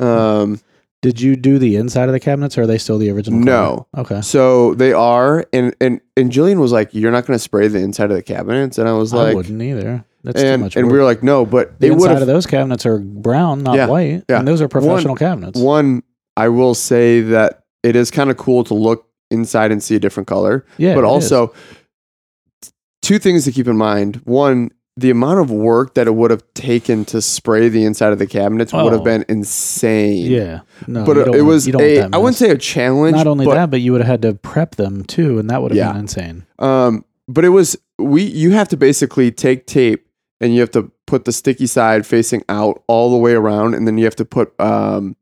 Um, 0.00 0.60
Did 1.02 1.20
you 1.20 1.36
do 1.36 1.60
the 1.60 1.76
inside 1.76 2.08
of 2.08 2.12
the 2.12 2.18
cabinets, 2.20 2.58
or 2.58 2.62
are 2.62 2.66
they 2.66 2.78
still 2.78 2.98
the 2.98 3.10
original? 3.10 3.38
No. 3.38 3.86
color? 3.94 4.04
Okay. 4.06 4.20
so 4.22 4.74
they 4.74 4.92
are, 4.92 5.46
and 5.52 5.72
and 5.80 6.00
and 6.16 6.32
Jillian 6.32 6.58
was 6.58 6.72
like, 6.72 6.92
"You're 6.92 7.12
not 7.12 7.26
going 7.26 7.36
to 7.38 7.42
spray 7.42 7.68
the 7.68 7.78
inside 7.78 8.10
of 8.10 8.16
the 8.16 8.24
cabinets," 8.24 8.76
and 8.78 8.88
I 8.88 8.92
was 8.94 9.12
like, 9.14 9.30
I 9.30 9.34
wouldn't 9.34 9.62
either. 9.62 10.04
That's 10.24 10.40
too 10.40 10.46
and 10.48 10.62
much. 10.62 10.76
and 10.76 10.86
work. 10.86 10.92
we 10.92 10.98
were 10.98 11.04
like, 11.04 11.22
"No," 11.22 11.44
but 11.46 11.78
the 11.78 11.90
would 11.90 12.10
inside 12.10 12.20
of 12.22 12.26
those 12.26 12.46
cabinets 12.46 12.84
are 12.86 12.98
brown, 12.98 13.62
not 13.62 13.76
Yeah, 13.76 13.86
white. 13.86 14.24
yeah. 14.28 14.38
And 14.38 14.48
those 14.48 14.60
are 14.60 14.64
One- 14.64 14.70
professional 14.70 15.14
cabinets. 15.16 15.60
One, 15.60 16.02
I 16.36 16.48
will 16.48 16.74
say 16.74 17.20
that 17.20 17.60
it 17.82 17.94
is 17.94 18.10
kind 18.10 18.30
of 18.30 18.36
cool 18.38 18.64
to 18.64 18.74
look 18.74 19.06
inside 19.30 19.70
and 19.70 19.82
see 19.82 19.94
a 19.96 20.00
different 20.00 20.26
color. 20.26 20.64
yeah, 20.78 20.94
but 20.94 21.04
it 21.04 21.06
is. 21.06 21.10
also, 21.32 21.52
two 23.02 23.18
things 23.18 23.44
to 23.44 23.52
keep 23.52 23.68
in 23.68 23.76
mind. 23.76 24.16
One, 24.24 24.70
the 24.96 25.10
amount 25.10 25.40
of 25.40 25.50
work 25.50 25.94
that 25.94 26.06
it 26.06 26.14
would 26.14 26.30
have 26.30 26.42
taken 26.54 27.04
to 27.06 27.20
spray 27.20 27.68
the 27.68 27.84
inside 27.84 28.12
of 28.12 28.18
the 28.18 28.26
cabinets 28.26 28.72
would 28.72 28.80
Oh. 28.86 28.90
have 28.90 29.04
been 29.04 29.24
insane. 29.28 30.30
yeah, 30.30 30.60
no, 30.86 31.04
but 31.04 31.16
it, 31.18 31.24
don't 31.24 31.34
it 31.34 31.38
want- 31.42 31.48
was 31.48 31.66
want 31.68 31.80
a, 31.82 32.08
I 32.12 32.16
wouldn't 32.16 32.36
say 32.36 32.50
a 32.50 32.56
challenge. 32.58 33.16
Not 33.16 33.26
only 33.26 33.44
but, 33.44 33.54
that, 33.54 33.70
but 33.70 33.80
you 33.80 33.92
would 33.92 34.00
have 34.00 34.08
had 34.08 34.22
to 34.22 34.34
prep 34.34 34.76
them 34.76 35.02
too, 35.04 35.38
and 35.38 35.50
that 35.50 35.60
would 35.62 35.72
have 35.72 35.76
Yeah. 35.76 35.92
been 35.92 36.02
insane. 36.02 36.44
Um, 36.60 37.04
but 37.28 37.44
it 37.44 37.48
was 37.50 37.76
we. 37.98 38.22
You 38.22 38.52
have 38.52 38.68
to 38.68 38.76
basically 38.76 39.30
take 39.32 39.66
tape 39.66 40.03
and 40.40 40.54
you 40.54 40.60
have 40.60 40.70
to 40.72 40.90
put 41.06 41.24
the 41.24 41.32
sticky 41.32 41.66
side 41.66 42.06
facing 42.06 42.42
out 42.48 42.82
all 42.86 43.10
the 43.10 43.16
way 43.18 43.32
around, 43.34 43.74
and 43.74 43.86
then 43.86 43.98
you 43.98 44.04
have 44.04 44.16
to 44.16 44.24
put. 44.24 44.58
Um, 44.60 45.16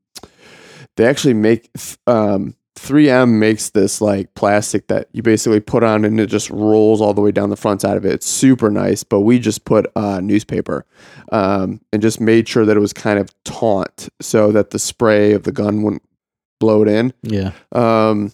they 0.97 1.07
actually 1.07 1.35
make 1.35 1.73
th- 1.73 1.97
um, 2.07 2.55
3M 2.77 3.39
makes 3.39 3.71
this 3.71 4.01
like 4.01 4.35
plastic 4.35 4.89
that 4.89 5.09
you 5.13 5.23
basically 5.23 5.61
put 5.61 5.83
on, 5.83 6.05
and 6.05 6.19
it 6.21 6.27
just 6.27 6.51
rolls 6.51 7.01
all 7.01 7.15
the 7.15 7.21
way 7.21 7.31
down 7.31 7.51
the 7.51 7.57
front 7.57 7.81
side 7.81 7.97
of 7.97 8.05
it. 8.05 8.13
It's 8.13 8.27
super 8.27 8.71
nice, 8.71 9.03
but 9.05 9.21
we 9.21 9.39
just 9.39 9.65
put 9.65 9.87
uh, 9.97 10.21
newspaper 10.21 10.85
um, 11.31 11.81
and 11.93 12.03
just 12.03 12.21
made 12.21 12.49
sure 12.49 12.65
that 12.67 12.77
it 12.77 12.81
was 12.81 12.93
kind 12.93 13.19
of 13.19 13.31
taut 13.45 14.09
so 14.21 14.53
that 14.53 14.71
the 14.71 14.79
spray 14.79 15.33
of 15.33 15.45
the 15.45 15.53
gun 15.53 15.83
wouldn't 15.83 16.03
blow 16.61 16.83
it 16.83 16.89
in. 16.89 17.13
Yeah. 17.23 17.53
Um, 17.73 18.33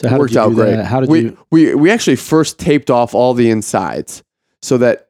So 0.00 0.08
how 0.08 0.18
worked 0.18 0.32
did 0.32 0.36
you 0.36 0.42
out 0.42 0.48
do 0.50 0.54
great. 0.54 0.76
that? 0.76 0.84
How 0.86 1.00
did 1.00 1.08
we, 1.10 1.20
you? 1.20 1.38
We 1.50 1.74
we 1.74 1.90
actually 1.90 2.16
first 2.16 2.58
taped 2.58 2.90
off 2.90 3.14
all 3.14 3.34
the 3.34 3.50
insides 3.50 4.22
so 4.62 4.78
that 4.78 5.07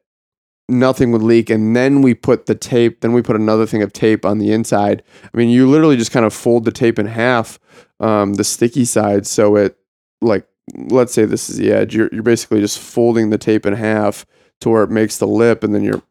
nothing 0.69 1.11
would 1.11 1.23
leak, 1.23 1.49
and 1.49 1.75
then 1.75 2.01
we 2.01 2.13
put 2.13 2.45
the 2.45 2.55
tape. 2.55 3.01
Then 3.01 3.13
we 3.13 3.21
put 3.21 3.35
another 3.35 3.65
thing 3.65 3.81
of 3.81 3.91
tape 3.93 4.25
on 4.25 4.37
the 4.37 4.51
inside. 4.51 5.03
I 5.23 5.37
mean, 5.37 5.49
you 5.49 5.67
literally 5.69 5.97
just 5.97 6.11
kind 6.11 6.25
of 6.25 6.33
fold 6.33 6.65
the 6.65 6.71
tape 6.71 6.99
in 6.99 7.07
half, 7.07 7.59
um, 7.99 8.35
the 8.35 8.43
sticky 8.43 8.85
side, 8.85 9.27
so 9.27 9.55
it 9.55 9.77
like 10.21 10.47
let's 10.75 11.13
say 11.13 11.25
this 11.25 11.49
is 11.49 11.57
the 11.57 11.71
edge. 11.71 11.95
You're 11.95 12.09
you're 12.11 12.23
basically 12.23 12.61
just 12.61 12.79
folding 12.79 13.29
the 13.29 13.37
tape 13.37 13.65
in 13.65 13.73
half 13.73 14.25
to 14.61 14.69
where 14.69 14.83
it 14.83 14.91
makes 14.91 15.17
the 15.17 15.27
lip, 15.27 15.63
and 15.63 15.73
then 15.73 15.83
you're 15.83 16.01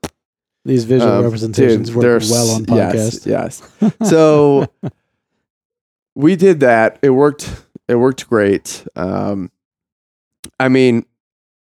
These 0.64 0.84
visual 0.84 1.12
um, 1.12 1.24
representations 1.24 1.88
dude, 1.88 1.96
work 1.96 2.22
well 2.30 2.50
on 2.50 2.66
podcast. 2.66 3.26
Yes, 3.26 3.62
yes. 3.80 3.94
So 4.08 4.66
we 6.14 6.36
did 6.36 6.60
that. 6.60 6.98
It 7.02 7.10
worked. 7.10 7.64
It 7.88 7.96
worked 7.96 8.28
great. 8.28 8.84
Um, 8.96 9.50
I 10.60 10.68
mean, 10.68 11.06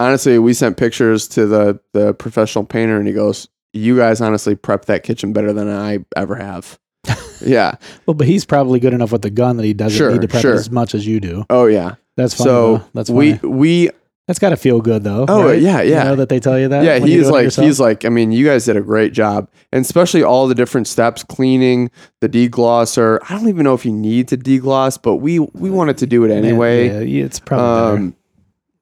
honestly, 0.01 0.39
we 0.39 0.55
sent 0.55 0.77
pictures 0.77 1.29
to 1.29 1.47
the 1.47 1.81
the 1.93 2.15
professional 2.15 2.65
painter, 2.65 2.97
and 2.99 3.07
he 3.07 3.13
goes, 3.13 3.49
"You 3.73 3.97
guys 3.97 4.21
honestly 4.21 4.57
prepped 4.57 4.87
that 4.87 5.03
kitchen 5.03 5.33
better 5.33 5.53
than 5.53 5.69
I 5.69 5.99
ever 6.17 6.37
have." 6.37 6.79
yeah. 7.41 7.75
Well, 8.07 8.15
but 8.15 8.27
he's 8.27 8.45
probably 8.45 8.81
good 8.81 8.93
enough 8.93 9.13
with 9.13 9.23
the 9.23 9.31
gun 9.31 9.57
that 9.57 9.65
he 9.65 9.73
doesn't 9.75 9.97
Sure, 9.97 10.11
need 10.13 10.23
to 10.23 10.29
prep 10.29 10.43
sure. 10.43 10.55
as 10.55 10.71
much 10.71 10.95
as 10.95 11.07
you 11.07 11.21
do. 11.21 11.45
Oh 11.51 11.67
yeah. 11.67 11.95
That's 12.17 12.35
fine. 12.35 12.45
so 12.47 12.85
That's 12.95 13.09
we 13.09 13.35
funny. 13.35 13.53
we 13.55 13.91
That's 14.27 14.41
got 14.41 14.51
to 14.51 14.57
feel 14.57 14.81
good 14.81 15.05
though. 15.05 15.25
Oh, 15.29 15.47
right? 15.47 15.63
yeah, 15.63 15.81
You 15.83 15.93
yeah. 15.93 16.03
know 16.03 16.17
that 16.17 16.29
they 16.29 16.41
tell 16.41 16.59
you 16.59 16.69
that. 16.69 16.83
yeah, 16.85 16.99
he's 16.99 17.31
like 17.31 17.53
he's 17.55 17.79
like. 17.79 18.05
I 18.05 18.09
mean, 18.09 18.33
you 18.33 18.45
guys 18.45 18.65
did 18.65 18.77
a 18.77 18.81
great 18.83 19.13
job, 19.13 19.49
and 19.73 19.83
especially 19.85 20.25
all 20.25 20.49
the 20.49 20.55
different 20.57 20.89
steps, 20.89 21.23
cleaning 21.23 21.91
the 22.21 22.29
deglosser. 22.29 23.21
I 23.31 23.39
don't 23.39 23.49
even 23.49 23.63
know 23.63 23.75
if 23.75 23.87
you 23.87 23.93
need 23.93 24.27
to 24.29 24.37
degloss, 24.37 25.01
but 25.01 25.17
we 25.17 25.39
we 25.39 25.71
wanted 25.71 25.97
to 25.99 26.07
do 26.07 26.25
it 26.25 26.33
anyway. 26.33 26.89
Yeah, 26.89 27.01
yeah, 27.01 27.25
it's 27.25 27.39
probably 27.39 27.97
um, 28.09 28.17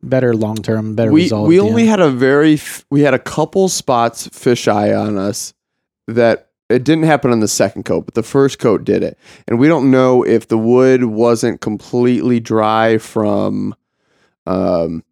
better, 0.08 0.34
long 0.34 0.56
term, 0.56 0.94
better 0.94 1.12
we 1.12 1.22
result. 1.24 1.48
we 1.48 1.60
only 1.60 1.82
end. 1.82 1.90
had 1.90 2.00
a 2.00 2.10
very 2.10 2.54
f- 2.54 2.84
we 2.90 3.02
had 3.02 3.14
a 3.14 3.18
couple 3.18 3.68
spots 3.68 4.28
fisheye 4.28 4.98
on 4.98 5.18
us 5.18 5.52
that 6.06 6.48
it 6.68 6.84
didn't 6.84 7.04
happen 7.04 7.30
on 7.30 7.40
the 7.40 7.48
second 7.48 7.84
coat, 7.84 8.06
but 8.06 8.14
the 8.14 8.22
first 8.22 8.58
coat 8.58 8.84
did 8.84 9.02
it, 9.02 9.18
and 9.46 9.58
we 9.58 9.68
don't 9.68 9.90
know 9.90 10.22
if 10.24 10.48
the 10.48 10.58
wood 10.58 11.04
wasn't 11.04 11.60
completely 11.60 12.40
dry 12.40 12.98
from, 12.98 13.74
um, 14.46 15.04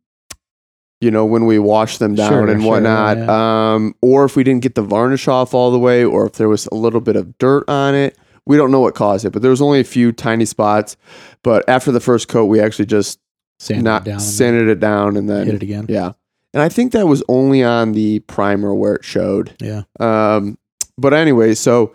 you 1.00 1.10
know, 1.10 1.24
when 1.24 1.46
we 1.46 1.58
washed 1.58 1.98
them 1.98 2.14
down 2.14 2.30
Sure, 2.30 2.48
and 2.48 2.62
sure, 2.62 2.70
whatnot, 2.72 3.18
um, 3.28 3.94
or 4.00 4.24
if 4.24 4.34
we 4.36 4.42
didn't 4.42 4.62
get 4.62 4.74
the 4.74 4.82
varnish 4.82 5.28
off 5.28 5.54
all 5.54 5.70
the 5.70 5.78
way, 5.78 6.04
or 6.04 6.26
if 6.26 6.32
there 6.32 6.48
was 6.48 6.66
a 6.72 6.74
little 6.74 7.00
bit 7.00 7.16
of 7.16 7.36
dirt 7.38 7.64
on 7.68 7.94
it. 7.94 8.16
We 8.46 8.58
don't 8.58 8.70
know 8.70 8.80
what 8.80 8.94
caused 8.94 9.24
it, 9.24 9.30
but 9.30 9.40
there 9.40 9.50
was 9.50 9.62
only 9.62 9.80
a 9.80 9.84
few 9.84 10.12
tiny 10.12 10.44
spots. 10.44 10.98
But 11.42 11.66
after 11.66 11.90
the 11.90 11.98
first 12.00 12.28
coat, 12.28 12.44
we 12.44 12.60
actually 12.60 12.84
just 12.84 13.18
sanded 13.58 13.84
not 13.84 14.02
it 14.02 14.04
down, 14.06 14.14
and 14.14 14.22
sanded 14.22 14.68
it 14.68 14.80
down 14.80 15.16
and 15.16 15.28
then 15.28 15.46
hit 15.46 15.56
it 15.56 15.62
again. 15.62 15.86
yeah. 15.88 16.12
And 16.52 16.62
I 16.62 16.68
think 16.68 16.92
that 16.92 17.08
was 17.08 17.22
only 17.28 17.64
on 17.64 17.92
the 17.92 18.20
primer 18.20 18.72
where 18.74 18.94
it 18.94 19.04
showed. 19.04 19.56
Yeah. 19.60 19.82
Um, 19.98 20.56
but 20.96 21.12
anyway, 21.12 21.54
so 21.54 21.92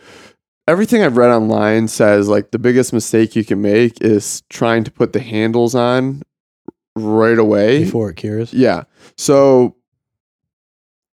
everything 0.67 1.01
I've 1.01 1.15
read 1.15 1.29
online 1.29 1.87
says 1.87 2.27
like 2.27 2.51
the 2.51 2.59
biggest 2.59 2.91
mistake 2.91 3.35
you 3.35 3.45
can 3.45 3.61
make 3.61 4.01
is 4.01 4.43
trying 4.49 4.83
to 4.83 4.91
put 4.91 5.13
the 5.13 5.21
handles 5.21 5.75
on 5.75 6.23
right 6.95 7.39
away. 7.39 7.85
before 7.85 8.09
it 8.09 8.17
cures. 8.17 8.53
Yeah. 8.53 8.83
So 9.17 9.77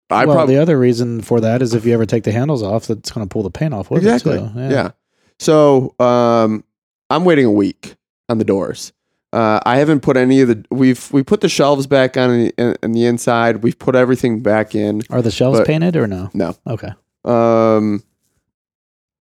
I 0.08 0.24
well, 0.24 0.36
probably 0.36 0.54
the 0.54 0.62
other 0.62 0.78
reason 0.78 1.20
for 1.20 1.40
that 1.40 1.62
is 1.62 1.74
if 1.74 1.84
you 1.84 1.94
ever 1.94 2.06
take 2.06 2.24
the 2.24 2.32
handles 2.32 2.62
off, 2.62 2.86
that's 2.86 3.10
going 3.10 3.26
to 3.26 3.32
pull 3.32 3.42
the 3.42 3.50
paint 3.50 3.74
off 3.74 3.90
with 3.90 4.04
exactly. 4.04 4.36
it 4.36 4.52
too. 4.52 4.74
Yeah. 4.74 4.90
So 5.38 5.94
um, 5.98 6.64
I'm 7.10 7.24
waiting 7.24 7.46
a 7.46 7.50
week 7.50 7.96
on 8.28 8.38
the 8.38 8.44
doors. 8.44 8.92
Uh, 9.32 9.60
I 9.64 9.78
haven't 9.78 10.00
put 10.00 10.16
any 10.16 10.40
of 10.42 10.48
the 10.48 10.64
we've 10.70 11.10
we 11.12 11.22
put 11.22 11.40
the 11.40 11.48
shelves 11.48 11.86
back 11.86 12.16
on 12.18 12.28
the, 12.30 12.54
in, 12.58 12.76
in 12.82 12.92
the 12.92 13.06
inside. 13.06 13.62
We've 13.62 13.78
put 13.78 13.94
everything 13.94 14.40
back 14.40 14.74
in. 14.74 15.02
Are 15.10 15.22
the 15.22 15.30
shelves 15.30 15.60
But- 15.60 15.66
painted 15.66 15.96
or 15.96 16.06
no? 16.06 16.30
No. 16.34 16.54
Okay. 16.66 16.90
Um, 17.24 18.02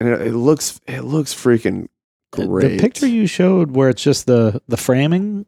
and 0.01 0.09
it, 0.09 0.20
it 0.28 0.34
looks 0.34 0.80
it 0.86 1.01
looks 1.03 1.34
freaking 1.34 1.88
The- 2.32 2.46
great. 2.46 2.68
The 2.76 2.78
picture 2.78 3.07
you 3.09 3.26
showed 3.26 3.72
where 3.72 3.88
it's 3.88 4.03
just 4.03 4.26
the 4.26 4.62
the 4.68 4.76
framing 4.76 5.46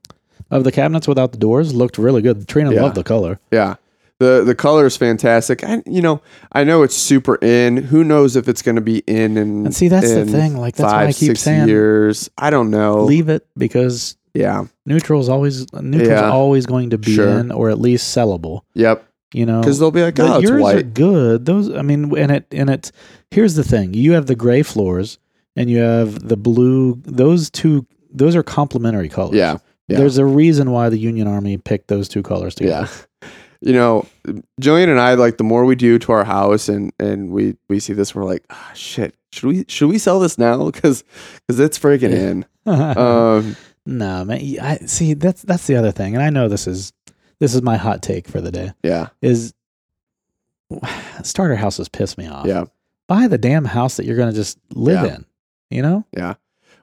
of 0.50 0.64
the 0.64 0.72
cabinets 0.72 1.06
without 1.06 1.30
the 1.30 1.38
doors 1.38 1.72
looked 1.72 1.96
really 1.98 2.22
good. 2.22 2.48
Trina 2.48 2.72
Yeah. 2.72 2.82
loved 2.82 2.96
the 2.96 3.04
color. 3.04 3.38
yeah. 3.52 3.76
The 4.18 4.42
the 4.44 4.54
color 4.54 4.84
is 4.84 4.96
fantastic. 4.98 5.62
And 5.62 5.82
you 5.86 6.02
know, 6.02 6.20
I 6.52 6.64
know 6.64 6.82
it's 6.82 6.94
super 6.96 7.36
in. 7.36 7.76
Who 7.78 8.04
knows 8.04 8.36
if 8.36 8.48
it's 8.48 8.60
going 8.62 8.74
to 8.74 8.82
be 8.82 8.98
in 9.06 9.38
in 9.38 9.64
And 9.66 9.74
see, 9.74 9.88
that's 9.88 10.12
the 10.12 10.26
thing. 10.26 10.56
Like 10.58 10.74
that's 10.76 10.92
why 10.92 11.06
I 11.06 11.12
keep 11.14 11.38
saying 11.38 11.68
years. 11.68 12.28
I 12.36 12.50
don't 12.50 12.70
know. 12.70 13.04
leave 13.04 13.28
it 13.30 13.46
because 13.56 14.16
Yeah. 14.34 14.64
neutral 14.86 15.20
is 15.20 15.28
always 15.28 15.72
neutral's 15.72 16.08
Yeah. 16.08 16.30
always 16.30 16.66
going 16.66 16.90
to 16.90 16.98
be 16.98 17.14
Sure. 17.14 17.28
in 17.28 17.50
or 17.50 17.70
at 17.70 17.80
least 17.80 18.16
sellable. 18.16 18.60
Yep. 18.74 19.04
You 19.32 19.46
know, 19.46 19.60
because 19.60 19.78
they'll 19.78 19.90
be 19.92 20.02
like, 20.02 20.18
oh, 20.18 20.38
it's 20.38 20.42
yours 20.48 20.60
are 20.60 20.62
white. 20.62 20.94
good. 20.94 21.46
Those, 21.46 21.70
I 21.70 21.82
mean, 21.82 22.16
and 22.16 22.32
it 22.32 22.46
and 22.50 22.68
it. 22.68 22.90
Here's 23.30 23.54
the 23.54 23.62
thing: 23.62 23.94
you 23.94 24.12
have 24.12 24.26
the 24.26 24.34
gray 24.34 24.62
floors, 24.64 25.18
and 25.54 25.70
you 25.70 25.78
have 25.78 26.26
the 26.28 26.36
blue. 26.36 27.00
Those 27.04 27.48
two, 27.48 27.86
those 28.12 28.34
are 28.34 28.42
complementary 28.42 29.08
colors. 29.08 29.36
Yeah, 29.36 29.58
yeah. 29.86 29.98
There's 29.98 30.18
a 30.18 30.24
reason 30.26 30.72
why 30.72 30.88
the 30.88 30.98
Union 30.98 31.28
Army 31.28 31.58
picked 31.58 31.86
those 31.86 32.08
two 32.08 32.22
colors 32.24 32.54
together. 32.56 32.88
yeah. 33.22 33.28
You 33.62 33.74
know, 33.74 34.06
Jillian 34.62 34.88
and 34.88 34.98
I 34.98 35.12
like 35.14 35.36
the 35.36 35.44
more 35.44 35.66
we 35.66 35.74
do 35.74 35.98
to 35.98 36.12
our 36.12 36.24
house, 36.24 36.68
and 36.70 36.92
and 36.98 37.30
we 37.30 37.56
we 37.68 37.78
see 37.78 37.92
this, 37.92 38.14
we're 38.14 38.24
like, 38.24 38.42
ah, 38.48 38.70
shit. 38.74 39.14
Should 39.32 39.46
we 39.48 39.64
should 39.68 39.88
we 39.90 39.98
sell 39.98 40.18
this 40.18 40.38
now? 40.38 40.64
Because 40.72 41.04
because 41.46 41.60
it's 41.60 41.78
freaking 41.78 42.10
in. 42.12 42.46
Um, 42.66 43.56
no, 43.86 44.24
man. 44.24 44.40
I 44.60 44.76
see. 44.86 45.14
That's 45.14 45.42
that's 45.42 45.66
the 45.66 45.76
other 45.76 45.90
thing, 45.92 46.14
and 46.14 46.22
I 46.22 46.30
know 46.30 46.48
this 46.48 46.66
is 46.66 46.92
this 47.38 47.54
is 47.54 47.62
my 47.62 47.76
hot 47.76 48.02
take 48.02 48.28
for 48.28 48.40
the 48.40 48.50
day. 48.52 48.72
yeah, 48.82 49.08
Is 49.22 49.54
starter 51.22 51.56
houses 51.56 51.88
piss 51.88 52.16
me 52.18 52.26
off. 52.28 52.46
yeah. 52.46 52.64
buy 53.08 53.26
the 53.26 53.38
damn 53.38 53.64
house 53.64 53.96
that 53.96 54.06
you're 54.06 54.16
going 54.16 54.30
to 54.30 54.36
just 54.36 54.58
live 54.74 55.04
Yeah. 55.04 55.14
in. 55.16 55.24
You 55.70 55.82
know? 55.82 56.04
Yeah, 56.16 56.34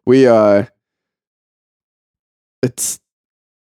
we 0.06 0.28
uh 0.28 0.66
it's 2.64 3.00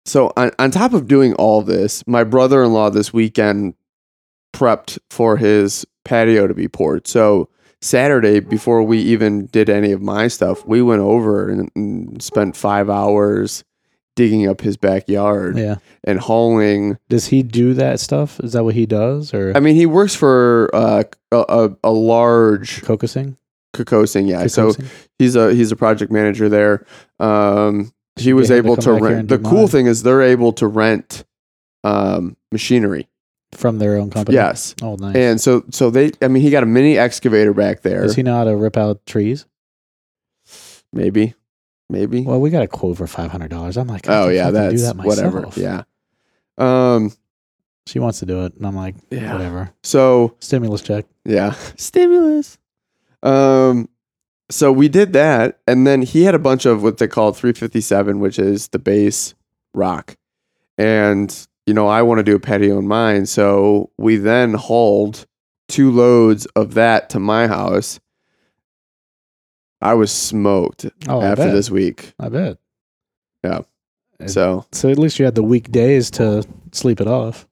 so 0.04 0.32
on, 0.36 0.50
on 0.58 0.70
top 0.70 0.92
of 0.94 1.06
doing 1.06 1.34
all 1.34 1.62
this 1.62 2.06
my 2.06 2.24
brother-in-law 2.24 2.90
this 2.90 3.12
weekend 3.12 3.74
prepped 4.54 4.98
for 5.10 5.36
his 5.36 5.84
patio 6.04 6.46
to 6.46 6.54
be 6.54 6.68
poured 6.68 7.06
so 7.06 7.48
saturday 7.82 8.40
before 8.40 8.82
we 8.82 8.98
even 8.98 9.46
did 9.46 9.68
any 9.68 9.92
of 9.92 10.00
my 10.02 10.28
stuff 10.28 10.66
we 10.66 10.80
went 10.82 11.02
over 11.02 11.48
and, 11.48 11.70
and 11.76 12.22
spent 12.22 12.56
five 12.56 12.88
hours 12.90 13.64
digging 14.16 14.48
up 14.48 14.62
his 14.62 14.76
backyard 14.78 15.58
Yeah. 15.58 15.76
and 16.04 16.18
hauling 16.18 16.96
Does 17.10 17.26
he 17.26 17.42
do 17.42 17.74
that 17.74 18.00
stuff? 18.00 18.40
Is 18.40 18.54
that 18.54 18.64
what 18.64 18.74
he 18.74 18.86
does, 18.86 19.34
or 19.34 19.52
i 19.54 19.60
mean 19.60 19.74
he 19.76 19.84
works 19.86 20.14
for 20.14 20.70
uh, 20.74 21.02
a, 21.30 21.36
a, 21.48 21.76
a 21.84 21.90
large 21.90 22.80
Kokosing? 22.82 23.36
Kokosing 23.74 24.26
yeah 24.26 24.46
so 24.46 24.72
he's 25.18 25.36
a 25.36 25.52
he's 25.54 25.70
a 25.70 25.76
project 25.76 26.10
manager 26.10 26.48
there. 26.48 26.86
Um, 27.20 27.92
he 28.18 28.32
was 28.32 28.48
him 28.50 28.62
to 28.62 28.68
able 28.70 28.76
to 28.78 28.92
rent. 28.94 29.28
The 29.28 29.38
cool 29.38 29.58
mine. 29.64 29.68
thing 29.68 29.86
is 29.86 30.02
they're 30.02 30.22
able 30.22 30.54
to 30.54 30.66
rent 30.66 31.24
um, 31.84 32.38
machinery. 32.50 33.06
From 33.52 33.78
their 33.78 33.96
own 33.96 34.10
company. 34.10 34.34
Yes, 34.36 34.74
Oh, 34.82 34.96
nice. 34.96 35.16
and 35.16 35.40
so 35.40 35.64
so 35.70 35.90
they. 35.90 36.12
I 36.22 36.28
mean, 36.28 36.42
he 36.42 36.50
got 36.50 36.62
a 36.62 36.66
mini 36.66 36.98
excavator 36.98 37.54
back 37.54 37.82
there. 37.82 38.02
Does 38.02 38.16
he 38.16 38.22
know 38.22 38.34
how 38.36 38.44
to 38.44 38.56
rip 38.56 38.76
out 38.76 39.04
trees? 39.06 39.46
maybe, 40.92 41.34
maybe. 41.88 42.22
Well, 42.22 42.40
we 42.40 42.50
got 42.50 42.62
a 42.62 42.68
quote 42.68 42.96
for 42.96 43.06
five 43.06 43.30
hundred 43.30 43.50
dollars. 43.50 43.76
I'm 43.76 43.86
like, 43.88 44.08
oh 44.08 44.28
yeah, 44.28 44.50
that's 44.50 44.74
do 44.74 44.80
that 44.82 44.96
myself. 44.96 45.34
whatever. 45.34 45.60
Yeah. 45.60 45.82
Um. 46.58 47.12
She 47.86 48.00
wants 48.00 48.18
to 48.18 48.26
do 48.26 48.44
it, 48.44 48.54
and 48.56 48.66
I'm 48.66 48.74
like, 48.74 48.96
Yeah. 49.10 49.32
whatever. 49.32 49.72
So 49.84 50.34
Stimulus 50.40 50.82
check. 50.82 51.04
Yeah. 51.24 51.52
Stimulus. 51.76 52.58
Um 53.22 53.88
so 54.50 54.70
we 54.72 54.88
did 54.88 55.12
that 55.14 55.58
and 55.66 55.86
then 55.86 56.02
he 56.02 56.22
had 56.22 56.34
a 56.34 56.38
bunch 56.38 56.66
of 56.66 56.80
what 56.82 56.98
they 56.98 57.08
call 57.08 57.32
357 57.32 58.20
which 58.20 58.38
is 58.38 58.68
the 58.68 58.78
base 58.78 59.34
rock. 59.74 60.16
And 60.78 61.34
you 61.66 61.74
know, 61.74 61.86
I 61.88 62.02
want 62.02 62.18
to 62.18 62.22
do 62.22 62.36
a 62.36 62.40
patio 62.40 62.78
in 62.78 62.86
mine, 62.88 63.26
so 63.26 63.90
we 63.98 64.16
then 64.16 64.54
hauled 64.54 65.26
two 65.68 65.90
loads 65.90 66.46
of 66.56 66.74
that 66.74 67.10
to 67.10 67.18
my 67.18 67.46
house. 67.48 67.98
I 69.80 69.94
was 69.94 70.10
smoked 70.10 70.86
Oh, 71.08 71.20
after 71.22 71.50
this 71.50 71.70
week. 71.70 72.14
I 72.18 72.28
bet. 72.28 72.58
Yeah. 73.44 73.60
So, 74.26 74.64
So 74.72 74.88
at 74.90 74.98
least 74.98 75.18
you 75.18 75.24
had 75.26 75.34
the 75.34 75.42
weekdays 75.42 76.10
to 76.12 76.42
sleep 76.72 77.00
it 77.00 77.06
off. 77.06 77.46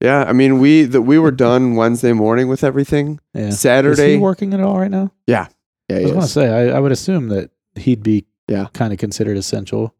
yeah, 0.00 0.24
I 0.26 0.32
mean, 0.32 0.58
we 0.60 0.84
that 0.84 1.02
we 1.02 1.18
were 1.18 1.30
done 1.30 1.74
Wednesday 1.76 2.12
morning 2.14 2.48
with 2.48 2.64
everything. 2.64 3.20
Yeah. 3.34 3.48
Is 3.48 3.60
Saturday, 3.60 4.12
he 4.12 4.18
working 4.18 4.54
at 4.54 4.60
all 4.60 4.78
right 4.78 4.90
now? 4.90 5.12
yeah, 5.26 5.48
Yeah. 5.88 5.98
I 5.98 6.02
was 6.02 6.10
going 6.12 6.22
to 6.22 6.28
say, 6.28 6.70
I, 6.70 6.76
I 6.76 6.80
would 6.80 6.92
assume 6.92 7.28
that 7.28 7.50
he'd 7.76 8.02
be 8.02 8.24
Yeah. 8.48 8.68
kind 8.72 8.92
of 8.92 8.98
considered 8.98 9.36
essential. 9.36 9.94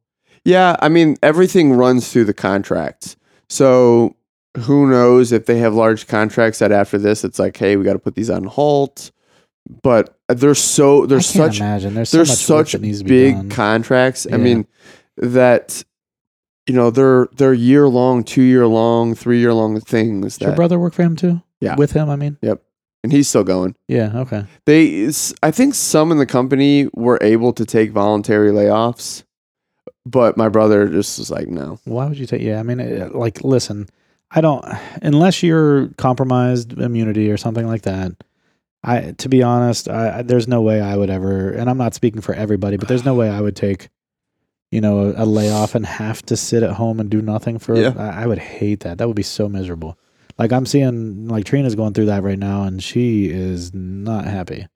Yeah, 0.44 0.76
I 0.80 0.88
mean 0.88 1.16
everything 1.22 1.72
runs 1.74 2.10
through 2.10 2.24
the 2.24 2.32
contracts. 2.34 3.16
So 3.48 4.16
who 4.56 4.90
knows 4.90 5.32
if 5.32 5.46
they 5.46 5.58
have 5.58 5.74
large 5.74 6.06
contracts 6.06 6.58
that 6.58 6.72
after 6.72 6.98
this 6.98 7.24
it's 7.24 7.38
like, 7.38 7.56
hey, 7.56 7.76
we 7.76 7.84
got 7.84 7.94
to 7.94 7.98
put 7.98 8.14
these 8.14 8.30
on 8.30 8.44
halt. 8.44 9.10
But 9.82 10.16
there's 10.28 10.58
so 10.58 11.06
there's 11.06 11.26
such 11.26 11.60
imagine. 11.60 11.94
There's, 11.94 12.10
there's 12.10 12.40
so 12.40 12.56
much 12.56 12.66
such 12.66 12.72
that 12.72 12.80
needs 12.80 12.98
to 12.98 13.04
be 13.04 13.32
big 13.32 13.50
contracts. 13.50 14.26
I 14.30 14.38
mean 14.38 14.66
that 15.18 15.84
you 16.66 16.74
know 16.74 16.90
they're 16.90 17.28
they're 17.32 17.52
year 17.52 17.86
long, 17.86 18.24
two 18.24 18.42
year 18.42 18.66
long, 18.66 19.14
three 19.14 19.40
year 19.40 19.52
long 19.52 19.78
things. 19.80 20.38
Does 20.38 20.46
your 20.46 20.56
brother 20.56 20.78
work 20.78 20.94
for 20.94 21.02
him 21.02 21.16
too? 21.16 21.42
Yeah. 21.60 21.76
With 21.76 21.92
him, 21.92 22.08
I 22.08 22.16
mean? 22.16 22.38
Yep 22.40 22.62
and 23.02 23.12
he's 23.12 23.28
still 23.28 23.44
going. 23.44 23.74
Yeah, 23.86 24.12
okay. 24.14 24.44
They, 24.66 25.10
I 25.42 25.50
think 25.50 25.74
some 25.74 26.10
in 26.10 26.18
the 26.18 26.26
company 26.26 26.88
were 26.94 27.18
able 27.22 27.52
to 27.54 27.64
take 27.64 27.90
voluntary 27.90 28.50
layoffs, 28.50 29.22
but 30.10 30.36
my 30.36 30.48
brother 30.48 30.88
just 30.88 31.18
was 31.18 31.30
like, 31.30 31.48
no. 31.48 31.78
Why 31.84 32.06
would 32.06 32.18
you 32.18 32.26
take? 32.26 32.42
Yeah, 32.42 32.60
I 32.60 32.62
mean, 32.62 32.80
it, 32.80 33.14
like, 33.14 33.44
listen, 33.44 33.88
I 34.30 34.40
don't 34.40 34.64
unless 35.02 35.42
you're 35.42 35.88
compromised 35.96 36.78
immunity 36.78 37.30
or 37.30 37.36
something 37.36 37.66
like 37.66 37.82
that. 37.82 38.12
I, 38.82 39.12
to 39.18 39.28
be 39.28 39.42
honest, 39.42 39.88
I, 39.88 40.22
there's 40.22 40.46
no 40.46 40.62
way 40.62 40.80
I 40.80 40.96
would 40.96 41.10
ever, 41.10 41.50
and 41.50 41.68
I'm 41.68 41.78
not 41.78 41.94
speaking 41.94 42.20
for 42.20 42.34
everybody, 42.34 42.76
but 42.76 42.86
there's 42.86 43.04
no 43.04 43.14
way 43.14 43.28
I 43.28 43.40
would 43.40 43.56
take, 43.56 43.88
you 44.70 44.80
know, 44.80 45.12
a, 45.16 45.24
a 45.24 45.26
layoff 45.26 45.74
and 45.74 45.84
have 45.84 46.22
to 46.26 46.36
sit 46.36 46.62
at 46.62 46.70
home 46.70 47.00
and 47.00 47.10
do 47.10 47.20
nothing 47.20 47.58
for. 47.58 47.76
Yeah. 47.76 47.94
I, 47.98 48.22
I 48.22 48.26
would 48.26 48.38
hate 48.38 48.80
that. 48.80 48.98
That 48.98 49.08
would 49.08 49.16
be 49.16 49.24
so 49.24 49.48
miserable. 49.48 49.98
Like 50.38 50.52
I'm 50.52 50.66
seeing, 50.66 51.26
like 51.26 51.44
Trina's 51.44 51.74
going 51.74 51.92
through 51.92 52.06
that 52.06 52.22
right 52.22 52.38
now, 52.38 52.62
and 52.62 52.80
she 52.82 53.28
is 53.28 53.74
not 53.74 54.26
happy. 54.26 54.68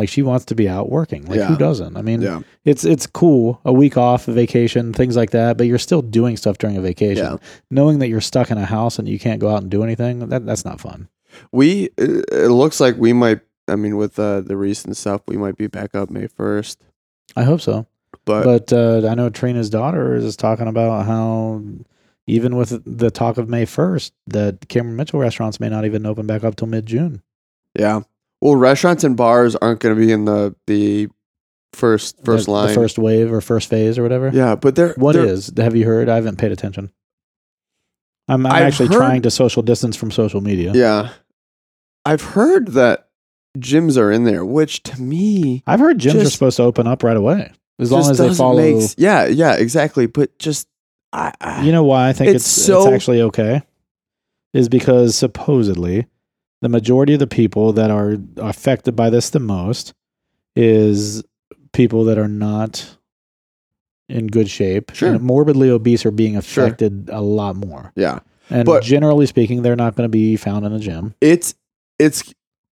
Like 0.00 0.08
she 0.08 0.22
wants 0.22 0.44
to 0.46 0.54
be 0.54 0.66
out 0.68 0.88
working. 0.90 1.22
Like 1.26 1.42
who 1.42 1.56
doesn't? 1.56 1.96
I 1.96 2.02
mean, 2.02 2.20
Yeah. 2.22 2.40
it's 2.64 2.84
it's 2.84 3.06
cool 3.06 3.60
a 3.64 3.72
week 3.72 3.96
off 3.96 4.26
a 4.28 4.32
vacation 4.32 4.92
things 4.92 5.14
like 5.20 5.30
that 5.38 5.56
but 5.58 5.66
you're 5.68 5.78
still 5.88 6.02
doing 6.02 6.36
stuff 6.36 6.56
during 6.58 6.76
a 6.76 6.80
vacation 6.80 7.24
Yeah. 7.24 7.36
knowing 7.70 7.98
that 8.00 8.08
you're 8.08 8.20
stuck 8.32 8.50
in 8.50 8.58
a 8.58 8.64
house 8.76 8.98
and 8.98 9.06
you 9.08 9.18
can't 9.18 9.40
go 9.44 9.48
out 9.54 9.62
and 9.62 9.70
do 9.70 9.82
anything 9.84 10.14
that 10.30 10.46
that's 10.46 10.64
not 10.64 10.80
fun 10.80 11.08
We 11.52 11.90
it 11.98 12.50
looks 12.50 12.80
like 12.80 12.96
we 12.96 13.12
might. 13.12 13.40
I 13.68 13.76
mean, 13.76 13.96
with 13.96 14.18
uh, 14.18 14.40
the 14.40 14.56
recent 14.56 14.96
stuff, 14.96 15.20
we 15.28 15.36
might 15.36 15.56
be 15.56 15.68
back 15.68 15.94
up 15.94 16.10
May 16.10 16.26
first. 16.26 16.82
i 17.36 17.44
hope 17.44 17.60
so 17.60 17.86
But, 18.24 18.44
but 18.44 18.72
uh, 18.72 19.06
i 19.10 19.14
know 19.14 19.28
trina's 19.30 19.70
daughter 19.70 20.14
is 20.16 20.34
talking 20.36 20.66
about 20.74 21.06
how 21.06 21.62
even 22.26 22.56
with 22.56 22.70
the 22.84 23.10
talk 23.10 23.38
of 23.38 23.48
may 23.48 23.64
1st 23.66 24.10
that 24.36 24.54
cameron 24.68 24.96
mitchell 24.96 25.20
restaurants 25.20 25.60
may 25.60 25.68
not 25.68 25.84
even 25.84 26.04
open 26.06 26.26
back 26.26 26.42
up 26.44 26.56
till 26.56 26.68
mid-june 26.68 27.22
yeah, 27.78 28.00
well, 28.40 28.56
restaurants 28.56 29.04
and 29.04 29.16
bars 29.16 29.54
aren't 29.56 29.80
going 29.80 29.94
to 29.94 30.00
be 30.00 30.12
in 30.12 30.24
the 30.24 30.54
the 30.66 31.08
first 31.72 32.16
first 32.24 32.46
the, 32.46 32.52
line. 32.52 32.68
the 32.68 32.74
first 32.74 32.98
wave 32.98 33.32
or 33.32 33.40
first 33.40 33.68
phase 33.70 33.96
or 33.98 34.02
whatever 34.02 34.30
yeah, 34.34 34.54
but 34.56 34.74
they're 34.74 34.94
What 34.94 35.12
they're- 35.14 35.24
is? 35.26 35.52
have 35.56 35.76
you 35.76 35.86
heard 35.86 36.08
i 36.08 36.16
haven't 36.16 36.36
paid 36.36 36.50
attention 36.50 36.90
i'm, 38.28 38.44
I'm 38.46 38.62
actually 38.64 38.88
heard- 38.88 38.96
trying 38.96 39.22
to 39.22 39.30
social 39.30 39.62
distance 39.62 39.96
from 39.96 40.10
social 40.10 40.40
media 40.40 40.72
Yeah, 40.74 41.10
I've 42.04 42.22
heard 42.22 42.68
that 42.72 43.08
gyms 43.58 43.96
are 43.98 44.10
in 44.10 44.24
there, 44.24 44.44
which 44.44 44.82
to 44.84 45.00
me 45.00 45.62
i've 45.66 45.80
heard 45.80 45.98
gyms 45.98 46.24
are 46.26 46.30
supposed 46.30 46.56
to 46.56 46.62
open 46.64 46.86
up 46.86 47.02
right 47.02 47.16
away 47.16 47.52
as 47.78 47.90
long 47.92 48.10
as 48.10 48.18
they 48.18 48.34
follow 48.34 48.60
make 48.78 48.90
yeah, 48.98 49.26
yeah, 49.26 49.54
exactly. 49.54 50.06
But 50.06 50.38
just 50.38 50.68
I, 51.14 51.32
I 51.40 51.62
You 51.64 51.72
know 51.72 51.82
why 51.84 52.08
I 52.08 52.12
think 52.12 52.28
It's 52.34 52.44
it's, 52.44 52.66
so- 52.66 52.84
it's 52.86 52.94
actually 52.94 53.22
okay? 53.22 53.62
Is 54.52 54.68
because 54.68 55.16
supposedly 55.16 56.06
the 56.60 56.68
majority 56.68 57.14
of 57.14 57.18
the 57.20 57.26
people 57.26 57.72
that 57.72 57.90
are 57.90 58.16
affected 58.36 58.94
by 58.96 59.10
this 59.10 59.30
the 59.30 59.40
most 59.40 59.94
is 60.56 61.22
people 61.72 62.04
that 62.04 62.18
are 62.18 62.28
not 62.28 62.96
in 64.08 64.26
good 64.26 64.48
shape. 64.50 64.90
Sure. 64.92 65.12
And 65.12 65.20
morbidly 65.22 65.70
obese 65.70 66.04
are 66.04 66.10
being 66.10 66.38
Sure. 66.40 66.64
affected 66.64 67.08
a 67.12 67.20
lot 67.20 67.56
more. 67.56 67.92
yeah, 67.96 68.20
And 68.50 68.64
But- 68.66 68.82
generally 68.82 69.26
speaking, 69.26 69.62
they're 69.62 69.76
not 69.76 69.94
going 69.96 70.04
to 70.04 70.10
be 70.10 70.36
found 70.36 70.66
in 70.66 70.72
a 70.72 70.78
gym. 70.80 71.14
it's 71.20 71.54
it's 71.98 72.34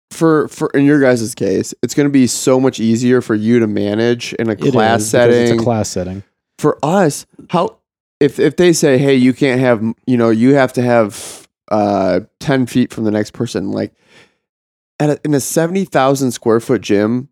for 0.09 0.47
for 0.49 0.69
in 0.71 0.83
your 0.83 0.99
guys' 0.99 1.33
case, 1.35 1.73
it's 1.81 1.93
going 1.93 2.07
to 2.07 2.11
be 2.11 2.27
so 2.27 2.59
much 2.59 2.79
easier 2.81 3.21
for 3.21 3.33
you 3.35 3.59
to 3.59 3.67
manage 3.67 4.33
in 4.33 4.49
a 4.49 4.53
It 4.53 4.59
class 4.73 5.05
setting. 5.05 5.43
It's 5.43 5.51
a 5.51 5.63
class 5.63 5.87
setting. 5.89 6.23
for 6.59 6.77
us, 6.83 7.25
how 7.51 7.77
if 8.19 8.37
if 8.39 8.57
they 8.57 8.73
say, 8.73 8.97
hey, 8.97 9.15
you 9.15 9.31
can't 9.31 9.61
have, 9.61 9.81
you 10.05 10.17
know, 10.17 10.29
you 10.29 10.53
have 10.55 10.73
to 10.73 10.81
have 10.81 11.47
uh 11.71 12.19
ten 12.39 12.67
feet 12.67 12.93
from 12.93 13.05
the 13.05 13.11
next 13.11 13.31
person, 13.31 13.71
like 13.71 13.93
at 14.99 15.09
a, 15.09 15.19
in 15.25 15.33
a 15.33 15.39
seventy 15.39 15.85
thousand 15.85 16.31
square 16.31 16.59
foot 16.59 16.81
gym, 16.81 17.29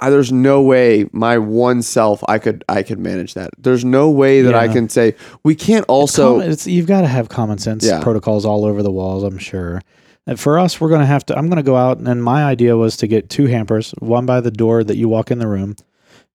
I, 0.00 0.10
there's 0.10 0.32
no 0.32 0.62
way 0.62 1.08
my 1.12 1.38
one 1.38 1.82
self 1.82 2.24
I 2.28 2.38
could 2.38 2.64
I 2.68 2.82
could 2.82 2.98
manage 2.98 3.34
that. 3.34 3.50
There's 3.58 3.84
no 3.84 4.10
way 4.10 4.42
that 4.42 4.54
I 4.54 4.66
can 4.68 4.88
say 4.88 5.14
we 5.44 5.54
can't 5.54 5.82
It's 5.84 5.88
also. 5.90 6.34
common- 6.38 6.50
it's, 6.50 6.66
you've 6.66 6.86
got 6.86 7.02
to 7.02 7.06
have 7.06 7.28
common 7.28 7.58
sense 7.58 7.84
Yeah. 7.84 8.02
protocols 8.02 8.44
all 8.46 8.64
over 8.64 8.82
the 8.82 8.90
walls. 8.90 9.22
I'm 9.22 9.38
sure. 9.38 9.80
And 10.26 10.38
for 10.38 10.58
us, 10.58 10.80
we're 10.80 10.88
going 10.90 11.00
to 11.00 11.06
have 11.06 11.24
to. 11.26 11.36
I'm 11.36 11.46
going 11.48 11.56
to 11.56 11.62
go 11.62 11.76
out, 11.76 11.98
and 11.98 12.22
my 12.22 12.44
idea 12.44 12.76
was 12.76 12.96
to 12.98 13.06
get 13.06 13.30
two 13.30 13.46
hampers, 13.46 13.92
one 14.00 14.26
by 14.26 14.40
the 14.40 14.50
door 14.50 14.84
that 14.84 14.96
you 14.96 15.08
walk 15.08 15.30
in 15.30 15.38
the 15.38 15.48
room, 15.48 15.74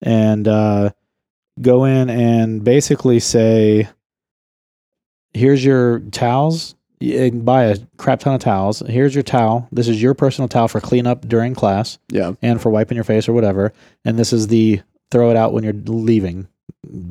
and 0.01 0.47
uh, 0.47 0.89
go 1.61 1.86
in 1.86 2.09
and 2.09 2.63
basically 2.63 3.19
say, 3.19 3.88
"Here's 5.34 5.63
your 5.63 5.99
towels 6.11 6.74
You 6.99 7.29
can 7.29 7.41
buy 7.41 7.65
a 7.65 7.77
crap 7.97 8.21
ton 8.21 8.33
of 8.35 8.41
towels. 8.41 8.81
Here's 8.87 9.13
your 9.13 9.23
towel. 9.23 9.67
This 9.71 9.87
is 9.87 10.01
your 10.01 10.13
personal 10.13 10.47
towel 10.47 10.67
for 10.67 10.79
cleanup 10.79 11.27
during 11.27 11.53
class 11.53 11.97
Yeah. 12.09 12.33
and 12.41 12.61
for 12.61 12.69
wiping 12.69 12.95
your 12.95 13.03
face 13.03 13.27
or 13.27 13.33
whatever. 13.33 13.73
And 14.05 14.17
this 14.17 14.31
is 14.31 14.47
the 14.47 14.81
throw 15.11 15.29
it 15.29 15.37
out 15.37 15.51
when 15.53 15.63
you're 15.63 15.73
leaving 15.73 16.47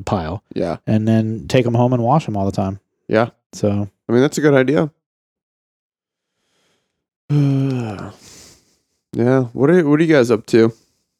pile. 0.05 0.43
Yeah. 0.53 0.77
And 0.87 1.07
then 1.07 1.47
take 1.47 1.65
them 1.65 1.75
home 1.75 1.93
and 1.93 2.03
wash 2.03 2.25
them 2.25 2.35
all 2.35 2.45
the 2.45 2.51
time. 2.51 2.79
Yeah. 3.07 3.29
So 3.53 3.89
I 4.09 4.11
mean, 4.11 4.21
that's 4.21 4.37
a 4.37 4.41
good 4.41 4.53
idea. 4.55 4.91
yeah. 7.29 8.11
What 9.53 9.69
are 9.69 9.87
what 9.89 9.99
are 9.99 10.03
you 10.03 10.13
guys 10.13 10.31
up 10.31 10.45
to? 10.47 10.73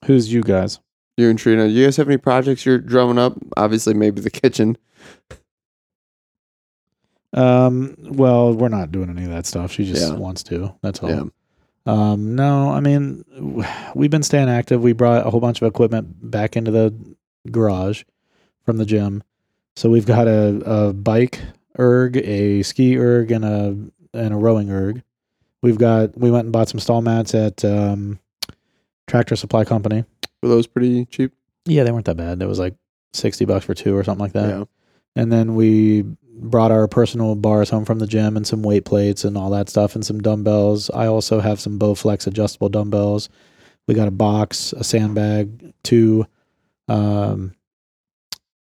who's 0.06 0.32
you 0.32 0.42
guys? 0.44 0.80
You 1.18 1.30
and 1.30 1.40
Trina. 1.40 1.66
You 1.66 1.86
guys 1.86 1.98
have 1.98 2.08
any 2.08 2.18
projects 2.18 2.66
you're 2.66 2.78
drumming 2.78 3.18
up? 3.18 3.34
Obviously, 3.58 3.94
maybe 3.94 4.22
the 4.22 4.30
kitchen. 4.30 4.78
Um, 7.36 7.96
well, 8.00 8.54
we're 8.54 8.70
not 8.70 8.92
doing 8.92 9.10
any 9.10 9.24
of 9.24 9.30
that 9.30 9.46
stuff. 9.46 9.72
She 9.72 9.86
just 9.86 10.02
Yeah. 10.12 10.18
wants 10.18 10.42
to. 10.44 10.74
That's 10.82 11.00
all. 11.04 11.10
Yeah. 11.10 11.24
Um, 11.88 12.36
no, 12.36 12.72
I 12.72 12.80
mean, 12.80 13.24
w- 13.36 13.64
we've 13.94 14.10
been 14.10 14.24
staying 14.24 14.50
active. 14.50 14.82
We 14.82 14.94
brought 14.94 15.28
a 15.28 15.30
whole 15.30 15.40
bunch 15.40 15.62
of 15.62 15.68
equipment 15.68 16.32
back 16.32 16.56
into 16.56 16.72
the 16.72 16.94
garage 17.52 18.04
from 18.64 18.78
the 18.78 18.86
gym. 18.86 19.22
So 19.76 19.90
we've 19.90 20.06
got 20.06 20.28
a, 20.28 20.62
a 20.66 20.94
bike 20.94 21.40
erg, 21.78 22.18
a 22.18 22.64
ski 22.64 22.98
erg, 22.98 23.32
and 23.32 23.46
a 23.46 23.78
and 24.18 24.34
a 24.34 24.38
rowing 24.38 24.72
erg. 24.72 25.04
We've 25.62 25.78
got 25.78 26.18
we 26.18 26.32
went 26.32 26.46
and 26.46 26.54
bought 26.54 26.70
some 26.70 26.80
stall 26.80 27.02
mats 27.02 27.36
at 27.36 27.64
um, 27.66 28.18
Tractor 29.08 29.36
Supply 29.36 29.66
Company. 29.66 30.06
Were 30.42 30.50
those 30.50 30.68
pretty 30.68 31.06
cheap? 31.06 31.34
Yeah, 31.66 31.84
they 31.84 31.92
weren't 31.92 32.06
that 32.06 32.18
bad. 32.18 32.42
It 32.42 32.48
was 32.48 32.60
like 32.60 32.76
sixty 33.14 33.46
bucks 33.46 33.66
for 33.66 33.74
two 33.74 33.96
or 33.96 34.04
something 34.04 34.24
like 34.24 34.34
that. 34.34 34.50
yeah. 34.50 34.64
And 35.18 35.32
then 35.32 35.56
we 35.56 36.06
brought 36.38 36.72
our 36.72 36.88
personal 36.88 37.36
bars 37.36 37.70
home 37.70 37.86
from 37.86 38.00
the 38.00 38.08
gym 38.08 38.36
and 38.38 38.46
some 38.46 38.62
weight 38.62 38.86
plates 38.86 39.24
and 39.24 39.38
all 39.38 39.50
that 39.50 39.70
stuff 39.70 39.96
and 39.96 40.06
some 40.06 40.22
dumbbells. 40.22 40.90
I 40.92 41.08
also 41.08 41.40
have 41.40 41.60
some 41.60 41.80
Bowflex 41.80 42.28
adjustable 42.28 42.70
dumbbells. 42.70 43.30
We 43.88 43.94
got 43.94 44.08
a 44.08 44.12
box, 44.12 44.74
a 44.74 44.84
sandbag, 44.84 45.74
two 45.84 46.26
um 46.88 47.56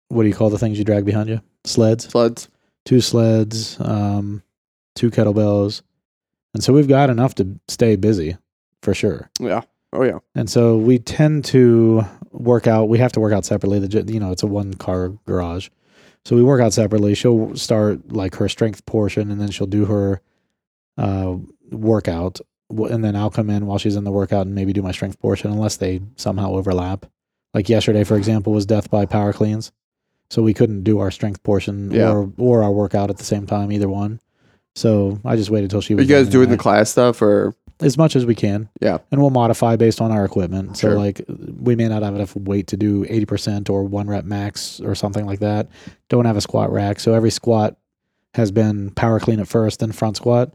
what 0.09 0.23
do 0.23 0.29
you 0.29 0.35
call 0.35 0.51
the 0.51 0.59
things 0.59 0.79
you 0.79 0.85
drag 0.85 1.05
behind 1.05 1.29
you? 1.29 1.41
Sleds. 1.65 2.09
Sleds. 2.09 2.49
Two 2.85 3.01
sleds, 3.01 3.79
um, 3.81 4.43
two 4.95 5.11
kettlebells. 5.11 5.83
And 6.55 6.65
so 6.65 6.73
we've 6.73 6.89
got 6.89 7.11
enough 7.11 7.35
to 7.37 7.61
stay 7.69 7.97
busy 7.97 8.37
for 8.83 8.95
sure. 8.95 9.31
Yeah. 9.39 9.63
Oh 9.93 10.03
yeah. 10.03 10.19
And 10.35 10.49
so 10.49 10.77
we 10.77 10.99
tend 10.99 11.45
to 11.47 12.05
work 12.31 12.67
out. 12.67 12.89
We 12.89 12.99
have 12.99 13.13
to 13.13 13.21
work 13.21 13.33
out 13.33 13.45
separately. 13.45 13.79
The 13.79 14.13
you 14.13 14.21
know 14.21 14.33
it's 14.33 14.43
a 14.43 14.47
one 14.47 14.75
car 14.75 15.11
garage, 15.27 15.69
so 16.25 16.37
we 16.37 16.43
work 16.43 16.61
out 16.61 16.73
separately. 16.73 17.15
She'll 17.15 17.55
start 17.57 18.13
like 18.13 18.35
her 18.37 18.49
strength 18.49 18.85
portion, 18.87 19.31
and 19.31 19.41
then 19.41 19.51
she'll 19.51 19.67
do 19.67 19.85
her 19.87 20.21
uh, 20.97 21.37
workout, 21.71 22.41
and 22.71 23.05
then 23.05 23.17
I'll 23.17 23.31
come 23.31 23.51
in 23.51 23.67
while 23.67 23.79
she's 23.79 23.97
in 23.97 24.05
the 24.05 24.13
workout 24.13 24.47
and 24.47 24.55
maybe 24.55 24.73
do 24.73 24.83
my 24.83 24.93
strength 24.93 25.19
portion, 25.21 25.51
unless 25.51 25.77
they 25.77 26.01
somehow 26.17 26.53
overlap. 26.53 27.07
Like 27.55 27.69
yesterday, 27.69 28.05
for 28.05 28.17
example, 28.17 28.53
was 28.53 28.67
death 28.67 28.91
by 28.91 29.07
power 29.07 29.33
cleans, 29.33 29.73
so 30.31 30.43
we 30.43 30.53
couldn't 30.55 30.83
do 30.85 30.99
our 30.99 31.11
strength 31.11 31.43
portion 31.43 31.91
Yeah. 31.91 32.11
or 32.13 32.31
or 32.37 32.63
our 32.63 32.71
workout 32.73 33.11
at 33.11 33.17
the 33.19 33.25
same 33.25 33.47
time, 33.47 33.73
either 33.73 33.89
one. 33.89 34.21
So 34.77 35.19
I 35.25 35.35
just 35.37 35.51
waited 35.51 35.71
till 35.71 35.81
she 35.81 35.95
Are 35.95 35.97
was. 35.97 36.09
you 36.09 36.15
guys 36.15 36.29
doing 36.29 36.51
the 36.51 36.59
class 36.59 36.91
stuff 36.91 37.21
or? 37.23 37.55
As 37.81 37.97
much 37.97 38.17
as 38.17 38.27
we 38.27 38.35
can. 38.35 38.69
Yeah. 38.81 38.99
And 39.13 39.21
we'll 39.21 39.31
modify 39.31 39.77
based 39.77 40.01
on 40.01 40.11
our 40.11 40.25
equipment. 40.25 40.77
So 40.77 40.89
Sure. 40.89 40.99
like 40.99 41.21
we 41.61 41.77
may 41.77 41.87
not 41.89 42.03
have 42.03 42.15
enough 42.15 42.35
weight 42.37 42.67
to 42.69 42.77
do 42.77 43.05
80% 43.07 43.71
or 43.71 43.85
one 43.85 44.09
rep 44.09 44.25
max 44.25 44.81
or 44.81 44.95
something 44.95 45.27
like 45.27 45.39
that. 45.41 45.69
Don't 46.09 46.25
have 46.25 46.37
a 46.37 46.41
squat 46.41 46.73
rack. 46.73 46.99
So 47.01 47.15
every 47.15 47.31
squat 47.31 47.77
has 48.35 48.51
been 48.51 48.91
power 48.91 49.21
clean 49.21 49.41
at 49.41 49.49
first, 49.49 49.81
then 49.81 49.93
front 49.93 50.17
squat. 50.17 50.53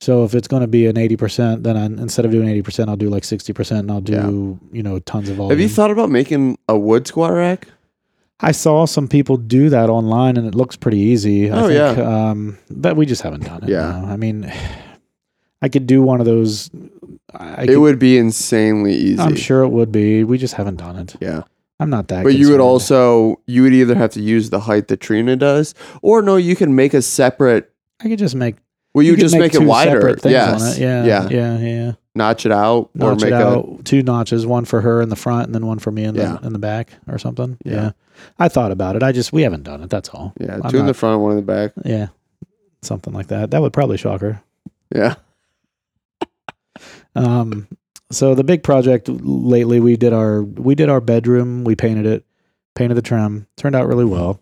So 0.00 0.24
if 0.24 0.34
it's 0.34 0.48
going 0.48 0.62
to 0.62 0.66
be 0.68 0.86
an 0.86 0.96
80%, 0.96 1.62
then 1.62 1.76
I, 1.76 1.84
instead 1.84 2.24
of 2.24 2.30
doing 2.30 2.48
80%, 2.62 2.88
I'll 2.88 2.96
do 2.96 3.10
like 3.10 3.22
60% 3.24 3.78
and 3.80 3.90
I'll 3.90 4.00
do, 4.00 4.58
you 4.72 4.82
know, 4.82 4.98
tons 5.00 5.28
of 5.28 5.36
volume. 5.36 5.50
Have 5.50 5.60
you 5.60 5.68
thought 5.68 5.90
about 5.90 6.08
making 6.08 6.56
a 6.68 6.78
wood 6.78 7.06
squat 7.06 7.32
rack? 7.32 7.68
I 8.42 8.52
saw 8.52 8.86
some 8.86 9.06
people 9.08 9.36
do 9.36 9.68
that 9.68 9.90
online 9.90 10.38
and 10.38 10.46
it 10.46 10.54
looks 10.54 10.74
pretty 10.74 10.96
easy. 10.98 11.50
I 11.50 11.60
Oh, 11.60 11.68
think, 11.68 11.98
yeah. 11.98 12.28
Um, 12.30 12.56
but 12.70 12.96
we 12.96 13.04
just 13.04 13.20
haven't 13.20 13.44
done 13.44 13.62
it. 13.64 13.68
Yeah. 13.68 14.00
no. 14.00 14.08
I 14.08 14.16
mean, 14.16 14.50
I 15.62 15.68
could 15.68 15.86
do 15.86 16.02
one 16.02 16.20
of 16.20 16.26
those. 16.26 16.70
I 17.34 17.62
it 17.62 17.66
could- 17.68 17.78
would 17.78 17.98
be 17.98 18.16
insanely 18.18 18.94
easy. 18.94 19.20
I'm 19.20 19.36
sure 19.36 19.62
it 19.62 19.68
would 19.68 19.92
be. 19.92 20.24
We 20.24 20.38
just 20.38 20.54
haven't 20.54 20.76
done 20.76 20.96
it. 20.96 21.16
Yeah. 21.20 21.42
I'm 21.78 21.88
not 21.90 22.08
that. 22.08 22.24
But 22.24 22.34
you 22.34 22.50
would 22.50 22.60
also 22.60 23.40
you 23.46 23.62
would 23.62 23.72
either 23.72 23.94
have 23.94 24.10
to 24.12 24.20
use 24.20 24.50
the 24.50 24.60
height 24.60 24.88
that 24.88 25.00
Trina 25.00 25.34
does, 25.36 25.74
or 26.02 26.20
no, 26.20 26.36
you 26.36 26.54
can 26.54 26.74
make 26.74 26.92
a 26.92 27.00
separate. 27.02 27.72
I 28.00 28.08
could 28.08 28.18
just 28.18 28.34
make. 28.34 28.56
Well, 28.92 29.04
you, 29.04 29.12
could 29.12 29.20
just 29.20 29.36
make, 29.38 29.54
it 29.54 29.58
two 29.58 29.66
wider. 29.66 30.16
Yes. 30.24 30.76
it. 30.76 30.82
Yeah. 30.82 31.04
Yeah. 31.04 31.28
Yeah. 31.30 31.58
Yeah. 31.58 31.92
Notch 32.16 32.44
it 32.44 32.50
out 32.50 32.90
Notch 32.94 33.22
or 33.22 33.26
it 33.28 33.30
make 33.30 33.40
out. 33.40 33.84
Two 33.84 34.02
notches, 34.02 34.44
one 34.44 34.64
for 34.64 34.80
her 34.80 35.00
in 35.00 35.10
the 35.10 35.16
front, 35.16 35.46
and 35.46 35.54
then 35.54 35.64
one 35.64 35.78
for 35.78 35.92
me 35.92 36.04
in 36.04 36.16
the 36.16 36.22
Yeah. 36.22 36.38
in 36.42 36.52
the 36.52 36.58
back, 36.58 36.90
or 37.06 37.16
something. 37.18 37.56
Yeah. 37.64 37.72
Yeah. 37.74 37.90
I 38.38 38.48
thought 38.48 38.72
about 38.72 38.96
it. 38.96 39.02
I 39.04 39.12
just 39.12 39.32
we 39.32 39.42
haven't 39.42 39.62
done 39.62 39.82
it. 39.82 39.90
That's 39.90 40.08
all. 40.10 40.32
yeah 40.40 40.58
I'm 40.62 40.70
two 40.70 40.78
in 40.78 40.86
the 40.86 40.92
front, 40.94 41.20
one 41.22 41.30
in 41.30 41.36
the 41.36 41.42
back. 41.42 41.72
Yeah. 41.84 42.08
Something 42.82 43.14
like 43.14 43.28
that. 43.28 43.52
That 43.52 43.62
would 43.62 43.72
probably 43.72 43.96
shock 43.96 44.20
her. 44.22 44.42
Yeah. 44.94 45.14
Um, 47.14 47.68
so 48.10 48.34
the 48.34 48.44
big 48.44 48.62
project 48.62 49.08
lately, 49.08 49.80
we 49.80 49.96
did 49.96 50.12
our 50.12 50.42
we 50.42 50.74
did 50.74 50.88
our 50.88 51.00
bedroom. 51.00 51.64
We 51.64 51.76
painted 51.76 52.06
it, 52.06 52.24
painted 52.74 52.94
the 52.94 53.02
trim. 53.02 53.46
Turned 53.56 53.74
out 53.76 53.86
really 53.86 54.04
well. 54.04 54.40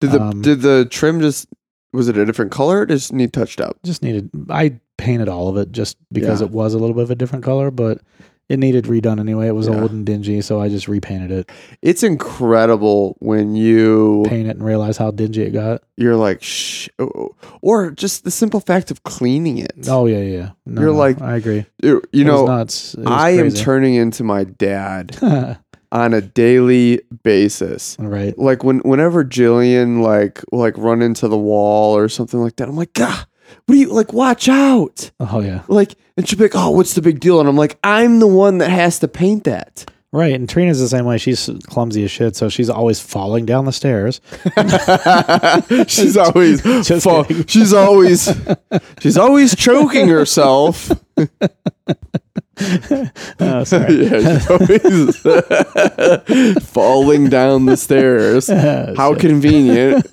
Did 0.00 0.12
the 0.12 0.20
Um, 0.22 0.42
did 0.42 0.62
the 0.62 0.86
trim 0.90 1.20
just 1.20 1.48
was 1.92 2.08
it 2.08 2.16
a 2.16 2.24
different 2.24 2.50
color? 2.50 2.80
Or 2.80 2.86
just 2.86 3.12
need 3.12 3.32
touched 3.32 3.60
up. 3.60 3.76
Just 3.84 4.02
needed. 4.02 4.30
I 4.50 4.80
painted 4.96 5.28
all 5.28 5.48
of 5.48 5.56
it 5.56 5.70
just 5.72 5.96
because 6.12 6.40
Yeah. 6.40 6.46
it 6.46 6.52
was 6.52 6.74
a 6.74 6.78
little 6.78 6.94
bit 6.94 7.02
of 7.04 7.10
a 7.10 7.14
different 7.14 7.44
color, 7.44 7.70
but 7.70 8.00
it 8.48 8.58
needed 8.58 8.84
redone 8.84 9.18
anyway. 9.20 9.46
It 9.48 9.54
was 9.54 9.68
Yeah. 9.68 9.80
old 9.80 9.90
and 9.92 10.04
dingy, 10.04 10.40
so 10.42 10.60
I 10.60 10.68
just 10.68 10.86
repainted 10.88 11.30
it, 11.30 11.50
It's 11.82 12.02
incredible 12.02 13.16
when 13.20 13.54
you 13.56 14.24
paint 14.28 14.48
it, 14.48 14.56
and 14.56 14.64
realize 14.64 14.96
how 14.96 15.10
dingy 15.10 15.42
it 15.42 15.50
got. 15.50 15.82
you're 15.96 16.16
like 16.16 16.42
shh, 16.42 16.88
oh, 16.98 17.10
oh. 17.14 17.34
or 17.62 17.90
just 17.90 18.24
the 18.24 18.30
simple 18.30 18.60
fact 18.60 18.90
of 18.90 19.02
cleaning 19.04 19.58
it. 19.58 19.72
Oh 19.88 20.06
yeah, 20.06 20.18
yeah. 20.18 20.50
No, 20.66 20.80
You're 20.82 20.92
like, 20.92 21.20
I 21.22 21.36
agree. 21.36 21.64
you 21.82 22.02
was 22.12 22.24
know, 22.24 22.46
nuts. 22.46 22.96
I 23.06 23.30
am 23.30 23.50
turning 23.50 23.94
into 23.94 24.24
my 24.24 24.44
dad 24.44 25.16
on 25.92 26.12
a 26.12 26.20
daily 26.20 27.00
basis. 27.22 27.96
right. 27.98 28.36
Like 28.38 28.62
when 28.64 28.80
whenever 28.80 29.24
Jillian 29.24 30.02
like 30.02 30.42
like 30.52 30.76
run 30.76 31.00
into 31.02 31.28
the 31.28 31.38
wall 31.38 31.96
or 31.96 32.08
something 32.08 32.40
like 32.40 32.56
that, 32.56 32.68
I'm 32.68 32.76
like, 32.76 32.92
God, 32.92 33.24
what 33.66 33.74
do 33.74 33.76
you 33.76 33.88
like? 33.92 34.12
Watch 34.12 34.48
out! 34.48 35.10
Oh 35.20 35.40
yeah. 35.40 35.62
Like, 35.68 35.94
and 36.16 36.28
she'll 36.28 36.38
be 36.38 36.44
like, 36.44 36.54
Oh, 36.54 36.70
what's 36.70 36.94
the 36.94 37.02
big 37.02 37.20
deal? 37.20 37.40
And 37.40 37.48
I'm 37.48 37.56
like, 37.56 37.78
I'm 37.84 38.18
the 38.20 38.26
one 38.26 38.58
that 38.58 38.70
has 38.70 38.98
to 39.00 39.08
paint 39.08 39.44
that. 39.44 39.84
Right, 40.12 40.32
and 40.32 40.48
Trina's 40.48 40.78
the 40.78 40.88
same 40.88 41.06
way. 41.06 41.18
She's 41.18 41.50
clumsy 41.66 42.04
as 42.04 42.10
shit, 42.12 42.36
so 42.36 42.48
she's 42.48 42.70
always 42.70 43.00
falling 43.00 43.46
down 43.46 43.64
the 43.64 43.72
stairs. 43.72 44.20
she's 45.88 46.16
always 46.16 46.62
Just 46.86 47.02
fall- 47.02 47.24
she's 47.48 47.72
always 47.72 48.28
she's 49.00 49.16
always 49.16 49.56
choking 49.56 50.06
herself. 50.08 50.92
Oh, 53.40 53.64
sorry. 53.64 54.06
yeah, 54.06 54.38
falling 56.60 57.28
down 57.28 57.66
the 57.66 57.76
stairs. 57.76 58.48
Oh, 58.48 58.94
How 58.96 59.14
convenient. 59.14 60.06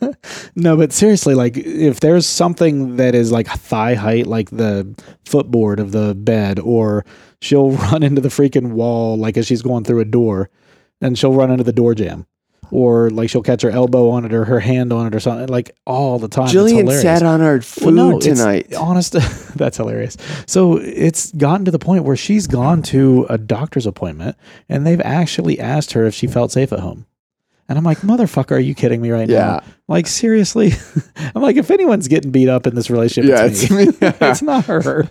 No, 0.56 0.76
but 0.76 0.92
seriously, 0.92 1.36
like 1.36 1.58
if 1.58 2.00
there's 2.00 2.26
something 2.26 2.98
that 2.98 3.16
is 3.16 3.32
like 3.32 3.48
thigh 3.48 3.96
height, 3.96 4.28
like 4.28 4.50
the 4.50 4.94
footboard 5.26 5.80
of 5.80 5.92
the 5.92 6.16
bed, 6.16 6.60
or 6.60 7.06
she'll 7.42 7.72
run 7.72 8.04
into 8.04 8.22
the 8.22 8.30
freaking 8.30 8.72
wall 8.72 9.18
like 9.18 9.38
as 9.38 9.48
she's 9.48 9.62
going 9.62 9.84
through 9.84 10.00
a 10.00 10.06
door, 10.06 10.50
and 11.00 11.18
she'll 11.18 11.34
run 11.34 11.52
into 11.52 11.64
the 11.64 11.74
door 11.74 11.96
jam, 11.96 12.26
or 12.70 13.10
like 13.10 13.30
she'll 13.30 13.42
catch 13.42 13.62
her 13.64 13.70
elbow 13.72 14.10
on 14.10 14.24
it 14.24 14.34
or 14.34 14.46
her 14.46 14.60
hand 14.60 14.94
on 14.94 15.08
it 15.08 15.16
or 15.16 15.20
something, 15.20 15.48
like 15.48 15.72
all 15.86 16.20
the 16.20 16.28
time. 16.28 16.48
Jillian 16.48 16.90
sat 17.02 17.24
on 17.24 17.42
our 17.42 17.56
Well, 17.56 17.62
food 17.62 17.94
no, 17.96 18.20
tonight. 18.20 18.74
Honest, 18.76 19.14
that's 19.56 19.78
hilarious. 19.78 20.16
So 20.48 20.78
it's 20.78 21.32
gotten 21.34 21.66
to 21.66 21.72
the 21.72 21.80
point 21.80 22.04
where 22.06 22.16
she's 22.16 22.48
gone 22.48 22.82
to 22.84 23.26
a 23.30 23.38
doctor's 23.38 23.86
appointment, 23.86 24.38
and 24.70 24.86
they've 24.86 25.02
actually 25.02 25.60
asked 25.60 25.94
her 25.94 26.06
if 26.06 26.14
she 26.14 26.28
felt 26.28 26.52
safe 26.52 26.72
at 26.72 26.80
home. 26.80 27.06
And 27.68 27.78
I'm 27.78 27.84
like, 27.86 28.00
motherfucker, 28.00 28.52
are 28.52 28.60
you 28.60 28.76
kidding 28.76 29.02
me 29.02 29.12
right 29.12 29.30
Yeah. 29.30 29.40
now? 29.40 29.64
Like 29.88 30.06
seriously, 30.08 30.72
I'm 31.36 31.42
like, 31.42 31.56
if 31.56 31.72
anyone's 31.72 32.08
getting 32.10 32.32
beat 32.32 32.50
up 32.50 32.68
in 32.68 32.76
this 32.76 32.90
relationship, 32.90 33.30
Yeah, 33.38 33.46
it's, 33.46 33.64
it's 33.64 33.72
me. 33.72 33.86
me. 33.86 33.94
it's 34.22 34.42
not 34.42 34.66
her. 34.66 35.10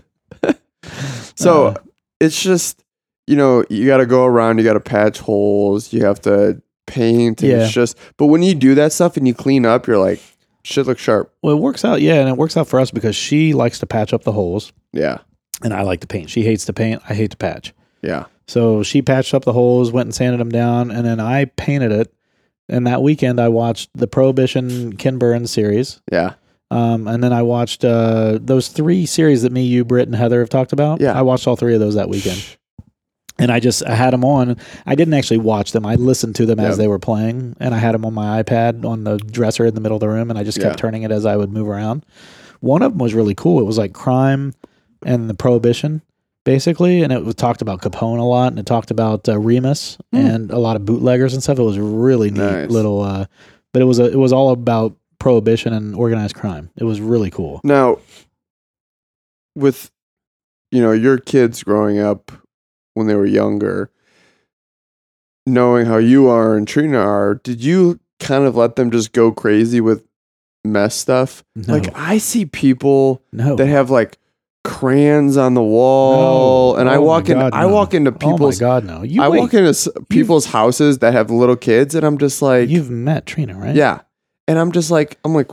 So 1.36 1.68
Uh, 1.68 1.74
it's 2.20 2.42
just, 2.42 2.82
you 3.26 3.36
know, 3.36 3.64
you 3.70 3.86
got 3.86 3.98
to 3.98 4.07
go 4.07 4.24
around, 4.26 4.59
you 4.59 4.64
got 4.64 4.74
to 4.74 4.80
patch 4.80 5.18
holes, 5.20 5.92
you 5.92 6.05
have 6.05 6.20
to 6.22 6.61
paint. 6.87 7.43
And 7.43 7.51
Yeah. 7.51 7.64
It's 7.64 7.72
just, 7.72 7.97
but 8.16 8.26
when 8.26 8.43
you 8.43 8.55
do 8.55 8.74
that 8.76 8.93
stuff 8.93 9.16
and 9.16 9.26
you 9.26 9.35
clean 9.35 9.64
up, 9.66 9.87
you're 9.87 9.99
like, 9.99 10.20
shit 10.64 10.87
looks 10.87 11.01
sharp. 11.03 11.33
well, 11.43 11.57
it 11.57 11.61
works 11.61 11.85
out, 11.85 12.01
yeah, 12.03 12.14
and 12.20 12.28
it 12.28 12.37
works 12.37 12.57
out 12.57 12.68
for 12.68 12.78
us 12.81 12.91
because 12.91 13.16
she 13.16 13.53
likes 13.55 13.78
to 13.81 13.87
patch 13.87 14.12
up 14.12 14.24
the 14.24 14.33
holes, 14.33 14.72
Yeah. 14.93 15.18
and 15.62 15.72
I 15.72 15.83
like 15.83 16.01
to 16.01 16.07
paint. 16.07 16.31
She 16.31 16.43
hates 16.43 16.64
to 16.66 16.72
paint. 16.72 17.01
I 17.09 17.14
hate 17.14 17.31
to 17.31 17.37
patch. 17.37 17.72
Yeah. 18.03 18.26
So 18.47 18.83
she 18.83 19.01
patched 19.03 19.33
up 19.35 19.45
the 19.45 19.53
holes, 19.53 19.93
went 19.93 20.07
and 20.07 20.14
sanded 20.14 20.41
them 20.41 20.51
down, 20.51 20.91
and 20.91 21.07
then 21.07 21.20
I 21.20 21.45
painted 21.47 21.93
it. 21.93 22.12
And 22.68 22.87
that 22.87 23.03
weekend, 23.03 23.41
I 23.41 23.49
watched 23.49 23.91
the 23.95 24.07
Prohibition 24.07 24.97
Ken 24.97 25.18
Burns 25.18 25.51
series. 25.51 26.01
Yeah. 26.12 26.35
Um, 26.70 27.09
and 27.09 27.22
then 27.24 27.33
I 27.33 27.43
watched 27.43 27.85
uh, 27.85 28.39
those 28.41 28.68
three 28.68 29.05
series 29.07 29.43
that 29.43 29.51
me, 29.51 29.64
you, 29.64 29.85
Britt, 29.85 30.07
and 30.09 30.14
Heather 30.14 30.39
have 30.41 30.49
talked 30.51 30.72
about. 30.72 31.01
Yeah. 31.01 31.18
I 31.18 31.22
watched 31.22 31.49
all 31.49 31.57
three 31.57 31.74
of 31.74 31.81
those 31.81 31.95
that 31.97 32.09
weekend. 32.09 32.45
And 33.41 33.51
I 33.51 33.59
just 33.61 33.84
I 33.86 33.95
had 33.95 34.12
them 34.12 34.24
on. 34.24 34.57
I 34.86 34.95
didn't 34.95 35.14
actually 35.14 35.38
watch 35.38 35.72
them. 35.72 35.84
I 35.86 35.95
listened 35.97 36.36
to 36.36 36.47
them 36.47 36.61
as 36.61 36.76
they 36.76 36.86
were 36.88 36.99
playing, 36.99 37.57
and 37.61 37.74
I 37.74 37.78
had 37.78 37.95
them 37.95 38.05
on 38.05 38.14
my 38.14 38.43
iPad 38.43 38.84
on 38.84 39.05
the 39.05 39.16
dresser 39.18 39.64
in 39.66 39.74
the 39.74 39.80
middle 39.80 39.97
of 39.97 40.01
the 40.01 40.09
room, 40.09 40.30
and 40.30 40.38
I 40.38 40.45
just 40.45 40.59
kept 40.61 40.72
Yeah. 40.74 40.76
turning 40.76 41.03
it 41.03 41.11
as 41.11 41.24
I 41.26 41.36
would 41.36 41.51
move 41.53 41.68
around. 41.68 42.05
One 42.61 42.82
of 42.82 42.93
them 42.93 42.99
was 42.99 43.14
really 43.14 43.34
cool. 43.34 43.59
It 43.61 43.64
was 43.64 43.78
like 43.78 43.93
crime 43.95 44.53
and 45.05 45.30
the 45.30 45.34
prohibition, 45.34 46.03
basically, 46.45 47.03
and 47.03 47.12
it 47.12 47.24
was 47.24 47.34
talked 47.34 47.62
about 47.62 47.80
Capone 47.80 48.18
a 48.18 48.22
lot, 48.22 48.49
and 48.53 48.59
it 48.59 48.66
talked 48.66 48.91
about 48.91 49.26
uh, 49.28 49.38
Remus 49.38 49.97
and 50.12 50.51
a 50.51 50.59
lot 50.59 50.76
of 50.76 50.84
bootleggers 50.84 51.32
and 51.32 51.43
stuff. 51.43 51.59
It 51.59 51.62
was 51.62 51.78
really 51.78 52.30
neat 52.30 52.38
Nice. 52.41 52.70
little, 52.70 53.01
uh, 53.01 53.24
but 53.72 53.80
it 53.80 53.86
was 53.86 53.99
a, 53.99 54.05
it 54.05 54.16
was 54.18 54.32
all 54.32 54.51
about 54.51 54.95
prohibition 55.18 55.72
and 55.72 55.95
organized 55.95 56.34
crime. 56.34 56.68
It 56.76 56.84
was 56.84 57.01
really 57.01 57.30
cool. 57.30 57.61
Now, 57.64 57.99
with 59.57 59.91
you 60.70 60.80
know 60.82 60.93
your 60.93 61.18
kids 61.18 61.62
growing 61.62 61.99
up 61.99 62.30
when 62.95 63.07
they 63.07 63.14
were 63.14 63.26
younger, 63.26 63.91
knowing 65.47 65.86
how 65.86 65.97
you 65.99 66.28
are 66.28 66.57
and 66.57 66.66
Trina 66.66 66.99
are, 66.99 67.34
did 67.36 67.62
you 67.62 67.99
kind 68.18 68.45
of 68.45 68.57
let 68.57 68.76
them 68.76 68.91
just 68.91 69.12
go 69.12 69.32
crazy 69.32 69.80
with 69.80 70.05
mess 70.64 70.95
stuff? 70.95 71.45
No, 71.55 71.74
Like 71.74 71.91
I 71.95 72.18
see 72.18 72.45
people 72.47 73.22
no, 73.32 73.57
that 73.57 73.66
have 73.66 73.91
like 73.91 74.18
crayons 74.64 75.36
on 75.36 75.55
the 75.55 75.62
wall, 75.62 76.74
No. 76.74 76.80
and 76.80 76.88
I 76.88 76.97
Oh 76.97 77.01
my 77.01 77.07
walk 77.07 77.28
in. 77.28 77.38
God, 77.38 77.53
I 77.55 77.66
walk 77.66 77.95
into 77.95 78.11
oh 78.11 78.14
my 78.14 78.18
people's. 78.32 78.59
god, 78.59 78.84
no! 78.84 79.03
You 79.03 79.22
I 79.22 79.28
wait, 79.28 79.41
walk 79.41 79.55
into 79.55 79.93
people's 80.11 80.47
houses 80.47 80.99
that 80.99 81.12
have 81.14 81.30
little 81.30 81.57
kids, 81.57 81.95
and 81.95 82.05
I'm 82.05 82.18
just 82.18 82.43
like, 82.43 82.68
You've 82.68 82.91
met 82.91 83.24
Trina, 83.26 83.57
right? 83.57 83.74
yeah, 83.74 84.01
and 84.47 84.59
I'm 84.59 84.70
just 84.72 84.91
like, 84.91 85.18
I'm 85.24 85.32
like, 85.34 85.51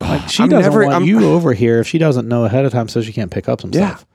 Like 0.00 0.28
she 0.28 0.42
I'm 0.44 0.48
doesn't 0.50 0.70
never- 0.70 0.82
want 0.84 0.94
I'm- 0.94 1.04
you 1.04 1.24
over 1.32 1.52
here 1.52 1.80
if 1.80 1.88
she 1.88 1.98
doesn't 1.98 2.28
know 2.28 2.44
ahead 2.44 2.64
of 2.64 2.70
time, 2.72 2.88
so 2.88 3.00
she 3.02 3.12
can't 3.12 3.30
pick 3.30 3.48
up 3.48 3.60
some 3.60 3.70
Yeah. 3.72 3.88
stuff. 3.96 4.06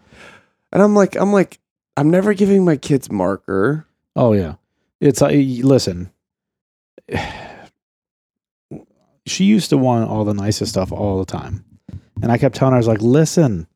and 0.71 0.81
I'm 0.81 0.95
like, 0.95 1.15
I'm 1.17 1.33
like, 1.33 1.59
I'm 1.99 2.09
never 2.09 2.33
giving 2.33 2.63
my 2.63 2.77
kids 2.77 3.11
marker. 3.11 3.85
Oh 4.15 4.31
yeah, 4.31 4.55
it's 5.01 5.21
uh, 5.21 5.27
listen. 5.27 6.11
She 9.25 9.43
used 9.43 9.69
to 9.69 9.77
want 9.77 10.09
all 10.09 10.23
the 10.25 10.33
nicest 10.33 10.71
stuff 10.71 10.91
all 10.91 11.19
the 11.19 11.25
time, 11.25 11.63
and 12.21 12.31
I 12.31 12.37
kept 12.39 12.55
telling 12.55 12.71
her, 12.71 12.77
I 12.77 12.79
was 12.79 12.87
like, 12.87 13.01
"Listen, 13.01 13.67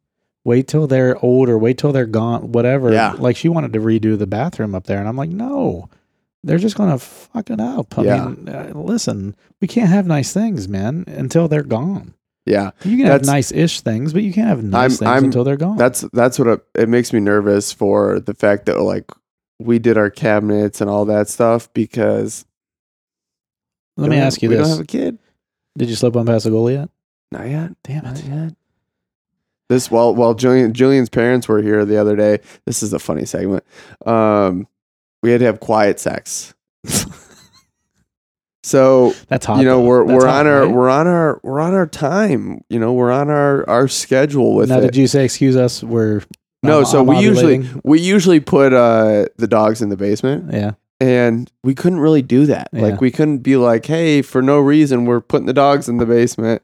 wait 0.43 0.67
till 0.67 0.87
they're 0.87 1.15
older, 1.23 1.57
wait 1.59 1.77
till 1.77 1.91
they're 1.91 2.07
gone, 2.07 2.51
whatever." 2.51 2.91
Yeah. 2.91 3.11
Like 3.19 3.35
she 3.35 3.49
wanted 3.49 3.73
to 3.73 3.79
redo 3.79 4.17
the 4.17 4.25
bathroom 4.25 4.73
up 4.73 4.85
there, 4.85 4.97
and 4.97 5.07
I'm 5.07 5.17
like, 5.17 5.29
"No, 5.29 5.89
they're 6.43 6.57
just 6.57 6.75
gonna 6.75 6.97
fuck 6.97 7.51
it 7.51 7.59
up." 7.59 7.99
I 7.99 8.03
Yeah. 8.03 8.25
mean, 8.29 8.49
uh, 8.49 8.71
listen, 8.73 9.35
we 9.61 9.67
can't 9.67 9.89
have 9.89 10.07
nice 10.07 10.33
things, 10.33 10.67
man, 10.67 11.03
until 11.07 11.47
they're 11.47 11.61
gone. 11.61 12.13
Yeah, 12.45 12.71
You 12.83 12.97
can 12.97 13.05
have 13.05 13.25
nice-ish 13.25 13.79
things, 13.81 14.11
but 14.11 14.21
you 14.21 14.33
can't 14.33 14.49
have 14.49 14.63
nice 14.63 14.81
I'm- 14.81 14.89
things 14.91 15.01
I'm- 15.09 15.23
until 15.25 15.43
they're 15.45 15.55
gone. 15.55 15.77
that's 15.77 16.01
that's 16.11 16.37
what 16.37 16.47
it, 16.49 16.65
it 16.75 16.89
makes 16.89 17.13
me 17.13 17.19
nervous 17.21 17.71
for 17.71 18.19
the 18.19 18.33
fact 18.33 18.65
that 18.65 18.81
like 18.81 19.05
we 19.59 19.79
did 19.79 19.97
our 19.97 20.09
cabinets 20.09 20.81
and 20.81 20.89
all 20.89 21.05
that 21.05 21.29
stuff 21.29 21.71
because 21.73 22.43
Let 23.95 24.09
me 24.09 24.17
ask 24.17 24.41
you 24.41 24.49
we 24.49 24.55
this: 24.55 24.67
don't 24.67 24.77
have 24.77 24.83
a 24.83 24.87
kid. 24.87 25.19
Did 25.77 25.89
you 25.89 25.95
slip 25.95 26.15
on 26.17 26.25
past 26.25 26.43
the 26.43 26.51
goal 26.51 26.69
yet? 26.69 26.89
Not 27.31 27.47
yet. 27.47 27.71
Damn 27.83 28.05
it. 28.05 28.09
Not 28.09 28.23
yet. 28.25 28.55
This 29.69 29.89
while 29.89 30.13
while 30.13 30.33
Julian 30.33 30.73
Julian's 30.73 31.09
parents 31.09 31.47
were 31.47 31.61
here 31.61 31.85
the 31.85 31.97
other 31.97 32.15
day. 32.17 32.39
This 32.65 32.83
is 32.83 32.91
a 32.91 32.99
funny 32.99 33.23
segment. 33.25 33.63
Um, 34.05 34.67
we 35.21 35.31
had 35.31 35.39
to 35.39 35.45
have 35.45 35.61
quiet 35.61 35.99
sex. 35.99 36.53
so 38.63 39.13
That's 39.27 39.45
hot. 39.45 39.59
you 39.59 39.65
know 39.65 39.77
though. 39.81 39.85
we're 39.87 40.07
That's 40.07 40.17
we're 40.23 40.27
hot, 40.27 40.45
on 40.45 40.47
our 40.51 40.65
right? 40.65 40.73
we're 40.75 40.89
on 40.89 41.07
our 41.07 41.39
we're 41.43 41.59
on 41.59 41.73
our 41.73 41.87
time. 41.87 42.63
You 42.69 42.79
know 42.79 42.93
we're 42.93 43.11
on 43.11 43.29
our 43.29 43.69
our 43.69 43.87
schedule 43.87 44.55
with 44.55 44.69
now, 44.69 44.77
it. 44.79 44.81
did 44.81 44.95
you 44.95 45.07
say, 45.07 45.25
excuse 45.25 45.55
us, 45.55 45.83
we're. 45.83 46.21
no, 46.63 46.77
I'm- 46.77 46.85
so 46.85 47.01
I'm 47.01 47.07
we 47.07 47.19
usually 47.19 47.69
we 47.83 47.99
usually 47.99 48.39
put 48.39 48.73
uh 48.73 49.25
the 49.37 49.47
dogs 49.47 49.81
in 49.81 49.89
the 49.89 49.97
basement, 49.97 50.51
Yeah. 50.53 50.71
and 50.99 51.51
we 51.63 51.75
couldn't 51.75 51.99
really 51.99 52.21
do 52.21 52.45
that. 52.47 52.69
Yeah. 52.71 52.81
Like 52.83 53.01
we 53.01 53.11
couldn't 53.11 53.39
be 53.39 53.57
like, 53.57 53.85
hey, 53.85 54.21
for 54.21 54.41
no 54.41 54.59
reason, 54.59 55.05
we're 55.05 55.21
putting 55.21 55.45
the 55.47 55.53
dogs 55.53 55.87
in 55.89 55.97
the 55.97 56.05
basement. 56.05 56.61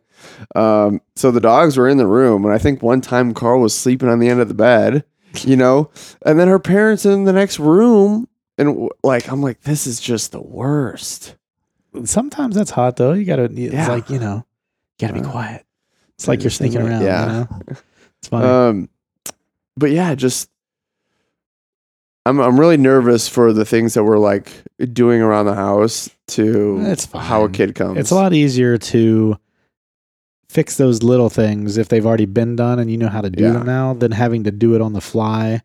Um, 0.55 1.01
so 1.15 1.31
the 1.31 1.39
dogs 1.39 1.77
were 1.77 1.87
in 1.87 1.97
the 1.97 2.07
room, 2.07 2.43
and 2.45 2.53
I 2.53 2.57
think 2.57 2.81
one 2.81 3.01
time 3.01 3.33
Carl 3.33 3.61
was 3.61 3.73
sleeping 3.73 4.09
on 4.09 4.19
the 4.19 4.27
end 4.29 4.41
of 4.41 4.47
the 4.49 4.53
bed, 4.53 5.03
you 5.41 5.55
know, 5.55 5.89
and 6.25 6.37
then 6.39 6.47
her 6.49 6.59
parents 6.59 7.05
in 7.05 7.23
the 7.23 7.31
next 7.33 7.57
room, 7.59 8.27
and 8.57 8.89
like 9.03 9.29
I'm 9.31 9.41
like, 9.41 9.61
this 9.61 9.87
is 9.87 9.99
just 10.01 10.31
the 10.33 10.41
worst. 10.41 11.35
Sometimes 12.05 12.55
that's 12.55 12.71
hot, 12.71 12.95
though. 12.97 13.13
You 13.13 13.25
got 13.25 13.37
to, 13.37 13.43
it's 13.45 13.73
Yeah. 13.73 13.87
like, 13.87 14.09
you 14.09 14.19
know, 14.19 14.45
you 14.99 15.07
got 15.07 15.13
to 15.13 15.21
be 15.21 15.25
Uh, 15.27 15.31
quiet. 15.31 15.65
It's 16.15 16.27
like 16.27 16.43
you're 16.43 16.51
sneaking 16.51 16.81
around. 16.81 17.03
yeah. 17.03 17.21
You 17.25 17.31
know? 17.31 17.47
It's 18.21 18.27
funny. 18.27 18.45
Um, 18.45 18.89
but 19.77 19.91
yeah, 19.91 20.13
just 20.13 20.49
I'm 22.25 22.39
I'm 22.39 22.59
really 22.59 22.75
nervous 22.77 23.27
for 23.29 23.53
the 23.53 23.63
things 23.65 23.93
that 23.93 24.03
we're 24.03 24.17
like 24.17 24.51
doing 24.91 25.21
around 25.21 25.45
the 25.45 25.55
house 25.55 26.09
to 26.29 26.79
It's 26.81 27.05
how 27.13 27.43
a 27.45 27.49
kid 27.49 27.75
comes. 27.75 27.97
it's 27.97 28.11
a 28.11 28.15
lot 28.15 28.33
easier 28.33 28.77
to 28.77 29.37
fix 30.49 30.75
those 30.77 31.01
little 31.01 31.29
things 31.29 31.77
if 31.77 31.87
they've 31.87 32.05
already 32.05 32.25
been 32.25 32.55
done 32.57 32.77
and 32.77 32.91
you 32.91 32.97
know 32.97 33.07
how 33.07 33.21
to 33.21 33.29
do 33.29 33.43
Yeah. 33.45 33.53
them 33.53 33.65
now 33.65 33.93
than 33.93 34.11
having 34.11 34.43
to 34.43 34.51
do 34.51 34.75
it 34.75 34.81
on 34.81 34.91
the 34.93 35.01
fly 35.01 35.61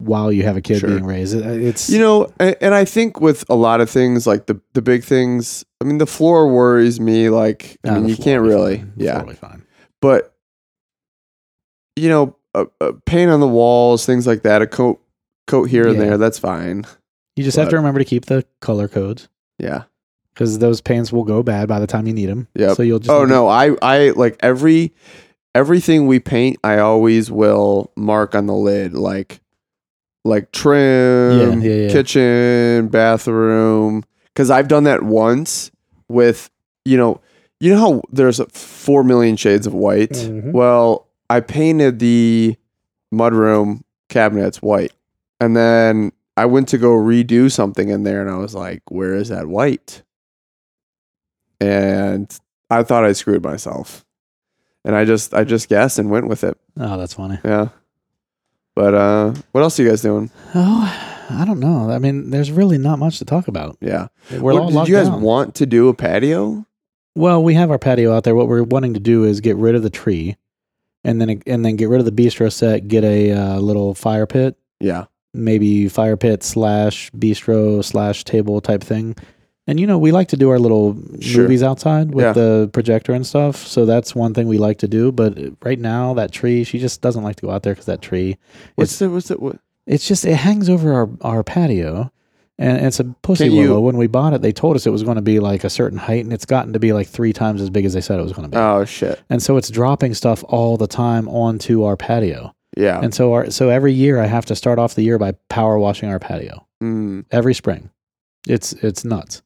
while 0.00 0.32
you 0.32 0.42
have 0.44 0.56
a 0.56 0.60
kid 0.60 0.80
Sure. 0.80 0.90
being 0.90 1.04
raised. 1.04 1.36
Uh, 1.36 1.48
it's, 1.48 1.88
You 1.90 1.98
know, 1.98 2.32
and, 2.38 2.56
and 2.60 2.74
I 2.74 2.84
think 2.84 3.20
with 3.20 3.44
a 3.50 3.54
lot 3.54 3.80
of 3.80 3.88
things 3.90 4.26
like 4.26 4.46
the 4.46 4.60
the 4.74 4.82
big 4.82 5.04
things, 5.04 5.64
I 5.80 5.84
mean, 5.84 5.98
the 5.98 6.06
floor 6.06 6.48
worries 6.48 6.98
me. 7.00 7.28
Like, 7.30 7.78
I 7.84 7.90
mean, 7.98 8.08
you 8.08 8.16
can't 8.16 8.42
really, 8.42 8.78
fine. 8.78 8.92
Yeah. 8.96 9.24
But 10.00 10.34
you 11.96 12.08
know, 12.08 12.36
a, 12.54 12.66
a 12.80 12.92
paint 12.94 13.30
on 13.30 13.40
the 13.40 13.48
walls, 13.48 14.06
things 14.06 14.26
like 14.26 14.42
that, 14.42 14.62
a 14.62 14.66
coat 14.66 15.00
coat 15.46 15.64
here 15.68 15.88
and 15.88 16.00
there, 16.00 16.16
that's 16.18 16.38
fine. 16.38 16.84
You 17.36 17.44
just 17.44 17.56
have 17.56 17.68
to 17.70 17.76
remember 17.76 17.98
to 18.00 18.04
keep 18.04 18.26
the 18.26 18.44
color 18.60 18.86
codes 18.88 19.28
Yeah. 19.58 19.84
because 20.34 20.58
those 20.58 20.80
paints 20.80 21.12
will 21.12 21.24
go 21.24 21.42
bad 21.42 21.68
by 21.68 21.78
the 21.80 21.86
time 21.86 22.06
you 22.06 22.12
need 22.12 22.26
them. 22.28 22.48
Yeah. 22.54 22.74
So 22.74 22.82
you'll 22.82 22.98
just. 22.98 23.10
Oh 23.10 23.24
no, 23.24 23.48
I 23.48 23.76
I 23.82 24.10
like 24.10 24.36
every 24.40 24.92
everything 25.54 26.06
we 26.06 26.20
paint, 26.20 26.58
I 26.64 26.78
always 26.78 27.30
will 27.30 27.92
mark 27.96 28.34
on 28.34 28.46
the 28.46 28.54
lid 28.54 28.94
like 28.94 29.40
like 30.24 30.52
trim, 30.52 31.60
Yeah, 31.62 31.68
yeah, 31.70 31.74
yeah. 31.86 31.92
kitchen, 31.92 32.88
bathroom 32.88 34.04
cuz 34.34 34.50
I've 34.50 34.68
done 34.68 34.84
that 34.84 35.02
once 35.02 35.70
with 36.08 36.50
you 36.84 36.96
know, 36.96 37.20
you 37.60 37.74
know 37.74 37.78
how 37.80 38.02
there's 38.10 38.40
4 38.52 39.04
million 39.04 39.36
shades 39.36 39.66
of 39.66 39.74
white? 39.74 40.10
Mhm. 40.12 40.52
Well, 40.52 41.06
I 41.28 41.40
painted 41.40 41.98
the 41.98 42.56
mudroom 43.14 43.82
cabinets 44.08 44.62
white. 44.62 44.92
And 45.40 45.56
then 45.56 46.12
I 46.36 46.46
went 46.46 46.68
to 46.68 46.78
go 46.78 46.90
redo 46.94 47.50
something 47.50 47.88
in 47.90 48.02
there 48.02 48.20
and 48.22 48.30
I 48.30 48.36
was 48.36 48.54
like, 48.54 48.82
where 48.90 49.14
is 49.14 49.28
that 49.28 49.46
white? 49.46 50.02
And 51.60 52.34
I 52.70 52.82
thought 52.82 53.04
I 53.04 53.12
screwed 53.12 53.42
myself. 53.44 54.04
And 54.84 54.96
I 54.96 55.04
just 55.04 55.34
I 55.34 55.44
just 55.44 55.68
guessed 55.68 55.98
and 55.98 56.10
went 56.10 56.28
with 56.28 56.42
it. 56.42 56.56
Oh, 56.78 56.96
that's 56.96 57.14
funny. 57.14 57.38
Yeah. 57.44 57.68
But 58.80 58.94
uh 58.94 59.34
what 59.52 59.60
else 59.62 59.78
are 59.78 59.82
you 59.82 59.88
guys 59.90 60.00
doing? 60.00 60.30
Oh, 60.54 61.26
I 61.28 61.44
don't 61.44 61.60
know. 61.60 61.90
I 61.90 61.98
mean, 61.98 62.30
there's 62.30 62.50
really 62.50 62.78
not 62.78 62.98
much 62.98 63.18
to 63.18 63.24
talk 63.26 63.46
about. 63.46 63.76
Yeah. 63.80 64.08
We're 64.32 64.40
What- 64.54 64.62
all 64.62 64.70
did 64.70 64.88
you 64.88 64.94
guys 64.96 65.08
down. 65.08 65.20
want 65.20 65.54
to 65.56 65.66
do 65.66 65.88
a 65.88 65.94
patio? 65.94 66.64
Well, 67.14 67.42
we 67.44 67.52
have 67.54 67.70
our 67.70 67.78
patio 67.78 68.12
out 68.14 68.24
there. 68.24 68.34
What 68.34 68.48
we're 68.48 68.62
wanting 68.62 68.94
to 68.94 69.00
do 69.00 69.24
is 69.24 69.40
get 69.40 69.56
rid 69.56 69.74
of 69.74 69.82
the 69.82 69.90
tree, 69.90 70.36
and 71.04 71.20
then 71.20 71.42
and 71.46 71.62
then 71.64 71.76
get 71.76 71.88
rid 71.90 72.00
of 72.00 72.06
the 72.06 72.12
bistro 72.22 72.50
set. 72.50 72.88
Get 72.88 73.04
a 73.04 73.32
uh, 73.32 73.58
little 73.58 73.94
fire 73.94 74.26
pit, 74.26 74.56
Yeah. 74.80 75.04
maybe 75.34 75.88
fire 75.88 76.16
pit 76.16 76.42
slash 76.42 77.10
bistro 77.10 77.84
slash 77.84 78.24
table 78.24 78.60
type 78.62 78.82
thing. 78.82 79.14
And 79.66 79.78
you 79.78 79.86
know, 79.86 79.98
we 79.98 80.10
like 80.10 80.28
to 80.28 80.36
do 80.36 80.50
our 80.50 80.58
little 80.58 80.96
Sure. 81.20 81.42
movies 81.42 81.62
outside 81.62 82.12
with 82.14 82.24
Yeah. 82.24 82.32
the 82.32 82.70
projector 82.72 83.12
and 83.12 83.26
stuff. 83.26 83.66
So 83.66 83.84
that's 83.86 84.14
one 84.14 84.34
thing 84.34 84.48
we 84.48 84.58
like 84.58 84.78
to 84.78 84.88
do. 84.88 85.12
But 85.12 85.38
right 85.64 85.78
now, 85.78 86.14
that 86.14 86.32
tree, 86.32 86.64
she 86.64 86.78
just 86.78 87.00
doesn't 87.02 87.22
like 87.22 87.36
to 87.36 87.42
go 87.46 87.50
out 87.52 87.62
there 87.62 87.74
because 87.74 87.86
that 87.86 88.02
tree, 88.02 88.36
What's 88.74 88.98
the 88.98 89.08
what's 89.10 89.28
the 89.28 89.34
what? 89.38 89.58
it's 89.86 90.08
just 90.08 90.24
it 90.24 90.34
hangs 90.36 90.68
over 90.68 90.92
our 90.92 91.08
our 91.22 91.42
patio. 91.44 92.10
And 92.58 92.84
it's 92.84 93.00
a 93.00 93.04
pussy 93.22 93.44
Can 93.48 93.54
you- 93.54 93.68
willow. 93.68 93.80
When 93.80 93.96
we 93.96 94.06
bought 94.06 94.34
it, 94.34 94.42
they 94.42 94.52
told 94.52 94.76
us 94.76 94.86
it 94.86 94.90
was 94.90 95.02
going 95.02 95.14
to 95.16 95.22
be 95.22 95.40
like 95.40 95.64
a 95.64 95.70
certain 95.70 95.96
height, 95.98 96.24
and 96.24 96.32
it's 96.32 96.44
gotten 96.44 96.74
to 96.74 96.78
be 96.78 96.92
like 96.92 97.06
three 97.08 97.32
times 97.32 97.62
as 97.62 97.70
big 97.70 97.86
as 97.86 97.94
they 97.94 98.02
said 98.02 98.18
it 98.18 98.22
was 98.22 98.34
going 98.34 98.50
to 98.50 98.54
be. 98.54 98.60
Oh 98.60 98.84
shit. 98.84 99.18
and 99.30 99.42
so 99.42 99.56
it's 99.56 99.70
dropping 99.70 100.12
stuff 100.14 100.44
all 100.48 100.76
the 100.76 100.86
time 100.86 101.26
onto 101.28 101.84
our 101.84 101.96
patio. 101.96 102.52
Yeah. 102.76 103.00
And 103.02 103.14
so 103.14 103.32
our 103.32 103.50
so 103.50 103.68
every 103.70 103.92
year 103.94 104.18
I 104.20 104.26
have 104.26 104.44
to 104.46 104.54
start 104.56 104.78
off 104.78 104.94
the 104.94 105.02
year 105.02 105.18
by 105.18 105.32
power 105.48 105.78
washing 105.78 106.08
our 106.10 106.18
patio 106.18 106.66
Mm, 106.82 107.24
every 107.30 107.54
spring. 107.54 107.88
It's 108.46 108.72
it's 108.74 109.04
nuts, 109.06 109.40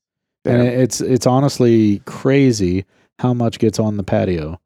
damn. 0.44 0.60
and 0.60 0.68
it's 0.68 1.00
it's 1.00 1.26
honestly 1.26 2.00
crazy 2.06 2.84
how 3.18 3.34
much 3.34 3.58
gets 3.58 3.78
on 3.78 3.96
the 3.96 4.04
patio. 4.04 4.60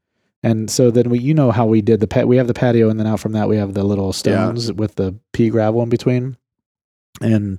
And 0.44 0.70
so 0.70 0.90
then 0.92 1.10
we, 1.10 1.18
you 1.18 1.34
know 1.34 1.50
how 1.50 1.66
we 1.66 1.82
did 1.82 1.98
the 2.00 2.06
pat. 2.06 2.28
We 2.28 2.36
have 2.36 2.46
the 2.46 2.54
patio, 2.54 2.88
and 2.90 2.98
then 3.00 3.06
out 3.08 3.18
from 3.20 3.32
that 3.32 3.48
we 3.48 3.56
have 3.56 3.74
the 3.74 3.82
little 3.82 4.12
stones 4.12 4.72
with 4.72 4.94
the 4.94 5.14
pea 5.32 5.48
gravel 5.50 5.82
in 5.82 5.88
between. 5.88 6.36
And 7.20 7.58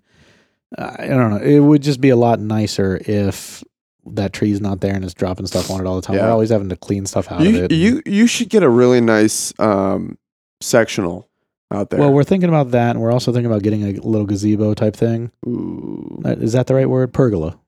I 0.78 1.08
don't 1.08 1.30
know. 1.32 1.38
It 1.38 1.60
would 1.60 1.82
just 1.84 2.00
be 2.00 2.10
a 2.10 2.16
lot 2.16 2.40
nicer 2.40 3.02
if 3.06 3.64
that 4.06 4.32
tree's 4.34 4.62
not 4.62 4.80
there 4.80 4.96
and 4.96 5.04
it's 5.04 5.14
dropping 5.14 5.46
stuff 5.46 5.70
on 5.70 5.82
it 5.82 5.86
all 5.86 5.98
the 5.98 6.02
time. 6.02 6.16
Yeah. 6.16 6.26
We're 6.28 6.32
always 6.32 6.50
having 6.52 6.70
to 6.70 6.78
clean 6.78 7.06
stuff 7.06 7.30
out 7.32 7.42
of 7.42 7.48
You 7.48 7.64
it. 7.66 7.72
you 7.74 8.02
you 8.06 8.28
should 8.28 8.50
get 8.50 8.64
a 8.64 8.70
really 8.70 9.02
nice 9.02 9.54
um, 9.60 10.18
sectional 10.62 11.28
out 11.72 11.90
there. 11.90 12.00
well, 12.00 12.12
we're 12.14 12.24
thinking 12.24 12.50
about 12.50 12.72
that, 12.72 12.92
and 12.92 13.02
we're 13.02 13.12
also 13.12 13.32
thinking 13.34 13.46
about 13.52 13.62
getting 13.62 13.84
a 13.84 13.92
little 14.02 14.26
gazebo 14.26 14.74
type 14.74 14.96
thing. 14.96 15.32
Ooh. 15.46 16.22
Uh, 16.26 16.30
Is 16.40 16.54
that 16.54 16.68
the 16.68 16.74
right 16.76 16.90
word? 16.90 17.14
Pergola. 17.14 17.60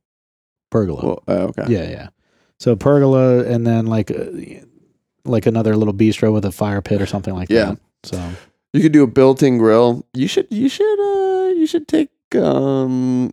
Pergola. 0.72 1.06
Well, 1.06 1.24
uh, 1.28 1.48
okay. 1.50 1.66
Yeah, 1.68 1.90
yeah. 1.90 2.08
So 2.60 2.76
pergola, 2.76 3.44
and 3.46 3.66
then 3.68 3.86
like 3.86 4.10
uh, 4.12 4.26
like 5.26 5.46
another 5.46 5.76
little 5.76 5.94
bistro 5.94 6.34
with 6.34 6.46
a 6.46 6.52
fire 6.52 6.82
pit 6.82 7.02
or 7.02 7.06
something 7.06 7.34
like 7.36 7.50
Yeah. 7.50 7.66
that. 7.66 7.80
So 8.04 8.30
You 8.74 8.82
could 8.82 8.92
do 8.94 9.04
a 9.04 9.08
built-in 9.08 9.58
grill. 9.60 10.06
You 10.14 10.28
should 10.28 10.48
you 10.50 10.70
should 10.70 11.00
uh 11.00 11.50
you 11.50 11.68
should 11.68 11.88
take 11.88 12.10
um 12.36 13.32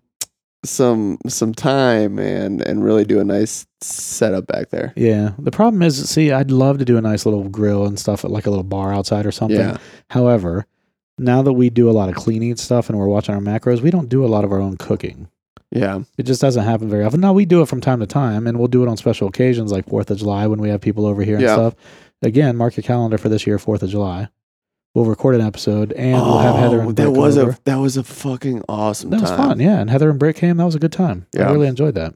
some 0.64 1.18
some 1.28 1.54
time 1.54 2.18
and 2.18 2.60
and 2.62 2.82
really 2.84 3.04
do 3.04 3.20
a 3.20 3.24
nice 3.24 3.66
setup 3.80 4.46
back 4.48 4.70
there. 4.70 4.92
yeah, 4.96 5.30
the 5.38 5.52
problem 5.52 5.82
is, 5.82 6.08
see, 6.10 6.32
I'd 6.32 6.50
love 6.50 6.78
to 6.78 6.84
do 6.84 6.96
a 6.98 7.00
nice 7.00 7.24
little 7.24 7.48
grill 7.48 7.86
and 7.86 7.98
stuff 7.98 8.24
at 8.24 8.30
like 8.32 8.46
a 8.46 8.50
little 8.50 8.64
bar 8.64 8.92
outside 8.92 9.24
or 9.24 9.30
something. 9.32 9.58
Yeah. 9.60 9.76
However, 10.10 10.66
now 11.16 11.42
that 11.42 11.52
we 11.52 11.70
do 11.70 11.88
a 11.88 11.92
lot 11.92 12.08
of 12.08 12.16
cleaning 12.16 12.56
stuff 12.56 12.88
and 12.90 12.98
we're 12.98 13.06
watching 13.06 13.34
our 13.36 13.40
macros, 13.40 13.80
we 13.82 13.90
don't 13.90 14.08
do 14.08 14.24
a 14.24 14.26
lot 14.28 14.44
of 14.44 14.50
our 14.52 14.58
own 14.60 14.76
cooking. 14.76 15.28
Yeah. 15.70 16.00
It 16.16 16.22
just 16.24 16.40
doesn't 16.40 16.64
happen 16.64 16.88
very 16.88 17.04
often. 17.04 17.20
Now 17.20 17.32
we 17.32 17.44
do 17.44 17.60
it 17.62 17.68
from 17.68 17.80
time 17.80 18.00
to 18.00 18.06
time, 18.06 18.46
and 18.46 18.58
we'll 18.58 18.68
do 18.68 18.82
it 18.82 18.88
on 18.88 18.96
special 18.96 19.28
occasions 19.28 19.70
like 19.70 19.86
Fourth 19.88 20.10
of 20.10 20.18
July 20.18 20.46
when 20.46 20.60
we 20.60 20.68
have 20.70 20.80
people 20.80 21.04
over 21.06 21.22
here 21.22 21.34
and 21.34 21.42
Yeah. 21.44 21.54
stuff. 21.54 21.74
Again, 22.22 22.56
mark 22.56 22.76
your 22.76 22.82
calendar 22.82 23.18
for 23.18 23.28
this 23.28 23.46
year, 23.46 23.58
Fourth 23.58 23.82
of 23.82 23.90
July. 23.90 24.28
We'll 24.94 25.04
record 25.04 25.34
an 25.34 25.42
episode, 25.42 25.92
and 25.92 26.14
we'll 26.20 26.38
have 26.38 26.56
Heather 26.56 26.80
and 26.80 26.88
Oh, 26.88 26.92
that 26.92 27.10
was 27.12 27.36
over. 27.38 27.50
a 27.50 27.58
that 27.64 27.76
was 27.76 27.96
a 27.98 28.02
fucking 28.02 28.62
awesome 28.68 29.10
That 29.10 29.20
was 29.20 29.30
fun, 29.30 29.60
yeah. 29.60 29.78
And 29.78 29.90
Heather 29.90 30.08
and 30.10 30.18
Brick 30.18 30.36
came. 30.36 30.56
That 30.56 30.64
was 30.64 30.74
a 30.74 30.78
good 30.80 30.90
time. 30.92 31.26
I 31.36 31.40
Yeah. 31.40 31.52
really 31.52 31.68
enjoyed 31.68 31.94
that. 31.94 32.14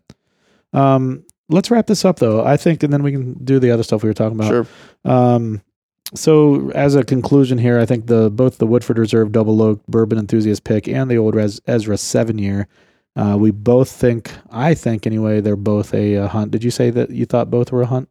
Um, 0.73 1.25
let's 1.51 1.71
wrap 1.71 1.87
this 1.87 2.05
up 2.05 2.19
though. 2.19 2.43
I 2.45 2.57
think, 2.57 2.83
and 2.83 2.93
then 2.93 3.03
we 3.03 3.13
can 3.13 3.35
do 3.45 3.59
the 3.59 3.71
other 3.71 3.83
stuff 3.83 4.03
we 4.03 4.09
were 4.09 4.15
talking 4.15 4.39
about. 4.39 4.49
Sure. 4.49 4.67
Um, 5.05 5.61
so 6.15 6.71
as 6.75 6.95
a 6.95 7.05
conclusion 7.05 7.59
here, 7.59 7.79
I 7.79 7.87
think 7.87 8.07
the 8.07 8.31
both 8.31 8.59
the 8.59 8.67
Woodford 8.67 8.99
Reserve 8.99 9.33
Double 9.33 9.61
Oak 9.63 9.87
Bourbon 9.87 10.19
Enthusiast 10.19 10.65
pick 10.65 10.89
and 10.89 11.11
the 11.11 11.19
Old 11.19 11.35
Res, 11.35 11.61
Ezra 11.67 11.97
Seven 11.99 12.39
Year, 12.39 12.67
uh, 13.17 13.37
we 13.39 13.51
both 13.51 13.91
think. 13.91 14.33
I 14.51 14.75
think 14.75 15.07
anyway, 15.07 15.41
they're 15.41 15.57
both 15.57 15.95
a, 15.95 16.17
uh 16.17 16.29
hunt. 16.29 16.51
Did 16.51 16.65
you 16.65 16.71
say 16.71 16.91
that 16.91 17.11
you 17.11 17.27
thought 17.27 17.51
both 17.51 17.73
were 17.73 17.83
a 17.83 17.87
hunt? 17.87 18.09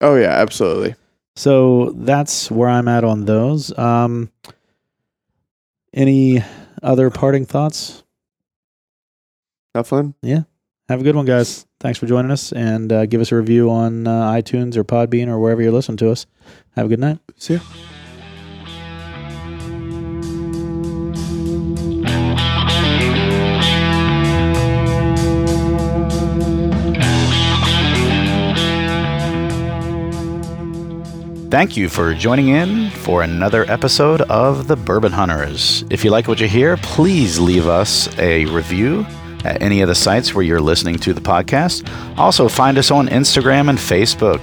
Oh 0.00 0.16
yeah, 0.16 0.30
absolutely. 0.30 0.94
So 1.36 1.90
that's 1.96 2.50
where 2.50 2.68
I'm 2.68 2.88
at 2.88 3.04
on 3.04 3.24
those. 3.24 3.76
Um, 3.76 4.30
any 5.92 6.42
other 6.82 7.10
parting 7.10 7.44
thoughts? 7.44 8.04
Have 9.74 9.88
fun. 9.88 10.14
Yeah. 10.22 10.42
Have 10.88 11.00
a 11.00 11.02
good 11.02 11.16
one, 11.16 11.24
guys. 11.24 11.66
Thanks 11.80 11.98
for 11.98 12.06
joining 12.06 12.30
us, 12.30 12.52
and 12.52 12.92
uh, 12.92 13.06
give 13.06 13.20
us 13.20 13.32
a 13.32 13.36
review 13.36 13.70
on 13.70 14.06
uh, 14.06 14.30
iTunes 14.32 14.76
or 14.76 14.84
Podbean 14.84 15.28
or 15.28 15.38
wherever 15.40 15.62
you're 15.62 15.72
listening 15.72 15.96
to 15.98 16.10
us. 16.10 16.26
Have 16.76 16.86
a 16.86 16.88
good 16.88 17.00
night. 17.00 17.18
See 17.36 17.54
ya. 17.54 17.60
Thank 31.54 31.76
you 31.76 31.88
for 31.88 32.12
joining 32.14 32.48
in 32.48 32.90
for 32.90 33.22
another 33.22 33.64
episode 33.70 34.22
of 34.22 34.66
The 34.66 34.74
Bourbon 34.74 35.12
Hunters. 35.12 35.84
If 35.88 36.04
you 36.04 36.10
like 36.10 36.26
what 36.26 36.40
you 36.40 36.48
hear, 36.48 36.76
please 36.78 37.38
leave 37.38 37.68
us 37.68 38.08
a 38.18 38.44
review 38.46 39.06
at 39.44 39.62
any 39.62 39.80
of 39.80 39.86
the 39.86 39.94
sites 39.94 40.34
where 40.34 40.42
you're 40.42 40.60
listening 40.60 40.96
to 40.96 41.14
the 41.14 41.20
podcast. 41.20 41.88
Also, 42.18 42.48
find 42.48 42.76
us 42.76 42.90
on 42.90 43.06
Instagram 43.06 43.68
and 43.68 43.78
Facebook. 43.78 44.40